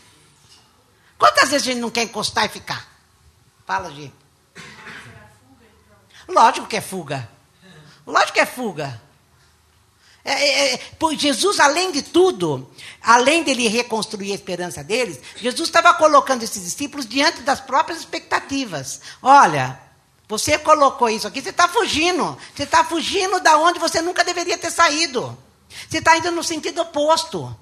Quantas 1.17 1.51
vezes 1.51 1.69
a 1.69 1.71
gente 1.71 1.81
não 1.81 1.91
quer 1.91 2.03
encostar 2.03 2.45
e 2.47 2.49
ficar? 2.49 2.85
Fala, 3.65 3.89
gente. 3.93 4.15
Lógico 6.27 6.67
que 6.67 6.77
é 6.77 6.81
fuga. 6.81 7.29
Lógico 8.05 8.33
que 8.33 8.41
é 8.41 8.47
fuga. 8.47 9.01
É, 10.25 10.33
é, 10.33 10.75
é, 10.75 10.81
Jesus, 11.16 11.59
além 11.59 11.91
de 11.91 12.03
tudo, 12.03 12.70
além 13.03 13.43
dele 13.43 13.66
reconstruir 13.68 14.33
a 14.33 14.35
esperança 14.35 14.85
deles, 14.85 15.18
Jesus 15.37 15.68
estava 15.68 15.93
colocando 15.95 16.43
esses 16.43 16.62
discípulos 16.62 17.07
diante 17.07 17.43
das 17.43 17.61
próprias 17.61 17.99
expectativas. 18.01 19.01
Olha, 19.20 19.81
você 20.29 20.57
colocou 20.59 21.11
isso 21.11 21.27
aqui, 21.27 21.43
você 21.43 21.51
está 21.51 21.68
fugindo. 21.68 22.39
Você 22.55 22.62
está 22.62 22.85
fugindo 22.85 23.41
da 23.41 23.57
onde 23.59 23.79
você 23.79 24.01
nunca 24.01 24.25
deveria 24.25 24.57
ter 24.57 24.70
saído. 24.70 25.37
Você 25.89 25.99
está 25.99 26.16
indo 26.16 26.31
no 26.31 26.45
sentido 26.45 26.83
oposto. 26.83 27.55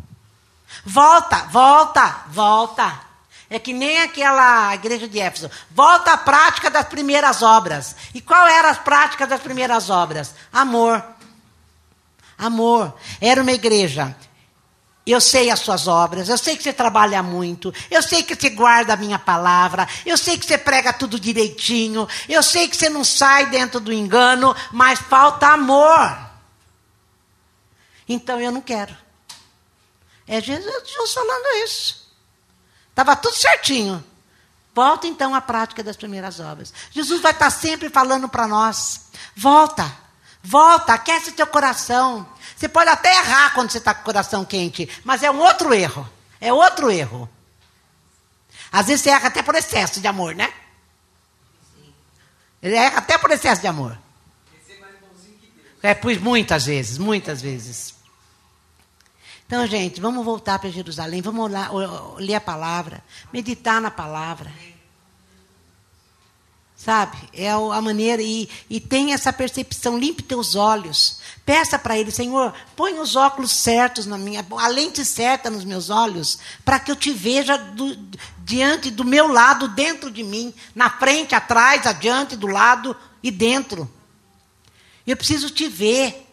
Volta, 0.84 1.48
volta, 1.50 2.24
volta. 2.28 3.00
É 3.48 3.58
que 3.58 3.72
nem 3.72 4.00
aquela 4.02 4.72
igreja 4.74 5.08
de 5.08 5.18
Éfeso. 5.18 5.50
Volta 5.70 6.12
à 6.12 6.16
prática 6.18 6.70
das 6.70 6.86
primeiras 6.86 7.42
obras. 7.42 7.96
E 8.14 8.20
qual 8.20 8.46
era 8.46 8.70
as 8.70 8.78
práticas 8.78 9.28
das 9.28 9.40
primeiras 9.40 9.90
obras? 9.90 10.34
Amor. 10.52 11.02
Amor. 12.40 12.94
Era 13.20 13.42
uma 13.42 13.52
igreja. 13.52 14.16
Eu 15.06 15.20
sei 15.20 15.50
as 15.50 15.60
suas 15.60 15.88
obras, 15.88 16.28
eu 16.28 16.38
sei 16.38 16.56
que 16.56 16.62
você 16.62 16.72
trabalha 16.72 17.22
muito, 17.22 17.72
eu 17.90 18.02
sei 18.02 18.22
que 18.22 18.34
você 18.34 18.50
guarda 18.50 18.92
a 18.92 18.96
minha 18.96 19.18
palavra, 19.18 19.88
eu 20.04 20.16
sei 20.16 20.38
que 20.38 20.46
você 20.46 20.58
prega 20.58 20.92
tudo 20.92 21.18
direitinho, 21.18 22.06
eu 22.28 22.42
sei 22.42 22.68
que 22.68 22.76
você 22.76 22.88
não 22.88 23.02
sai 23.02 23.46
dentro 23.46 23.80
do 23.80 23.92
engano, 23.92 24.54
mas 24.70 25.00
falta 25.00 25.48
amor. 25.48 26.16
Então 28.08 28.40
eu 28.40 28.52
não 28.52 28.60
quero. 28.60 28.96
É 30.28 30.40
Jesus 30.40 31.12
falando 31.12 31.64
isso. 31.64 32.08
Estava 32.90 33.16
tudo 33.16 33.34
certinho. 33.34 34.04
Volta 34.74 35.06
então 35.06 35.34
à 35.34 35.40
prática 35.40 35.82
das 35.82 35.96
primeiras 35.96 36.38
obras. 36.38 36.72
Jesus 36.92 37.20
vai 37.20 37.32
estar 37.32 37.50
sempre 37.50 37.88
falando 37.88 38.28
para 38.28 38.46
nós: 38.46 39.08
volta, 39.34 39.90
volta, 40.42 40.94
aquece 40.94 41.32
teu 41.32 41.46
coração. 41.46 42.26
Você 42.56 42.68
pode 42.68 42.90
até 42.90 43.10
errar 43.16 43.54
quando 43.54 43.70
você 43.70 43.78
está 43.78 43.94
com 43.94 44.02
o 44.02 44.04
coração 44.04 44.44
quente, 44.44 44.88
mas 45.04 45.22
é 45.22 45.30
um 45.30 45.40
outro 45.40 45.72
erro. 45.72 46.08
É 46.40 46.52
outro 46.52 46.90
erro. 46.90 47.28
Às 48.72 48.86
vezes 48.86 49.02
você 49.02 49.10
erra 49.10 49.28
até 49.28 49.42
por 49.42 49.54
excesso 49.54 50.00
de 50.00 50.06
amor, 50.06 50.34
né? 50.34 50.52
Ele 52.62 52.74
erra 52.74 52.98
até 52.98 53.18
por 53.18 53.30
excesso 53.30 53.60
de 53.60 53.66
amor. 53.66 53.98
É, 55.82 55.94
pois 55.94 56.20
muitas 56.20 56.66
vezes, 56.66 56.98
muitas 56.98 57.40
vezes. 57.40 57.94
Então, 59.46 59.66
gente, 59.66 60.00
vamos 60.00 60.24
voltar 60.24 60.58
para 60.58 60.70
Jerusalém, 60.70 61.22
vamos 61.22 61.50
ler 62.18 62.34
a 62.34 62.40
palavra, 62.40 63.02
meditar 63.32 63.80
na 63.80 63.90
palavra. 63.90 64.52
Sabe? 66.82 67.18
É 67.34 67.50
a 67.50 67.82
maneira, 67.82 68.22
e, 68.22 68.48
e 68.70 68.80
tem 68.80 69.12
essa 69.12 69.30
percepção, 69.30 69.98
limpe 69.98 70.22
teus 70.22 70.54
olhos. 70.54 71.18
Peça 71.44 71.78
para 71.78 71.98
ele, 71.98 72.10
Senhor, 72.10 72.54
põe 72.74 72.98
os 72.98 73.16
óculos 73.16 73.50
certos 73.50 74.06
na 74.06 74.16
minha, 74.16 74.46
a 74.50 74.66
lente 74.66 75.04
certa 75.04 75.50
nos 75.50 75.62
meus 75.62 75.90
olhos, 75.90 76.38
para 76.64 76.80
que 76.80 76.90
eu 76.90 76.96
te 76.96 77.12
veja 77.12 77.58
do, 77.58 77.94
diante 78.38 78.90
do 78.90 79.04
meu 79.04 79.28
lado, 79.28 79.68
dentro 79.68 80.10
de 80.10 80.22
mim, 80.22 80.54
na 80.74 80.88
frente, 80.88 81.34
atrás, 81.34 81.86
adiante, 81.86 82.34
do 82.34 82.46
lado 82.46 82.96
e 83.22 83.30
dentro. 83.30 83.86
Eu 85.06 85.18
preciso 85.18 85.50
te 85.50 85.68
ver. 85.68 86.26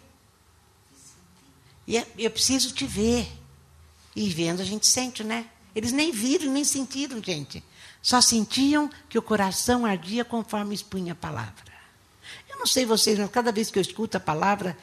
É, 1.90 2.06
eu 2.18 2.32
preciso 2.32 2.72
te 2.72 2.86
ver. 2.86 3.28
E 4.16 4.30
vendo 4.30 4.62
a 4.62 4.66
gente 4.66 4.88
sente, 4.88 5.26
né? 5.26 5.46
Eles 5.76 5.92
nem 5.92 6.10
viram, 6.10 6.54
nem 6.54 6.64
sentiram, 6.64 7.22
gente. 7.22 7.62
Só 8.08 8.22
sentiam 8.22 8.90
que 9.10 9.20
o 9.20 9.22
coração 9.22 9.86
ardia 9.86 10.24
conforme 10.24 10.74
expunha 10.74 11.12
a 11.12 11.16
palavra. 11.16 11.74
Eu 12.50 12.58
não 12.58 12.66
sei 12.66 12.86
vocês, 12.86 13.20
mas 13.20 13.30
cada 13.30 13.52
vez 13.52 13.70
que 13.70 13.78
eu 13.78 13.82
escuto 13.82 14.16
a 14.16 14.20
palavra, 14.22 14.78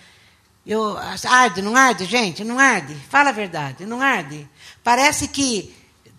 eu 0.66 0.95
arde, 1.27 1.62
não 1.62 1.75
arde, 1.75 2.05
gente, 2.05 2.45
não 2.45 2.59
arde. 2.59 2.95
Fala 3.09 3.31
a 3.31 3.33
verdade, 3.33 3.87
não 3.87 4.03
arde. 4.03 4.47
Parece 4.83 5.27
que 5.27 5.75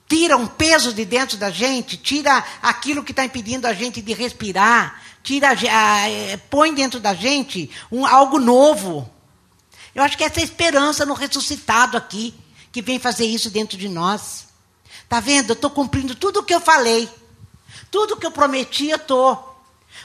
tira 0.08 0.36
um 0.36 0.48
peso 0.48 0.92
de 0.96 1.06
dentro 1.06 1.38
da 1.38 1.52
gente, 1.52 1.96
tira 1.96 2.44
aquilo 2.60 3.04
que 3.04 3.12
está 3.12 3.24
impedindo 3.24 3.68
a 3.68 3.74
gente 3.74 4.02
de 4.02 4.14
respirar, 4.16 5.00
tira, 5.22 5.50
a, 5.52 6.10
é, 6.10 6.38
põe 6.38 6.74
dentro 6.74 7.00
da 7.00 7.14
gente 7.14 7.70
um, 7.92 8.04
algo 8.04 8.40
novo. 8.40 9.08
Eu 9.94 10.02
acho 10.02 10.18
que 10.18 10.24
essa 10.24 10.40
é 10.40 10.42
a 10.42 10.46
esperança 10.46 11.06
no 11.06 11.14
ressuscitado 11.14 11.98
aqui, 11.98 12.34
que 12.72 12.82
vem 12.82 12.98
fazer 12.98 13.28
isso 13.28 13.52
dentro 13.52 13.78
de 13.78 13.88
nós. 13.88 14.45
Está 15.06 15.20
vendo? 15.20 15.52
Eu 15.52 15.54
estou 15.54 15.70
cumprindo 15.70 16.14
tudo 16.14 16.42
o 16.42 16.44
que 16.44 16.54
eu 16.54 16.60
falei. 16.60 17.10
Tudo 17.90 18.16
o 18.16 18.18
que 18.18 18.26
eu 18.26 18.32
prometi, 18.32 18.90
eu 18.90 18.98
estou. 18.98 19.56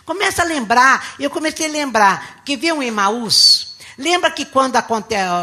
Começa 0.05 0.43
a 0.43 0.45
lembrar. 0.45 1.17
Eu 1.19 1.31
comecei 1.31 1.67
a 1.67 1.71
lembrar 1.71 2.43
que 2.45 2.57
viu 2.57 2.77
um 2.77 2.83
Emaús. 2.83 3.75
Lembra 3.99 4.31
que 4.31 4.47
quando, 4.47 4.79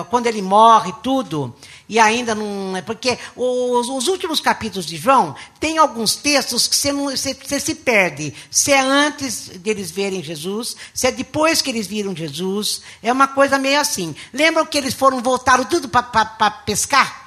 quando 0.09 0.25
ele 0.25 0.41
morre, 0.41 0.91
tudo, 1.03 1.55
e 1.87 1.99
ainda 1.99 2.33
não. 2.33 2.75
É 2.75 2.81
porque 2.81 3.17
os, 3.35 3.87
os, 3.87 4.07
últimos 4.07 4.39
capítulos 4.39 4.85
de 4.85 4.97
João 4.97 5.35
tem 5.59 5.77
alguns 5.77 6.15
textos 6.15 6.67
que 6.67 6.75
você, 6.75 6.91
não, 6.91 7.05
você, 7.05 7.33
você, 7.33 7.59
se 7.59 7.75
perde. 7.75 8.33
Se 8.49 8.71
é 8.71 8.79
antes 8.79 9.49
deles 9.49 9.91
verem 9.91 10.23
Jesus, 10.23 10.75
se 10.93 11.05
é 11.05 11.11
depois 11.11 11.61
que 11.61 11.69
eles 11.69 11.85
viram 11.85 12.15
Jesus. 12.15 12.81
É 13.03 13.11
uma 13.11 13.27
coisa 13.27 13.59
meio 13.59 13.79
assim. 13.79 14.15
Lembram 14.33 14.65
que 14.65 14.77
eles 14.77 14.93
foram, 14.93 15.21
voltaram 15.21 15.63
tudo 15.65 15.87
para 15.87 16.51
pescar? 16.65 17.26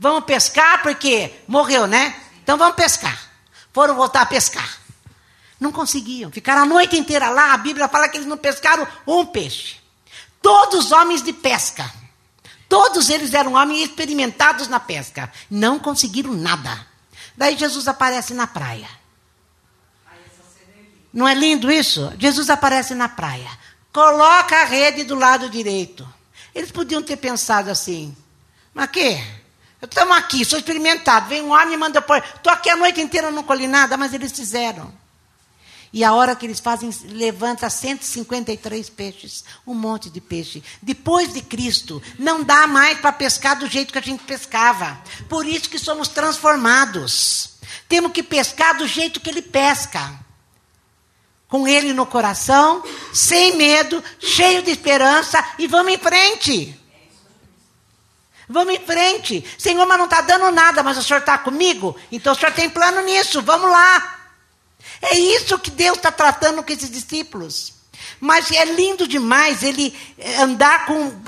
Vamos 0.00 0.24
pescar 0.24 0.82
porque 0.82 1.30
morreu, 1.46 1.86
né? 1.86 2.18
Então 2.42 2.56
vamos 2.56 2.74
pescar. 2.74 3.20
Foram 3.70 3.94
voltar 3.94 4.22
a 4.22 4.26
pescar. 4.26 4.78
Não 5.60 5.70
conseguiam. 5.70 6.30
Ficaram 6.30 6.62
a 6.62 6.64
noite 6.64 6.96
inteira 6.96 7.28
lá. 7.28 7.52
A 7.52 7.58
Bíblia 7.58 7.86
fala 7.86 8.08
que 8.08 8.16
eles 8.16 8.26
não 8.26 8.38
pescaram 8.38 8.88
um 9.06 9.26
peixe. 9.26 9.76
Todos 10.40 10.90
homens 10.90 11.22
de 11.22 11.34
pesca. 11.34 11.92
Todos 12.66 13.10
eles 13.10 13.34
eram 13.34 13.52
homens 13.52 13.90
experimentados 13.90 14.68
na 14.68 14.80
pesca. 14.80 15.30
Não 15.50 15.78
conseguiram 15.78 16.32
nada. 16.32 16.86
Daí 17.36 17.54
Jesus 17.58 17.86
aparece 17.86 18.32
na 18.32 18.46
praia. 18.46 18.88
Não 21.12 21.28
é 21.28 21.34
lindo 21.34 21.70
isso? 21.70 22.10
Jesus 22.18 22.48
aparece 22.48 22.94
na 22.94 23.10
praia. 23.10 23.50
Coloca 23.92 24.62
a 24.62 24.64
rede 24.64 25.04
do 25.04 25.14
lado 25.14 25.50
direito. 25.50 26.08
Eles 26.54 26.72
podiam 26.72 27.02
ter 27.02 27.18
pensado 27.18 27.70
assim: 27.70 28.16
mas 28.72 28.90
que? 28.90 29.39
Estamos 29.82 30.16
aqui, 30.16 30.44
sou 30.44 30.58
experimentado. 30.58 31.28
Vem 31.28 31.42
um 31.42 31.52
homem 31.52 31.74
e 31.74 31.76
manda 31.76 32.02
pôr. 32.02 32.22
Estou 32.34 32.52
aqui 32.52 32.68
a 32.68 32.76
noite 32.76 33.00
inteira, 33.00 33.30
não 33.30 33.42
colhi 33.42 33.66
nada, 33.66 33.96
mas 33.96 34.12
eles 34.12 34.32
fizeram. 34.32 34.92
E 35.92 36.04
a 36.04 36.12
hora 36.12 36.36
que 36.36 36.46
eles 36.46 36.60
fazem, 36.60 36.90
levanta 37.08 37.68
153 37.68 38.88
peixes, 38.90 39.44
um 39.66 39.74
monte 39.74 40.08
de 40.08 40.20
peixe. 40.20 40.62
Depois 40.80 41.32
de 41.32 41.42
Cristo, 41.42 42.00
não 42.16 42.44
dá 42.44 42.66
mais 42.66 43.00
para 43.00 43.10
pescar 43.12 43.58
do 43.58 43.66
jeito 43.66 43.92
que 43.92 43.98
a 43.98 44.02
gente 44.02 44.22
pescava. 44.22 45.02
Por 45.28 45.44
isso 45.46 45.68
que 45.68 45.78
somos 45.78 46.06
transformados. 46.06 47.54
Temos 47.88 48.12
que 48.12 48.22
pescar 48.22 48.76
do 48.76 48.86
jeito 48.86 49.18
que 49.18 49.30
ele 49.30 49.42
pesca. 49.42 50.14
Com 51.48 51.66
ele 51.66 51.92
no 51.92 52.06
coração, 52.06 52.84
sem 53.12 53.56
medo, 53.56 54.02
cheio 54.20 54.62
de 54.62 54.70
esperança 54.70 55.44
e 55.58 55.66
vamos 55.66 55.92
em 55.92 55.98
frente. 55.98 56.79
Vamos 58.52 58.74
em 58.74 58.80
frente. 58.80 59.44
Senhor, 59.56 59.86
mas 59.86 59.96
não 59.96 60.06
está 60.06 60.20
dando 60.22 60.50
nada, 60.50 60.82
mas 60.82 60.98
o 60.98 61.04
Senhor 61.04 61.20
está 61.20 61.38
comigo? 61.38 61.96
Então 62.10 62.32
o 62.32 62.36
Senhor 62.36 62.52
tem 62.52 62.68
plano 62.68 63.00
nisso, 63.02 63.40
vamos 63.40 63.70
lá. 63.70 64.18
É 65.00 65.16
isso 65.16 65.56
que 65.56 65.70
Deus 65.70 65.96
está 65.96 66.10
tratando 66.10 66.60
com 66.60 66.72
esses 66.72 66.90
discípulos. 66.90 67.74
Mas 68.18 68.50
é 68.50 68.64
lindo 68.64 69.06
demais 69.06 69.62
ele 69.62 69.96
eh, 70.18 70.42
andar 70.42 70.84
com. 70.84 71.22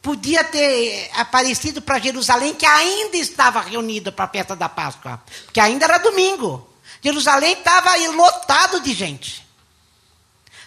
Podia 0.00 0.42
ter 0.42 1.10
aparecido 1.14 1.82
para 1.82 1.98
Jerusalém, 1.98 2.54
que 2.54 2.66
ainda 2.66 3.18
estava 3.18 3.60
reunido 3.60 4.10
para 4.10 4.24
a 4.24 4.28
festa 4.28 4.56
da 4.56 4.68
Páscoa, 4.68 5.22
porque 5.44 5.60
ainda 5.60 5.84
era 5.84 5.98
domingo. 5.98 6.68
Jerusalém 7.02 7.52
estava 7.52 7.94
lotado 8.08 8.80
de 8.80 8.94
gente. 8.94 9.46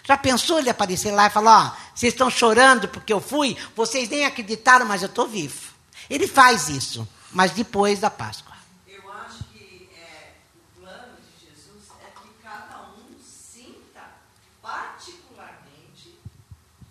Já 0.04 0.16
pensou 0.16 0.60
ele 0.60 0.70
aparecer 0.70 1.12
lá 1.12 1.26
e 1.28 1.32
falar: 1.32 1.66
Ó, 1.66 1.96
vocês 1.96 2.14
estão 2.14 2.30
chorando 2.30 2.88
porque 2.88 3.12
eu 3.12 3.20
fui, 3.20 3.58
vocês 3.76 4.08
nem 4.08 4.24
acreditaram, 4.24 4.86
mas 4.86 5.02
eu 5.02 5.08
estou 5.08 5.28
vivo. 5.28 5.75
Ele 6.10 6.28
faz 6.28 6.70
isso, 6.70 7.08
mas 7.32 7.52
depois 7.52 8.00
da 8.00 8.10
Páscoa. 8.10 8.56
Eu 8.88 9.12
acho 9.12 9.44
que 9.46 9.90
é, 9.94 10.34
o 10.56 10.82
plano 10.82 11.18
de 11.18 11.46
Jesus 11.46 11.84
é 12.02 12.12
que 12.20 12.30
cada 12.44 12.90
um 12.90 13.20
sinta 13.22 14.02
particularmente 14.62 16.20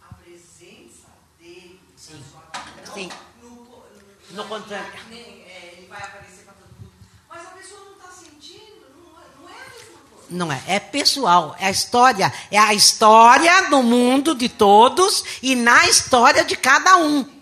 a 0.03 0.15
presença 0.15 1.09
dele 1.39 1.81
Sim. 1.97 2.15
na 2.15 2.25
sua 2.31 2.61
vida. 2.61 2.93
Sim. 2.93 3.11
No, 3.41 3.51
no, 3.51 3.85
no 4.31 4.45
contrário. 4.45 4.93
É, 5.11 5.75
ele 5.77 5.87
vai 5.89 6.03
aparecer 6.03 6.45
para 6.45 6.55
todo 6.55 6.69
mundo. 6.81 6.93
Mas 7.29 7.47
a 7.47 7.51
pessoa 7.51 7.81
não 7.85 7.93
está 7.93 8.09
sentindo, 8.09 8.87
não, 8.97 9.21
é, 9.21 9.25
não 9.41 9.49
é 9.49 9.53
a 9.53 9.71
mesma 9.71 9.99
coisa. 10.11 10.27
Não 10.31 10.53
é, 10.53 10.63
é 10.67 10.81
pessoal, 10.81 11.57
é 11.61 11.67
a 11.67 11.71
história, 11.71 12.33
é 12.51 12.59
a 12.59 12.75
história 12.75 13.69
no 13.69 13.83
mundo 13.83 14.35
de 14.35 14.49
todos 14.49 15.25
e 15.41 15.55
na 15.55 15.87
história 15.87 16.45
de 16.45 16.57
cada 16.57 16.97
um 16.97 17.34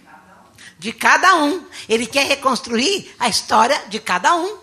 de 0.83 0.93
cada 0.93 1.37
um. 1.37 1.65
Ele 1.89 2.07
quer 2.07 2.27
reconstruir 2.27 3.15
a 3.19 3.29
história 3.29 3.87
de 3.89 4.01
cada 4.01 4.35
um. 4.35 4.59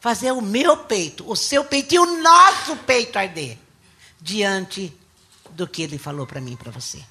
Fazer 0.00 0.32
o 0.32 0.40
meu 0.40 0.76
peito, 0.78 1.30
o 1.30 1.36
seu 1.36 1.64
peito 1.64 1.94
e 1.94 1.98
o 1.98 2.20
nosso 2.20 2.76
peito 2.78 3.18
arder 3.18 3.58
diante 4.20 4.92
do 5.50 5.68
que 5.68 5.82
ele 5.82 5.98
falou 5.98 6.26
para 6.26 6.40
mim 6.40 6.54
e 6.54 6.56
para 6.56 6.72
você. 6.72 7.04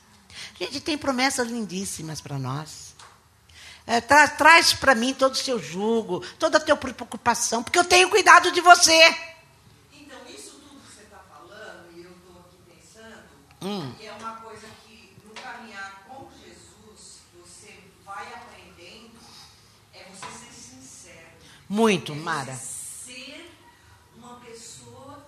Gente, 0.59 0.81
tem 0.81 0.97
promessas 0.97 1.47
lindíssimas 1.47 2.19
para 2.19 2.37
nós. 2.37 2.91
É, 3.85 3.99
tra 3.99 4.27
traz 4.27 4.73
para 4.73 4.93
mim 4.93 5.13
todo 5.13 5.33
o 5.33 5.37
seu 5.37 5.61
jugo, 5.61 6.25
toda 6.37 6.57
a 6.57 6.61
tua 6.61 6.75
preocupação, 6.75 7.63
porque 7.63 7.79
eu 7.79 7.83
tenho 7.83 8.09
cuidado 8.09 8.51
de 8.51 8.61
você. 8.61 9.17
Então, 9.91 10.19
isso 10.29 10.51
tudo 10.51 10.81
que 10.81 10.93
você 10.95 11.01
está 11.03 11.19
falando, 11.29 11.91
e 11.95 12.03
eu 12.03 12.11
estou 12.11 12.41
aqui 12.41 12.57
pensando, 12.69 13.23
Hum. 13.61 13.93
é 13.99 14.11
uma 14.13 14.35
coisa 14.37 14.67
que 14.85 15.15
no 15.25 15.33
caminhar 15.33 16.03
com 16.07 16.29
Jesus, 16.39 17.21
você 17.41 17.79
vai 18.05 18.27
aprendendo, 18.27 19.19
é 19.93 20.05
você 20.13 20.27
ser 20.27 20.53
sincero. 20.53 21.31
Muito, 21.71 22.13
Mara. 22.13 22.53
Ser 22.53 23.49
uma 24.17 24.35
pessoa 24.41 25.25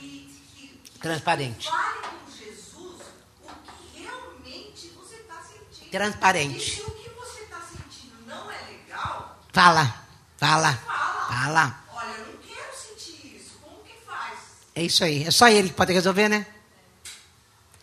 que, 0.00 0.34
que, 0.56 0.68
que 0.82 0.98
Transparente. 0.98 1.68
fale 1.68 1.98
com 2.08 2.30
Jesus 2.30 3.02
o 3.42 3.48
que 3.92 4.00
realmente 4.02 4.88
você 4.96 5.16
está 5.16 5.42
sentindo. 5.42 5.90
Transparente. 5.90 6.56
E 6.56 6.74
se 6.76 6.80
o 6.80 6.90
que 6.90 7.10
você 7.10 7.42
está 7.42 7.60
sentindo 7.60 8.26
não 8.26 8.50
é 8.50 8.58
legal, 8.62 9.38
Fala, 9.52 10.06
fala, 10.38 10.72
fala. 10.72 11.26
fala. 11.28 11.84
Olha, 11.92 12.14
eu 12.14 12.26
não 12.28 12.36
quero 12.38 12.74
sentir 12.74 13.36
isso. 13.36 13.58
Como 13.62 13.84
que 13.84 13.92
faz? 14.06 14.38
É 14.74 14.82
isso 14.82 15.04
aí. 15.04 15.24
É 15.24 15.30
só 15.30 15.48
ele 15.48 15.68
que 15.68 15.74
pode 15.74 15.92
resolver, 15.92 16.30
né? 16.30 16.46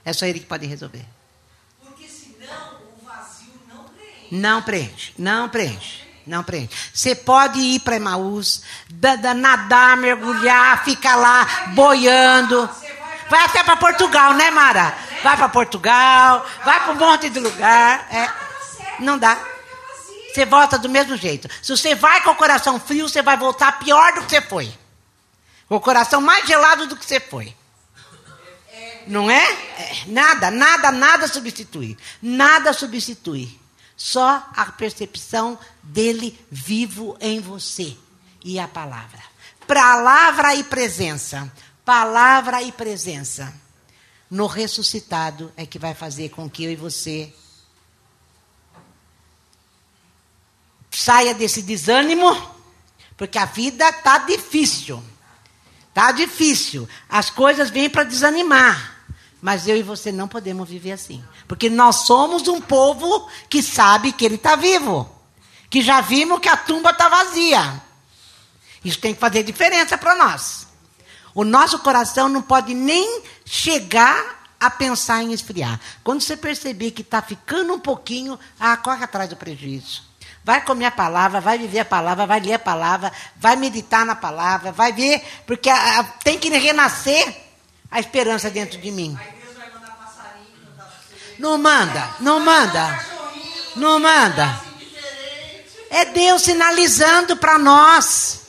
É 0.04 0.12
só 0.12 0.26
ele 0.26 0.40
que 0.40 0.48
pode 0.48 0.66
resolver. 0.66 1.06
Porque 1.80 2.08
senão 2.08 2.82
o 3.00 3.06
vazio 3.06 3.54
não 3.68 3.84
preenche. 3.90 4.28
Não 4.32 4.64
preenche, 4.64 5.14
não 5.20 5.50
preenche, 5.50 6.04
não 6.26 6.44
preenche. 6.44 6.70
Você 6.94 7.16
pode 7.16 7.60
ir 7.60 7.80
para 7.80 7.96
Emaús, 7.96 8.62
da- 8.90 9.16
da- 9.16 9.34
nadar, 9.34 9.98
mergulhar, 9.98 10.84
ficar 10.84 11.16
lá 11.16 11.46
boiando. 11.74 12.70
Vai 13.30 13.46
até 13.46 13.64
para 13.64 13.78
Portugal, 13.78 14.34
né, 14.34 14.52
Mara? 14.52 14.94
Vai 15.24 15.38
para 15.38 15.48
Portugal, 15.50 16.46
vai 16.66 16.80
para 16.82 16.92
um 16.92 16.96
monte 16.96 17.30
de 17.30 17.40
lugar. 17.40 18.08
É, 18.12 18.30
não 19.00 19.18
dá. 19.18 19.36
Vazio. 19.36 20.34
Você 20.34 20.46
volta 20.46 20.78
do 20.78 20.90
mesmo 20.90 21.16
jeito. 21.16 21.48
Se 21.62 21.76
você 21.76 21.96
vai 21.96 22.22
com 22.22 22.32
o 22.32 22.36
coração 22.36 22.80
frio, 22.80 23.08
você 23.08 23.22
vai 23.22 23.38
voltar 23.38 23.80
pior 23.80 24.14
do 24.14 24.24
que 24.24 24.30
você 24.32 24.42
foi. 24.42 24.74
Com 25.70 25.76
o 25.78 25.80
coração 25.82 26.20
mais 26.20 26.46
gelado 26.46 26.88
do 26.88 26.98
que 26.98 27.06
você 27.06 27.20
foi. 27.22 27.56
Não 29.08 29.32
é? 29.32 29.44
É, 29.78 29.92
Nada, 30.08 30.52
nada, 30.52 30.92
nada 30.92 31.28
substitui. 31.28 31.98
Nada 32.22 32.72
substitui. 32.74 33.60
Só 34.04 34.50
a 34.56 34.66
percepção 34.72 35.60
dele 35.84 36.36
vivo 36.50 37.16
em 37.22 37.40
você. 37.40 37.96
E 38.44 38.58
a 38.58 38.68
palavra. 38.68 39.22
Palavra 39.68 40.56
e 40.56 40.64
presença. 40.64 41.54
Palavra 41.86 42.64
e 42.64 42.72
presença. 42.72 43.54
No 44.28 44.48
ressuscitado 44.48 45.54
é 45.56 45.68
que 45.68 45.78
vai 45.78 45.94
fazer 45.94 46.30
com 46.30 46.50
que 46.50 46.64
eu 46.64 46.72
e 46.72 46.76
você 46.76 47.32
saia 50.90 51.36
desse 51.36 51.62
desânimo, 51.62 52.36
porque 53.16 53.38
a 53.38 53.46
vida 53.46 53.88
está 53.88 54.18
difícil. 54.18 55.02
Está 55.90 56.12
difícil. 56.12 56.90
As 57.08 57.30
coisas 57.30 57.70
vêm 57.70 57.88
para 57.88 58.04
desanimar. 58.04 59.01
Mas 59.42 59.68
eu 59.68 59.76
e 59.76 59.82
você 59.82 60.12
não 60.12 60.28
podemos 60.28 60.70
viver 60.70 60.92
assim. 60.92 61.24
Porque 61.48 61.70
nós 61.70 62.06
somos 62.06 62.48
um 62.48 62.62
povo 62.62 63.28
que 63.50 63.64
sabe 63.64 64.12
que 64.12 64.24
ele 64.24 64.36
está 64.36 64.56
vivo. 64.56 65.10
Que 65.70 65.82
já 65.82 66.00
vimos 66.02 66.40
que 66.40 66.48
a 66.50 66.56
tumba 66.58 66.92
está 66.92 67.10
vazia. 67.10 67.82
Isso 68.86 69.00
tem 69.00 69.14
que 69.14 69.20
fazer 69.20 69.44
diferença 69.44 69.98
para 69.98 70.16
nós. 70.16 70.68
O 71.34 71.44
nosso 71.44 71.80
coração 71.80 72.28
não 72.30 72.42
pode 72.42 72.74
nem 72.74 73.24
chegar 73.46 74.42
a 74.60 74.70
pensar 74.70 75.24
em 75.24 75.34
esfriar. 75.34 75.80
Quando 76.04 76.22
você 76.22 76.38
perceber 76.38 76.92
que 76.92 77.02
está 77.02 77.22
ficando 77.22 77.74
um 77.74 77.80
pouquinho, 77.80 78.38
ah, 78.60 78.78
corre 78.78 79.04
atrás 79.04 79.30
do 79.30 79.36
prejuízo. 79.36 80.04
Vai 80.44 80.64
comer 80.64 80.86
a 80.86 80.92
palavra, 80.92 81.40
vai 81.40 81.58
viver 81.58 81.80
a 81.80 81.86
palavra, 81.86 82.26
vai 82.28 82.40
ler 82.40 82.54
a 82.54 82.60
palavra, 82.60 83.12
vai 83.38 83.56
meditar 83.56 84.06
na 84.06 84.16
palavra, 84.16 84.72
vai 84.72 84.92
ver, 84.92 85.24
porque 85.48 85.70
a- 85.70 86.00
a- 86.00 86.04
tem 86.04 86.38
que 86.38 86.50
renascer 86.50 87.51
a 87.92 88.00
esperança 88.00 88.50
dentro 88.50 88.80
de 88.80 88.90
mim. 88.90 89.18
Não 91.38 91.58
manda, 91.58 92.16
não 92.22 92.40
manda, 92.40 93.06
não 93.76 94.00
manda. 94.00 94.62
É 95.90 96.06
Deus 96.06 96.44
sinalizando 96.44 97.36
para 97.36 97.60
nós. 97.60 98.44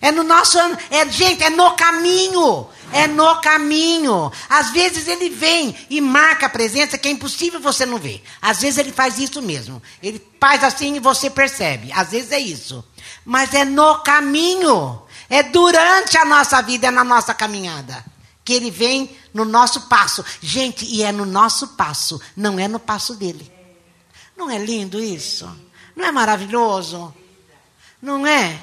É 0.00 0.10
no 0.10 0.24
nosso, 0.24 0.58
é 0.90 1.08
gente, 1.08 1.44
é 1.44 1.50
no 1.50 1.72
caminho. 1.72 2.66
É 2.92 3.06
no 3.06 3.40
caminho. 3.40 4.32
Às 4.48 4.70
vezes 4.70 5.06
ele 5.06 5.28
vem 5.28 5.76
e 5.90 6.00
marca 6.00 6.46
a 6.46 6.48
presença 6.48 6.96
que 6.96 7.06
é 7.06 7.10
impossível 7.10 7.60
você 7.60 7.84
não 7.84 7.98
ver. 7.98 8.22
Às 8.40 8.60
vezes 8.60 8.78
ele 8.78 8.92
faz 8.92 9.18
isso 9.18 9.42
mesmo. 9.42 9.82
Ele 10.02 10.24
faz 10.40 10.64
assim 10.64 10.96
e 10.96 11.00
você 11.00 11.28
percebe. 11.28 11.92
Às 11.92 12.10
vezes 12.10 12.32
é 12.32 12.38
isso. 12.38 12.82
Mas 13.24 13.52
é 13.52 13.64
no 13.64 13.98
caminho. 13.98 15.02
É 15.28 15.42
durante 15.42 16.16
a 16.16 16.24
nossa 16.24 16.62
vida, 16.62 16.86
é 16.86 16.90
na 16.90 17.04
nossa 17.04 17.34
caminhada. 17.34 18.02
Que 18.48 18.54
ele 18.54 18.70
vem 18.70 19.14
no 19.34 19.44
nosso 19.44 19.82
passo. 19.88 20.24
Gente, 20.40 20.86
e 20.86 21.02
é 21.02 21.12
no 21.12 21.26
nosso 21.26 21.68
passo, 21.68 22.18
não 22.34 22.58
é 22.58 22.66
no 22.66 22.80
passo 22.80 23.14
dele. 23.14 23.52
Não 24.34 24.48
é 24.48 24.56
lindo 24.56 24.98
isso? 24.98 25.46
Não 25.94 26.06
é 26.06 26.10
maravilhoso? 26.10 27.14
Não 28.00 28.26
é? 28.26 28.58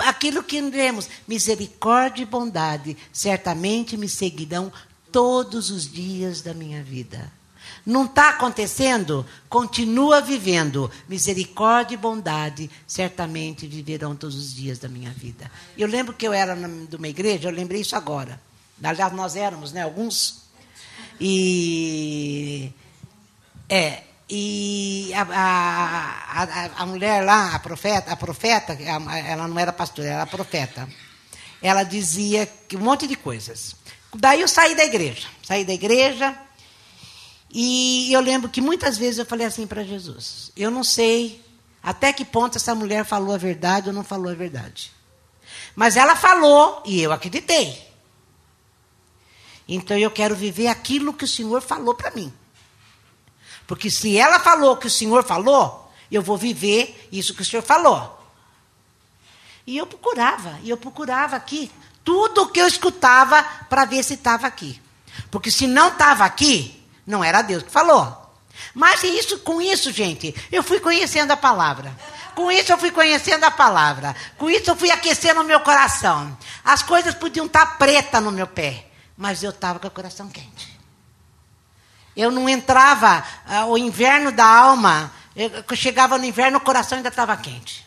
Aquilo 0.00 0.42
que 0.42 0.60
lemos, 0.60 1.08
misericórdia 1.28 2.24
e 2.24 2.26
bondade, 2.26 2.96
certamente 3.12 3.96
me 3.96 4.08
seguirão 4.08 4.72
todos 5.12 5.70
os 5.70 5.88
dias 5.88 6.40
da 6.40 6.52
minha 6.52 6.82
vida. 6.82 7.30
Não 7.86 8.06
está 8.06 8.30
acontecendo? 8.30 9.24
Continua 9.48 10.20
vivendo. 10.20 10.90
Misericórdia 11.08 11.94
e 11.94 11.98
bondade 11.98 12.68
certamente 12.84 13.64
viverão 13.64 14.16
todos 14.16 14.34
os 14.34 14.52
dias 14.52 14.80
da 14.80 14.88
minha 14.88 15.12
vida. 15.12 15.48
Eu 15.78 15.86
lembro 15.86 16.12
que 16.12 16.26
eu 16.26 16.32
era 16.32 16.56
de 16.56 16.96
uma 16.96 17.06
igreja, 17.06 17.48
eu 17.48 17.54
lembrei 17.54 17.80
isso 17.80 17.94
agora. 17.94 18.40
Aliás, 18.82 19.12
nós 19.12 19.36
éramos, 19.36 19.72
né? 19.72 19.82
Alguns. 19.82 20.42
E. 21.20 22.72
É. 23.68 24.02
E 24.34 25.12
a, 25.14 25.22
a, 25.22 26.42
a, 26.42 26.82
a 26.82 26.86
mulher 26.86 27.22
lá, 27.22 27.54
a 27.54 27.58
profeta, 27.58 28.12
a 28.12 28.16
profeta, 28.16 28.72
ela 28.72 29.46
não 29.46 29.58
era 29.58 29.72
pastora, 29.72 30.08
era 30.08 30.26
profeta. 30.26 30.88
Ela 31.60 31.82
dizia 31.82 32.48
um 32.74 32.78
monte 32.78 33.06
de 33.06 33.14
coisas. 33.14 33.76
Daí 34.14 34.40
eu 34.40 34.48
saí 34.48 34.74
da 34.74 34.84
igreja. 34.84 35.28
Saí 35.42 35.64
da 35.64 35.74
igreja. 35.74 36.34
E 37.50 38.10
eu 38.12 38.20
lembro 38.20 38.48
que 38.48 38.60
muitas 38.60 38.96
vezes 38.96 39.18
eu 39.18 39.26
falei 39.26 39.46
assim 39.46 39.66
para 39.66 39.84
Jesus: 39.84 40.50
Eu 40.56 40.70
não 40.70 40.82
sei 40.82 41.44
até 41.82 42.12
que 42.12 42.24
ponto 42.24 42.56
essa 42.56 42.74
mulher 42.74 43.04
falou 43.04 43.34
a 43.34 43.38
verdade 43.38 43.88
ou 43.88 43.94
não 43.94 44.04
falou 44.04 44.30
a 44.30 44.34
verdade. 44.34 44.90
Mas 45.76 45.96
ela 45.96 46.16
falou 46.16 46.82
e 46.86 47.02
eu 47.02 47.12
acreditei. 47.12 47.91
Então 49.74 49.96
eu 49.96 50.10
quero 50.10 50.36
viver 50.36 50.66
aquilo 50.66 51.14
que 51.14 51.24
o 51.24 51.28
Senhor 51.28 51.62
falou 51.62 51.94
para 51.94 52.10
mim. 52.10 52.32
Porque 53.66 53.90
se 53.90 54.18
ela 54.18 54.38
falou 54.38 54.72
o 54.72 54.76
que 54.76 54.86
o 54.86 54.90
Senhor 54.90 55.24
falou, 55.24 55.90
eu 56.10 56.20
vou 56.20 56.36
viver 56.36 57.08
isso 57.10 57.34
que 57.34 57.40
o 57.40 57.44
Senhor 57.44 57.62
falou. 57.62 58.18
E 59.66 59.78
eu 59.78 59.86
procurava, 59.86 60.58
e 60.62 60.68
eu 60.68 60.76
procurava 60.76 61.36
aqui 61.36 61.70
tudo 62.04 62.42
o 62.42 62.48
que 62.48 62.60
eu 62.60 62.66
escutava 62.66 63.42
para 63.70 63.84
ver 63.84 64.02
se 64.02 64.14
estava 64.14 64.46
aqui. 64.46 64.80
Porque 65.30 65.50
se 65.50 65.66
não 65.66 65.88
estava 65.88 66.24
aqui, 66.24 66.84
não 67.06 67.24
era 67.24 67.40
Deus 67.40 67.62
que 67.62 67.70
falou. 67.70 68.20
Mas 68.74 69.02
isso, 69.04 69.38
com 69.38 69.62
isso, 69.62 69.90
gente, 69.90 70.34
eu 70.50 70.62
fui 70.62 70.80
conhecendo 70.80 71.30
a 71.30 71.36
palavra. 71.36 71.96
Com 72.34 72.50
isso 72.50 72.72
eu 72.72 72.78
fui 72.78 72.90
conhecendo 72.90 73.44
a 73.44 73.50
palavra. 73.50 74.14
Com 74.36 74.50
isso 74.50 74.70
eu 74.70 74.76
fui 74.76 74.90
aquecendo 74.90 75.40
o 75.40 75.44
meu 75.44 75.60
coração. 75.60 76.36
As 76.62 76.82
coisas 76.82 77.14
podiam 77.14 77.46
estar 77.46 77.78
pretas 77.78 78.22
no 78.22 78.30
meu 78.30 78.46
pé, 78.46 78.91
mas 79.16 79.42
eu 79.42 79.50
estava 79.50 79.78
com 79.78 79.86
o 79.88 79.90
coração 79.90 80.28
quente. 80.28 80.78
Eu 82.16 82.30
não 82.30 82.48
entrava, 82.48 83.24
ah, 83.46 83.64
o 83.66 83.78
inverno 83.78 84.30
da 84.32 84.44
alma, 84.44 85.12
eu, 85.34 85.50
chegava 85.74 86.18
no 86.18 86.24
inverno, 86.24 86.58
o 86.58 86.60
coração 86.60 86.96
ainda 86.98 87.08
estava 87.08 87.36
quente. 87.36 87.86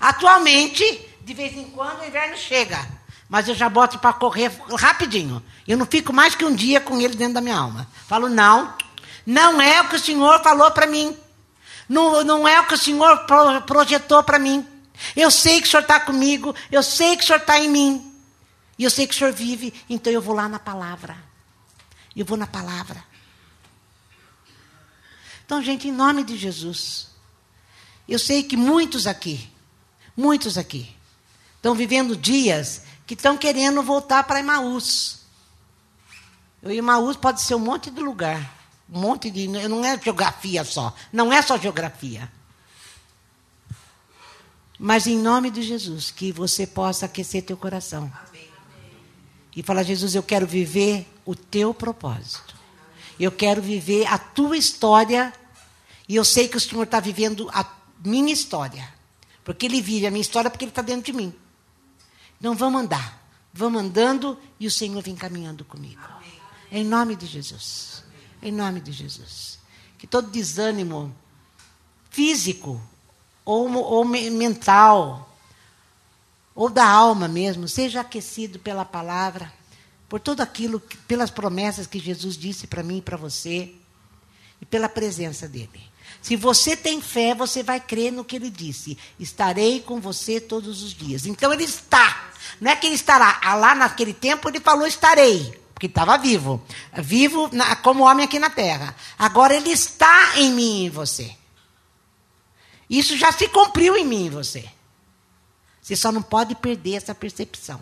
Atualmente, 0.00 0.84
de 1.20 1.32
vez 1.34 1.56
em 1.56 1.64
quando, 1.70 2.00
o 2.00 2.04
inverno 2.04 2.36
chega, 2.36 2.84
mas 3.28 3.48
eu 3.48 3.54
já 3.54 3.68
boto 3.68 3.98
para 4.00 4.12
correr 4.12 4.50
rapidinho. 4.76 5.42
Eu 5.66 5.78
não 5.78 5.86
fico 5.86 6.12
mais 6.12 6.34
que 6.34 6.44
um 6.44 6.54
dia 6.54 6.80
com 6.80 7.00
ele 7.00 7.14
dentro 7.14 7.34
da 7.34 7.40
minha 7.40 7.56
alma. 7.56 7.86
Falo, 8.08 8.28
não, 8.28 8.74
não 9.24 9.60
é 9.62 9.80
o 9.80 9.88
que 9.88 9.96
o 9.96 10.00
Senhor 10.00 10.42
falou 10.42 10.70
para 10.72 10.86
mim. 10.86 11.16
Não, 11.88 12.24
não 12.24 12.48
é 12.48 12.60
o 12.60 12.66
que 12.66 12.74
o 12.74 12.78
Senhor 12.78 13.18
pro- 13.26 13.62
projetou 13.62 14.22
para 14.24 14.38
mim. 14.38 14.66
Eu 15.14 15.30
sei 15.30 15.60
que 15.60 15.66
o 15.68 15.70
Senhor 15.70 15.82
está 15.82 16.00
comigo, 16.00 16.54
eu 16.70 16.82
sei 16.82 17.16
que 17.16 17.22
o 17.22 17.26
Senhor 17.26 17.38
está 17.38 17.58
em 17.58 17.68
mim. 17.68 18.11
E 18.82 18.84
eu 18.84 18.90
sei 18.90 19.06
que 19.06 19.14
o 19.14 19.16
Senhor 19.16 19.32
vive, 19.32 19.72
então 19.88 20.12
eu 20.12 20.20
vou 20.20 20.34
lá 20.34 20.48
na 20.48 20.58
palavra. 20.58 21.16
Eu 22.16 22.26
vou 22.26 22.36
na 22.36 22.48
palavra. 22.48 23.04
Então, 25.46 25.62
gente, 25.62 25.86
em 25.86 25.92
nome 25.92 26.24
de 26.24 26.36
Jesus, 26.36 27.10
eu 28.08 28.18
sei 28.18 28.42
que 28.42 28.56
muitos 28.56 29.06
aqui, 29.06 29.48
muitos 30.16 30.58
aqui, 30.58 30.92
estão 31.54 31.76
vivendo 31.76 32.16
dias 32.16 32.82
que 33.06 33.14
estão 33.14 33.38
querendo 33.38 33.84
voltar 33.84 34.24
para 34.24 34.40
Emaús. 34.40 35.20
O 36.60 36.68
Emaús 36.68 37.16
pode 37.16 37.40
ser 37.40 37.54
um 37.54 37.60
monte 37.60 37.88
de 37.88 38.00
lugar 38.00 38.52
um 38.90 38.98
monte 38.98 39.30
de. 39.30 39.46
Não 39.46 39.84
é 39.84 39.96
geografia 39.96 40.64
só. 40.64 40.92
Não 41.12 41.32
é 41.32 41.40
só 41.40 41.56
geografia. 41.56 42.28
Mas 44.76 45.06
em 45.06 45.16
nome 45.16 45.52
de 45.52 45.62
Jesus, 45.62 46.10
que 46.10 46.32
você 46.32 46.66
possa 46.66 47.06
aquecer 47.06 47.44
teu 47.44 47.56
coração. 47.56 48.12
Amém. 49.52 49.56
E 49.56 49.62
falar, 49.62 49.82
Jesus, 49.82 50.14
eu 50.14 50.22
quero 50.22 50.46
viver 50.46 51.06
o 51.24 51.34
teu 51.34 51.74
propósito. 51.74 52.54
Eu 53.20 53.30
quero 53.30 53.60
viver 53.60 54.06
a 54.06 54.18
tua 54.18 54.56
história. 54.56 55.32
E 56.08 56.16
eu 56.16 56.24
sei 56.24 56.48
que 56.48 56.56
o 56.56 56.60
Senhor 56.60 56.82
está 56.84 57.00
vivendo 57.00 57.48
a 57.52 57.64
minha 58.04 58.32
história. 58.32 58.92
Porque 59.44 59.66
Ele 59.66 59.80
vive 59.80 60.06
a 60.06 60.10
minha 60.10 60.22
história 60.22 60.50
porque 60.50 60.64
Ele 60.64 60.70
está 60.70 60.82
dentro 60.82 61.04
de 61.04 61.12
mim. 61.12 61.34
Então 62.38 62.54
vamos 62.54 62.82
andar. 62.82 63.22
Vamos 63.52 63.82
andando 63.82 64.38
e 64.58 64.66
o 64.66 64.70
Senhor 64.70 65.02
vem 65.02 65.14
caminhando 65.14 65.64
comigo. 65.64 66.00
Em 66.70 66.84
nome 66.84 67.14
de 67.14 67.26
Jesus. 67.26 68.02
Em 68.42 68.50
nome 68.50 68.80
de 68.80 68.92
Jesus. 68.92 69.58
Que 69.98 70.06
todo 70.06 70.30
desânimo 70.30 71.14
físico 72.10 72.80
ou, 73.44 73.70
ou 73.74 74.04
mental 74.04 75.31
ou 76.54 76.68
da 76.68 76.86
alma 76.86 77.28
mesmo 77.28 77.66
seja 77.66 78.00
aquecido 78.00 78.58
pela 78.58 78.84
palavra, 78.84 79.52
por 80.08 80.20
tudo 80.20 80.42
aquilo, 80.42 80.80
pelas 81.08 81.30
promessas 81.30 81.86
que 81.86 81.98
Jesus 81.98 82.36
disse 82.36 82.66
para 82.66 82.82
mim 82.82 82.98
e 82.98 83.02
para 83.02 83.16
você 83.16 83.72
e 84.60 84.66
pela 84.66 84.88
presença 84.88 85.48
dele. 85.48 85.92
Se 86.20 86.36
você 86.36 86.76
tem 86.76 87.00
fé, 87.00 87.34
você 87.34 87.62
vai 87.62 87.80
crer 87.80 88.12
no 88.12 88.24
que 88.24 88.36
ele 88.36 88.48
disse. 88.48 88.96
Estarei 89.18 89.80
com 89.80 90.00
você 90.00 90.40
todos 90.40 90.82
os 90.82 90.94
dias. 90.94 91.26
Então 91.26 91.52
ele 91.52 91.64
está. 91.64 92.30
Não 92.60 92.70
é 92.70 92.76
que 92.76 92.86
ele 92.86 92.94
estará. 92.94 93.40
Ah, 93.42 93.54
lá 93.54 93.74
naquele 93.74 94.14
tempo 94.14 94.48
ele 94.48 94.60
falou 94.60 94.86
estarei, 94.86 95.60
porque 95.74 95.86
estava 95.86 96.16
vivo. 96.16 96.62
Vivo 96.98 97.50
como 97.82 98.04
homem 98.04 98.24
aqui 98.24 98.38
na 98.38 98.50
terra. 98.50 98.94
Agora 99.18 99.54
ele 99.54 99.70
está 99.70 100.34
em 100.36 100.52
mim 100.52 100.82
e 100.82 100.86
em 100.86 100.90
você. 100.90 101.34
Isso 102.88 103.16
já 103.16 103.32
se 103.32 103.48
cumpriu 103.48 103.96
em 103.96 104.06
mim 104.06 104.26
e 104.26 104.30
você. 104.30 104.64
Você 105.82 105.96
só 105.96 106.12
não 106.12 106.22
pode 106.22 106.54
perder 106.54 106.94
essa 106.94 107.12
percepção. 107.12 107.80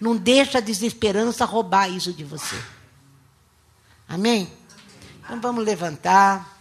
Não 0.00 0.16
deixa 0.16 0.58
a 0.58 0.60
desesperança 0.60 1.44
roubar 1.44 1.90
isso 1.90 2.12
de 2.12 2.24
você. 2.24 2.56
Amém? 4.08 4.50
Então 5.22 5.40
vamos 5.40 5.62
levantar. 5.62 6.54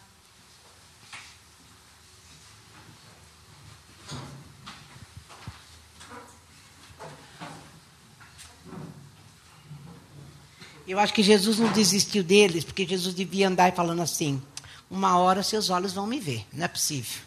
Eu 10.88 11.00
acho 11.00 11.14
que 11.14 11.24
Jesus 11.24 11.58
não 11.58 11.72
desistiu 11.72 12.24
deles, 12.24 12.64
porque 12.64 12.86
Jesus 12.86 13.16
devia 13.16 13.48
andar 13.48 13.74
falando 13.74 14.02
assim: 14.02 14.42
uma 14.90 15.18
hora 15.18 15.42
seus 15.42 15.70
olhos 15.70 15.94
vão 15.94 16.06
me 16.06 16.20
ver, 16.20 16.46
não 16.54 16.66
é 16.66 16.68
possível. 16.68 17.22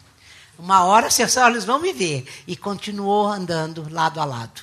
Uma 0.59 0.85
hora 0.85 1.09
seus 1.09 1.37
olhos 1.37 1.65
vão 1.65 1.79
me 1.79 1.93
ver. 1.93 2.27
E 2.47 2.57
continuou 2.57 3.29
andando 3.29 3.89
lado 3.89 4.21
a 4.21 4.25
lado. 4.25 4.61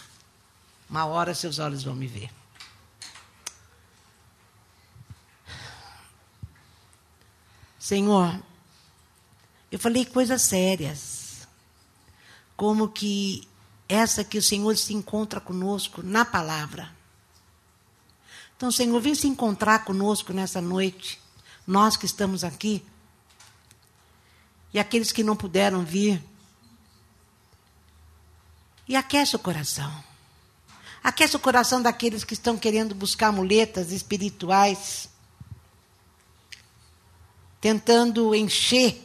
Uma 0.89 1.05
hora 1.05 1.33
seus 1.33 1.57
olhos 1.57 1.83
vão 1.83 1.95
me 1.95 2.05
ver. 2.05 2.29
Senhor, 7.79 8.41
eu 9.71 9.77
falei 9.77 10.05
coisas 10.05 10.41
sérias, 10.41 11.47
como 12.57 12.89
que 12.89 13.47
essa 13.87 14.23
que 14.23 14.39
o 14.39 14.41
Senhor 14.41 14.75
se 14.75 14.91
encontra 14.91 15.39
conosco 15.39 16.01
na 16.01 16.25
palavra. 16.25 16.89
Então, 18.57 18.71
Senhor, 18.71 18.99
vem 18.99 19.13
se 19.13 19.27
encontrar 19.27 19.85
conosco 19.85 20.33
nessa 20.33 20.59
noite, 20.59 21.21
nós 21.67 21.95
que 21.95 22.07
estamos 22.07 22.43
aqui, 22.43 22.83
e 24.75 24.79
aqueles 24.79 25.13
que 25.13 25.23
não 25.23 25.37
puderam 25.37 25.85
vir. 25.85 26.21
E 28.85 28.93
aquece 28.93 29.33
o 29.33 29.39
coração. 29.39 30.03
Aquece 31.01 31.33
o 31.37 31.39
coração 31.39 31.81
daqueles 31.81 32.25
que 32.25 32.33
estão 32.33 32.57
querendo 32.57 32.93
buscar 32.93 33.31
muletas 33.31 33.93
espirituais, 33.93 35.07
tentando 37.61 38.35
encher 38.35 39.01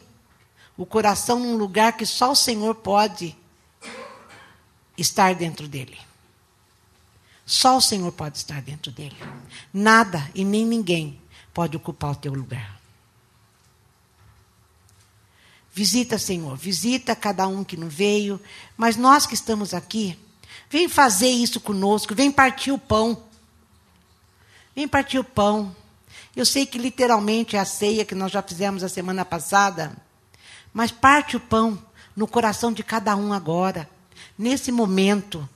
o 0.76 0.84
coração 0.84 1.38
num 1.38 1.56
lugar 1.56 1.96
que 1.96 2.04
só 2.04 2.32
o 2.32 2.36
Senhor 2.36 2.74
pode 2.74 3.36
estar 4.98 5.36
dentro 5.36 5.68
dele. 5.68 6.00
Só 7.46 7.76
o 7.76 7.80
Senhor 7.80 8.10
pode 8.10 8.38
estar 8.38 8.60
dentro 8.60 8.90
dele. 8.90 9.16
Nada 9.72 10.28
e 10.34 10.44
nem 10.44 10.66
ninguém 10.66 11.20
pode 11.54 11.76
ocupar 11.76 12.10
o 12.10 12.16
teu 12.16 12.34
lugar. 12.34 12.79
Visita, 15.80 16.18
Senhor, 16.18 16.58
visita 16.58 17.16
cada 17.16 17.48
um 17.48 17.64
que 17.64 17.74
não 17.74 17.88
veio, 17.88 18.38
mas 18.76 18.96
nós 18.96 19.24
que 19.24 19.32
estamos 19.32 19.72
aqui, 19.72 20.14
vem 20.68 20.90
fazer 20.90 21.30
isso 21.30 21.58
conosco, 21.58 22.14
vem 22.14 22.30
partir 22.30 22.70
o 22.70 22.76
pão. 22.76 23.24
Vem 24.76 24.86
partir 24.86 25.18
o 25.18 25.24
pão. 25.24 25.74
Eu 26.36 26.44
sei 26.44 26.66
que 26.66 26.76
literalmente 26.76 27.56
é 27.56 27.58
a 27.58 27.64
ceia 27.64 28.04
que 28.04 28.14
nós 28.14 28.30
já 28.30 28.42
fizemos 28.42 28.84
a 28.84 28.90
semana 28.90 29.24
passada, 29.24 29.96
mas 30.70 30.92
parte 30.92 31.38
o 31.38 31.40
pão 31.40 31.82
no 32.14 32.28
coração 32.28 32.74
de 32.74 32.82
cada 32.82 33.16
um 33.16 33.32
agora, 33.32 33.88
nesse 34.38 34.70
momento 34.70 35.48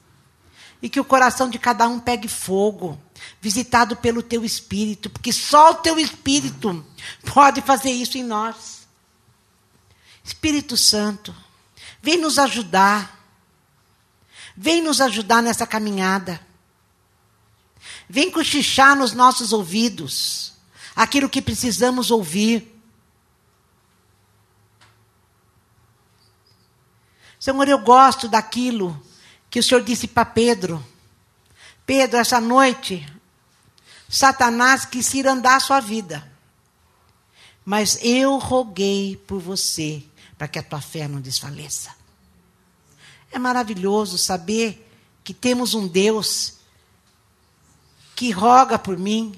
e 0.80 0.88
que 0.88 0.98
o 0.98 1.04
coração 1.04 1.50
de 1.50 1.58
cada 1.58 1.86
um 1.86 2.00
pegue 2.00 2.28
fogo, 2.28 2.98
visitado 3.42 3.94
pelo 3.94 4.22
teu 4.22 4.42
espírito, 4.42 5.10
porque 5.10 5.34
só 5.34 5.72
o 5.72 5.74
teu 5.74 5.98
espírito 5.98 6.82
pode 7.34 7.60
fazer 7.60 7.90
isso 7.90 8.16
em 8.16 8.24
nós. 8.24 8.83
Espírito 10.24 10.74
Santo, 10.76 11.34
vem 12.02 12.16
nos 12.16 12.38
ajudar. 12.38 13.22
Vem 14.56 14.82
nos 14.82 15.00
ajudar 15.00 15.42
nessa 15.42 15.66
caminhada. 15.66 16.40
Vem 18.08 18.30
cochichar 18.30 18.96
nos 18.96 19.12
nossos 19.12 19.52
ouvidos 19.52 20.54
aquilo 20.96 21.28
que 21.28 21.42
precisamos 21.42 22.10
ouvir. 22.10 22.70
Senhor, 27.38 27.68
eu 27.68 27.78
gosto 27.78 28.28
daquilo 28.28 28.98
que 29.50 29.58
o 29.58 29.62
Senhor 29.62 29.82
disse 29.82 30.06
para 30.06 30.24
Pedro: 30.24 30.84
Pedro, 31.84 32.18
essa 32.18 32.40
noite, 32.40 33.06
Satanás 34.08 34.86
quis 34.86 35.12
ir 35.14 35.26
andar 35.26 35.56
a 35.56 35.60
sua 35.60 35.80
vida. 35.80 36.32
Mas 37.64 37.98
eu 38.02 38.38
roguei 38.38 39.16
por 39.26 39.40
você, 39.40 40.04
para 40.36 40.48
que 40.48 40.58
a 40.58 40.62
tua 40.62 40.80
fé 40.80 41.06
não 41.08 41.20
desfaleça. 41.20 41.94
É 43.30 43.38
maravilhoso 43.38 44.18
saber 44.18 44.90
que 45.22 45.34
temos 45.34 45.74
um 45.74 45.86
Deus 45.86 46.58
que 48.14 48.30
roga 48.30 48.78
por 48.78 48.96
mim, 48.96 49.34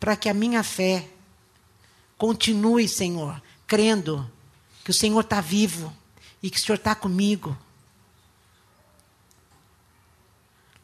para 0.00 0.16
que 0.16 0.28
a 0.28 0.34
minha 0.34 0.62
fé 0.62 1.08
continue, 2.16 2.88
Senhor, 2.88 3.42
crendo 3.66 4.30
que 4.82 4.90
o 4.90 4.94
Senhor 4.94 5.20
está 5.20 5.40
vivo 5.40 5.94
e 6.42 6.50
que 6.50 6.58
o 6.58 6.60
Senhor 6.60 6.76
está 6.76 6.94
comigo 6.94 7.56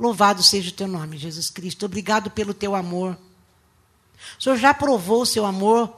Louvado 0.00 0.42
seja 0.42 0.70
o 0.70 0.72
teu 0.72 0.88
nome, 0.88 1.18
Jesus 1.18 1.50
Cristo. 1.50 1.84
Obrigado 1.84 2.30
pelo 2.30 2.54
teu 2.54 2.74
amor. 2.74 3.18
O 4.38 4.42
Senhor 4.42 4.56
já 4.56 4.72
provou 4.72 5.20
o 5.20 5.26
seu 5.26 5.44
amor 5.44 5.94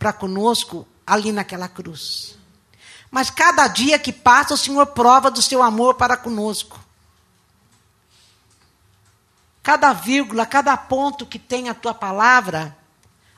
para 0.00 0.12
conosco 0.12 0.84
ali 1.06 1.30
naquela 1.30 1.68
cruz. 1.68 2.36
Mas 3.10 3.28
cada 3.28 3.66
dia 3.66 3.98
que 3.98 4.12
passa, 4.12 4.54
o 4.54 4.58
Senhor 4.58 4.86
prova 4.86 5.30
do 5.30 5.42
seu 5.42 5.62
amor 5.62 5.94
para 5.94 6.16
conosco. 6.16 6.78
Cada 9.62 9.92
vírgula, 9.92 10.46
cada 10.46 10.76
ponto 10.76 11.26
que 11.26 11.38
tem 11.38 11.68
a 11.68 11.74
tua 11.74 11.92
palavra, 11.92 12.76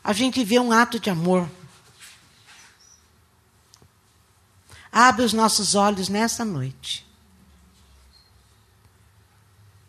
a 0.05 0.12
gente 0.12 0.45
vê 0.45 0.59
um 0.59 0.73
ato 0.73 1.01
de 1.01 1.09
amor. 1.09 1.49
Abre 4.91 5.25
os 5.25 5.33
nossos 5.33 5.75
olhos 5.75 6.09
nessa 6.09 6.45
noite 6.45 7.11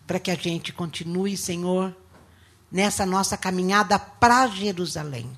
para 0.08 0.20
que 0.20 0.32
a 0.32 0.36
gente 0.36 0.72
continue, 0.72 1.36
Senhor, 1.36 1.96
nessa 2.72 3.06
nossa 3.06 3.38
caminhada 3.38 3.98
para 3.98 4.48
Jerusalém. 4.48 5.38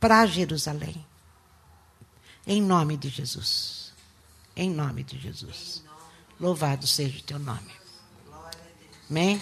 Para 0.00 0.26
Jerusalém. 0.26 1.04
Em 2.46 2.60
nome 2.60 2.96
de 2.96 3.08
Jesus. 3.08 3.92
Em 4.56 4.70
nome 4.70 5.02
de 5.02 5.18
Jesus. 5.18 5.82
Louvado 6.38 6.86
seja 6.86 7.18
o 7.18 7.22
teu 7.22 7.38
nome. 7.38 7.70
Amém? 9.08 9.40